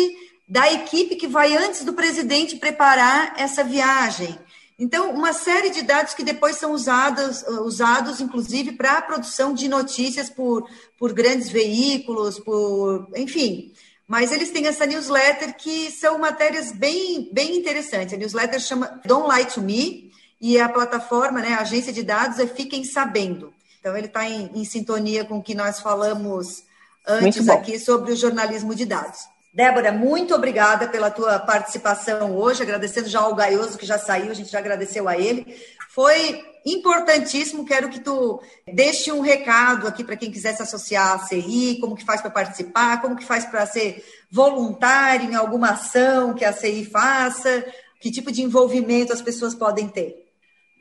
da 0.47 0.71
equipe 0.71 1.15
que 1.15 1.27
vai 1.27 1.55
antes 1.55 1.83
do 1.83 1.93
presidente 1.93 2.57
preparar 2.57 3.33
essa 3.37 3.63
viagem. 3.63 4.37
Então, 4.77 5.11
uma 5.11 5.33
série 5.33 5.69
de 5.69 5.81
dados 5.81 6.13
que 6.13 6.23
depois 6.23 6.57
são 6.57 6.71
usados, 6.71 7.43
usados 7.61 8.19
inclusive, 8.19 8.73
para 8.73 8.97
a 8.97 9.01
produção 9.01 9.53
de 9.53 9.67
notícias 9.67 10.29
por, 10.29 10.67
por 10.97 11.13
grandes 11.13 11.49
veículos, 11.49 12.39
por, 12.39 13.07
enfim. 13.15 13.71
Mas 14.07 14.31
eles 14.31 14.51
têm 14.51 14.67
essa 14.67 14.85
newsletter 14.85 15.55
que 15.55 15.91
são 15.91 16.17
matérias 16.17 16.71
bem, 16.71 17.29
bem 17.31 17.57
interessantes. 17.57 18.13
A 18.13 18.17
newsletter 18.17 18.59
chama 18.59 18.99
Don't 19.05 19.33
Lie 19.33 19.45
to 19.45 19.61
Me, 19.61 20.11
e 20.43 20.59
a 20.59 20.67
plataforma, 20.67 21.39
né, 21.39 21.53
a 21.53 21.61
agência 21.61 21.93
de 21.93 22.03
dados 22.03 22.37
é 22.37 22.45
Fiquem 22.45 22.83
Sabendo. 22.83 23.53
Então, 23.79 23.95
ele 23.95 24.07
está 24.07 24.27
em, 24.27 24.51
em, 24.53 24.65
sintonia 24.65 25.23
com 25.23 25.37
o 25.37 25.41
que 25.41 25.55
nós 25.55 25.79
falamos 25.79 26.65
antes 27.07 27.47
aqui 27.47 27.79
sobre 27.79 28.11
o 28.11 28.15
jornalismo 28.17 28.75
de 28.75 28.85
dados. 28.85 29.21
Débora, 29.53 29.93
muito 29.93 30.35
obrigada 30.35 30.89
pela 30.89 31.09
tua 31.09 31.39
participação 31.39 32.35
hoje, 32.35 32.61
agradecendo 32.61 33.07
já 33.07 33.21
ao 33.21 33.33
Gaioso, 33.33 33.77
que 33.77 33.85
já 33.85 33.97
saiu, 33.97 34.31
a 34.31 34.33
gente 34.33 34.51
já 34.51 34.59
agradeceu 34.59 35.07
a 35.07 35.17
ele. 35.17 35.55
Foi 35.91 36.43
importantíssimo, 36.65 37.65
quero 37.65 37.87
que 37.87 38.01
tu 38.01 38.41
deixe 38.67 39.13
um 39.13 39.21
recado 39.21 39.87
aqui 39.87 40.03
para 40.03 40.17
quem 40.17 40.29
quiser 40.29 40.53
se 40.57 40.61
associar 40.61 41.13
à 41.13 41.19
CI, 41.19 41.77
como 41.79 41.95
que 41.95 42.03
faz 42.03 42.19
para 42.19 42.31
participar, 42.31 43.01
como 43.01 43.15
que 43.15 43.23
faz 43.23 43.45
para 43.45 43.65
ser 43.65 44.03
voluntário 44.29 45.31
em 45.31 45.35
alguma 45.35 45.69
ação 45.69 46.33
que 46.33 46.43
a 46.43 46.51
CI 46.51 46.83
faça, 46.83 47.63
que 48.01 48.11
tipo 48.11 48.29
de 48.29 48.41
envolvimento 48.41 49.13
as 49.13 49.21
pessoas 49.21 49.55
podem 49.55 49.87
ter. 49.87 50.22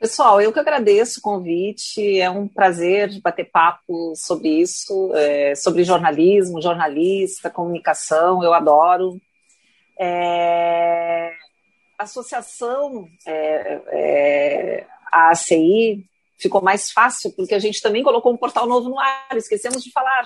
Pessoal, 0.03 0.41
eu 0.41 0.51
que 0.51 0.59
agradeço 0.59 1.21
o 1.21 1.23
convite, 1.23 2.19
é 2.19 2.29
um 2.29 2.45
prazer 2.45 3.21
bater 3.21 3.49
papo 3.49 4.13
sobre 4.17 4.49
isso, 4.49 5.15
é, 5.15 5.55
sobre 5.55 5.85
jornalismo, 5.85 6.61
jornalista, 6.61 7.49
comunicação, 7.49 8.43
eu 8.43 8.53
adoro. 8.53 9.17
É, 9.97 11.31
a 11.97 12.03
associação, 12.03 13.07
é, 13.25 13.81
é 13.93 14.87
a 15.09 15.29
ACI, 15.29 16.05
ficou 16.37 16.61
mais 16.61 16.91
fácil, 16.91 17.31
porque 17.33 17.55
a 17.55 17.59
gente 17.59 17.81
também 17.81 18.03
colocou 18.03 18.33
um 18.33 18.37
portal 18.37 18.67
novo 18.67 18.89
no 18.89 18.99
ar, 18.99 19.37
esquecemos 19.37 19.81
de 19.81 19.89
falar 19.89 20.25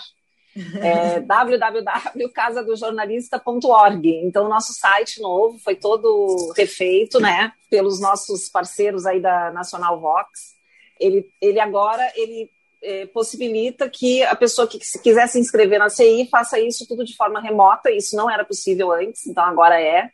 é 0.81 1.19
www.casadojornalista.org. 1.19 4.07
Então, 4.23 4.45
o 4.45 4.49
nosso 4.49 4.73
site 4.73 5.21
novo 5.21 5.59
foi 5.59 5.75
todo 5.75 6.53
refeito, 6.55 7.19
né, 7.19 7.51
pelos 7.69 7.99
nossos 7.99 8.49
parceiros 8.49 9.05
aí 9.05 9.19
da 9.19 9.51
Nacional 9.51 9.99
Vox. 9.99 10.55
Ele, 10.99 11.29
ele 11.39 11.59
agora 11.59 12.11
ele 12.15 12.49
é, 12.81 13.05
possibilita 13.07 13.89
que 13.89 14.23
a 14.23 14.35
pessoa 14.35 14.67
que 14.67 14.83
se 14.83 15.01
quiser 15.01 15.27
se 15.27 15.39
inscrever 15.39 15.79
na 15.79 15.89
CI 15.89 16.27
faça 16.29 16.59
isso 16.59 16.87
tudo 16.87 17.03
de 17.03 17.15
forma 17.15 17.41
remota. 17.41 17.91
Isso 17.91 18.15
não 18.15 18.29
era 18.29 18.45
possível 18.45 18.91
antes, 18.91 19.25
então 19.27 19.43
agora 19.43 19.81
é. 19.81 20.11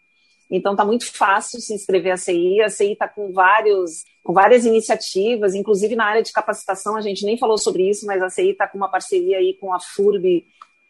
Então 0.55 0.73
está 0.73 0.85
muito 0.85 1.11
fácil 1.11 1.59
se 1.59 1.73
inscrever 1.73 2.11
à 2.13 2.17
CI. 2.17 2.61
A 2.61 2.69
CI 2.69 2.93
está 2.93 3.07
com 3.07 3.31
vários 3.31 4.03
com 4.21 4.31
várias 4.31 4.65
iniciativas, 4.65 5.53
inclusive 5.53 5.97
na 5.97 6.05
área 6.05 6.23
de 6.23 6.31
capacitação, 6.31 6.95
a 6.95 7.01
gente 7.01 7.25
nem 7.25 7.37
falou 7.37 7.57
sobre 7.57 7.89
isso, 7.89 8.05
mas 8.05 8.21
a 8.21 8.29
CI 8.29 8.51
está 8.51 8.65
com 8.65 8.77
uma 8.77 8.89
parceria 8.89 9.37
aí 9.37 9.57
com 9.59 9.73
a 9.73 9.81
FURB 9.81 10.45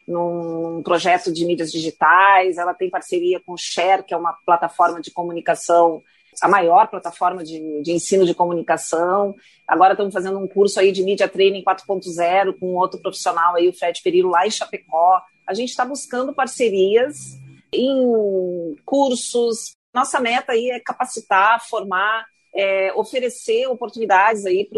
num 0.07 0.83
projeto 0.83 1.33
de 1.33 1.43
mídias 1.43 1.71
digitais, 1.71 2.57
ela 2.57 2.75
tem 2.75 2.91
parceria 2.91 3.39
com 3.39 3.53
o 3.53 3.57
Share, 3.57 4.03
que 4.03 4.13
é 4.13 4.17
uma 4.17 4.33
plataforma 4.45 5.01
de 5.01 5.09
comunicação, 5.09 6.03
a 6.41 6.47
maior 6.47 6.87
plataforma 6.87 7.43
de, 7.43 7.81
de 7.81 7.91
ensino 7.91 8.25
de 8.25 8.35
comunicação. 8.35 9.33
Agora 9.67 9.93
estamos 9.93 10.13
fazendo 10.13 10.37
um 10.37 10.47
curso 10.47 10.79
aí 10.79 10.91
de 10.91 11.01
Media 11.01 11.27
Training 11.27 11.63
4.0 11.63 12.59
com 12.59 12.75
outro 12.75 12.99
profissional 12.99 13.55
aí, 13.55 13.67
o 13.67 13.73
Fred 13.73 13.99
Perillo, 14.03 14.29
lá 14.29 14.45
em 14.45 14.51
Chapecó. 14.51 15.21
A 15.47 15.53
gente 15.55 15.69
está 15.69 15.85
buscando 15.85 16.33
parcerias 16.33 17.39
em 17.73 18.75
cursos. 18.85 19.75
Nossa 19.93 20.19
meta 20.19 20.53
aí 20.53 20.69
é 20.69 20.79
capacitar, 20.79 21.67
formar, 21.67 22.25
é, 22.53 22.93
oferecer 22.93 23.67
oportunidades 23.67 24.45
aí 24.45 24.69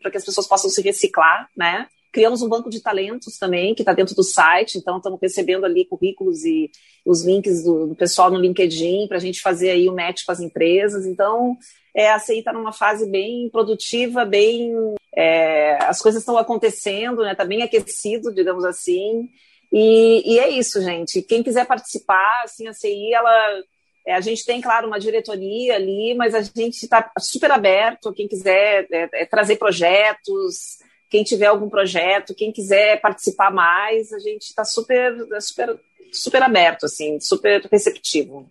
para 0.00 0.10
que 0.10 0.16
as 0.16 0.24
pessoas 0.24 0.46
possam 0.46 0.70
se 0.70 0.80
reciclar, 0.82 1.48
né? 1.56 1.88
Criamos 2.12 2.40
um 2.40 2.48
banco 2.48 2.70
de 2.70 2.80
talentos 2.80 3.36
também, 3.36 3.74
que 3.74 3.82
está 3.82 3.92
dentro 3.92 4.14
do 4.14 4.22
site, 4.22 4.78
então 4.78 4.96
estamos 4.96 5.20
recebendo 5.20 5.66
ali 5.66 5.84
currículos 5.84 6.44
e 6.44 6.70
os 7.04 7.24
links 7.24 7.62
do, 7.62 7.88
do 7.88 7.94
pessoal 7.94 8.30
no 8.30 8.38
LinkedIn 8.38 9.06
para 9.06 9.18
a 9.18 9.20
gente 9.20 9.42
fazer 9.42 9.70
aí 9.70 9.88
o 9.88 9.94
match 9.94 10.24
com 10.24 10.32
as 10.32 10.40
empresas. 10.40 11.04
Então, 11.04 11.58
é, 11.94 12.10
a 12.10 12.18
CI 12.18 12.38
está 12.38 12.52
numa 12.52 12.72
fase 12.72 13.08
bem 13.10 13.48
produtiva, 13.50 14.24
bem. 14.24 14.72
É, 15.14 15.78
as 15.84 16.00
coisas 16.00 16.22
estão 16.22 16.38
acontecendo, 16.38 17.22
né? 17.22 17.32
Está 17.32 17.44
bem 17.44 17.62
aquecido, 17.62 18.32
digamos 18.34 18.64
assim. 18.64 19.28
E, 19.72 20.34
e, 20.34 20.38
é 20.38 20.48
isso, 20.48 20.80
gente. 20.80 21.22
Quem 21.22 21.42
quiser 21.42 21.66
participar, 21.66 22.42
assim, 22.44 22.66
a 22.66 22.72
CI, 22.72 23.12
ela 23.12 23.62
É, 24.06 24.14
a 24.14 24.20
gente 24.20 24.44
tem, 24.44 24.60
claro, 24.60 24.86
uma 24.86 25.00
diretoria 25.00 25.74
ali, 25.74 26.14
mas 26.14 26.34
a 26.34 26.40
gente 26.40 26.84
está 26.84 27.10
super 27.18 27.50
aberto. 27.50 28.12
Quem 28.12 28.28
quiser 28.28 28.86
é, 28.90 29.08
é, 29.12 29.26
trazer 29.26 29.56
projetos, 29.56 30.78
quem 31.10 31.24
tiver 31.24 31.46
algum 31.46 31.68
projeto, 31.68 32.34
quem 32.34 32.52
quiser 32.52 33.00
participar 33.00 33.50
mais, 33.50 34.12
a 34.12 34.18
gente 34.20 34.42
está 34.42 34.64
super, 34.64 35.12
super, 35.40 35.80
super 36.12 36.42
aberto, 36.42 36.86
assim, 36.86 37.18
super 37.20 37.66
receptivo. 37.70 38.48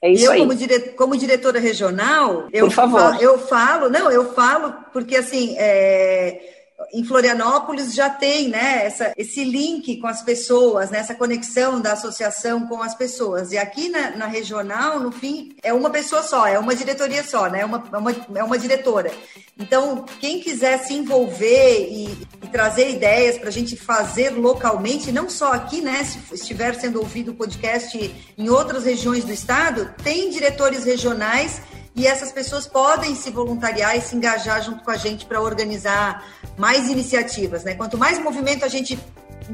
É 0.00 0.08
isso 0.10 0.26
eu, 0.26 0.32
aí. 0.32 0.38
Como, 0.38 0.54
dire... 0.54 0.80
como 0.92 1.16
diretora 1.16 1.58
regional, 1.58 2.48
eu, 2.52 2.66
Por 2.66 2.72
favor. 2.72 3.00
Falo, 3.00 3.22
eu 3.22 3.38
falo, 3.38 3.90
não, 3.90 4.10
eu 4.10 4.32
falo 4.32 4.72
porque 4.92 5.16
assim. 5.16 5.56
É 5.58 6.59
em 6.92 7.04
Florianópolis 7.04 7.94
já 7.94 8.08
tem 8.08 8.48
né, 8.48 8.84
essa, 8.84 9.12
esse 9.16 9.44
link 9.44 9.98
com 9.98 10.06
as 10.06 10.22
pessoas, 10.22 10.90
né, 10.90 10.98
essa 10.98 11.14
conexão 11.14 11.80
da 11.80 11.92
associação 11.92 12.66
com 12.66 12.82
as 12.82 12.94
pessoas. 12.94 13.52
E 13.52 13.58
aqui 13.58 13.88
na, 13.88 14.16
na, 14.16 14.26
regional, 14.26 14.98
no 14.98 15.12
fim, 15.12 15.54
é 15.62 15.72
uma 15.72 15.90
pessoa 15.90 16.22
só, 16.22 16.46
é 16.46 16.58
uma 16.58 16.74
diretoria 16.74 17.22
só, 17.22 17.48
né, 17.48 17.60
é 17.60 17.64
uma, 17.64 17.84
é 17.92 17.96
uma, 17.96 18.16
é 18.36 18.44
uma 18.44 18.58
diretora. 18.58 19.10
Então, 19.58 20.04
quem 20.18 20.40
quiser 20.40 20.78
se 20.78 20.94
envolver 20.94 21.88
e, 21.90 22.26
e 22.42 22.48
trazer 22.48 22.90
ideias 22.90 23.36
para 23.36 23.48
a 23.48 23.52
gente 23.52 23.76
fazer 23.76 24.30
localmente, 24.30 25.12
não 25.12 25.28
só 25.28 25.52
aqui, 25.52 25.82
né, 25.82 26.02
se 26.04 26.34
estiver 26.34 26.74
sendo 26.74 26.98
ouvido 26.98 27.32
o 27.32 27.34
podcast 27.34 28.14
em 28.38 28.48
outras 28.48 28.84
regiões 28.84 29.24
do 29.24 29.32
estado, 29.32 29.94
tem 30.02 30.30
diretores 30.30 30.84
regionais 30.84 31.60
e 31.94 32.06
essas 32.06 32.30
pessoas 32.30 32.66
podem 32.66 33.14
se 33.14 33.30
voluntariar 33.30 33.96
e 33.96 34.00
se 34.00 34.14
engajar 34.16 34.62
junto 34.62 34.82
com 34.84 34.90
a 34.90 34.96
gente 34.96 35.26
para 35.26 35.40
organizar 35.40 36.24
mais 36.60 36.90
iniciativas. 36.90 37.64
Né? 37.64 37.74
Quanto 37.74 37.96
mais 37.96 38.18
movimento 38.18 38.64
a 38.64 38.68
gente 38.68 38.98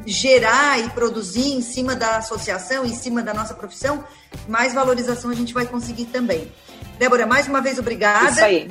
gerar 0.05 0.79
e 0.81 0.91
produzir 0.91 1.53
em 1.53 1.63
cima 1.63 1.95
da 1.95 2.17
associação, 2.17 2.85
em 2.85 2.93
cima 2.93 3.23
da 3.23 3.33
nossa 3.33 3.55
profissão, 3.55 4.05
mais 4.49 4.75
valorização 4.75 5.31
a 5.31 5.35
gente 5.35 5.55
vai 5.55 5.65
conseguir 5.67 6.07
também. 6.07 6.53
Débora, 6.99 7.25
mais 7.27 7.47
uma 7.47 7.63
vez, 7.63 7.79
obrigada. 7.79 8.31
Isso 8.31 8.45
aí. 8.45 8.71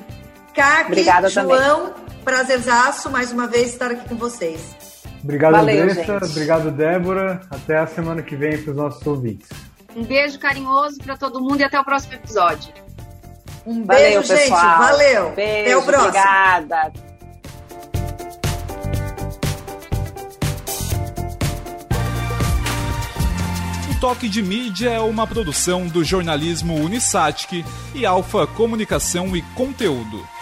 Caqui, 0.53 0.91
Obrigada 0.91 1.29
João, 1.29 1.47
também. 1.47 2.23
prazerzaço 2.23 3.09
mais 3.09 3.31
uma 3.31 3.47
vez 3.47 3.69
estar 3.69 3.91
aqui 3.91 4.07
com 4.07 4.15
vocês. 4.15 4.59
Obrigado, 5.23 5.53
Valeu, 5.53 5.83
Andressa. 5.83 6.19
Gente. 6.19 6.31
Obrigado, 6.31 6.71
Débora. 6.71 7.41
Até 7.49 7.77
a 7.77 7.87
semana 7.87 8.21
que 8.21 8.35
vem 8.35 8.61
para 8.61 8.71
os 8.71 8.77
nossos 8.77 9.05
ouvintes. 9.07 9.49
Um 9.95 10.03
beijo 10.03 10.37
carinhoso 10.39 10.97
para 10.99 11.17
todo 11.17 11.41
mundo 11.41 11.61
e 11.61 11.63
até 11.63 11.79
o 11.79 11.83
próximo 11.83 12.13
episódio. 12.13 12.73
Um 13.65 13.81
beijo, 13.83 13.87
Valeu, 13.87 14.23
gente. 14.23 14.39
Pessoal. 14.41 14.77
Valeu. 14.77 15.31
Beijo, 15.31 15.61
Até 15.61 15.77
o 15.77 15.81
próximo. 15.83 16.09
Obrigada. 16.09 17.04
Toque 24.05 24.29
de 24.29 24.39
Mídia 24.39 24.91
é 24.91 24.99
uma 24.99 25.25
produção 25.25 25.87
do 25.87 26.03
jornalismo 26.03 26.75
Unisatic 26.75 27.65
e 27.95 28.05
Alfa 28.05 28.45
Comunicação 28.45 29.35
e 29.35 29.41
Conteúdo. 29.55 30.34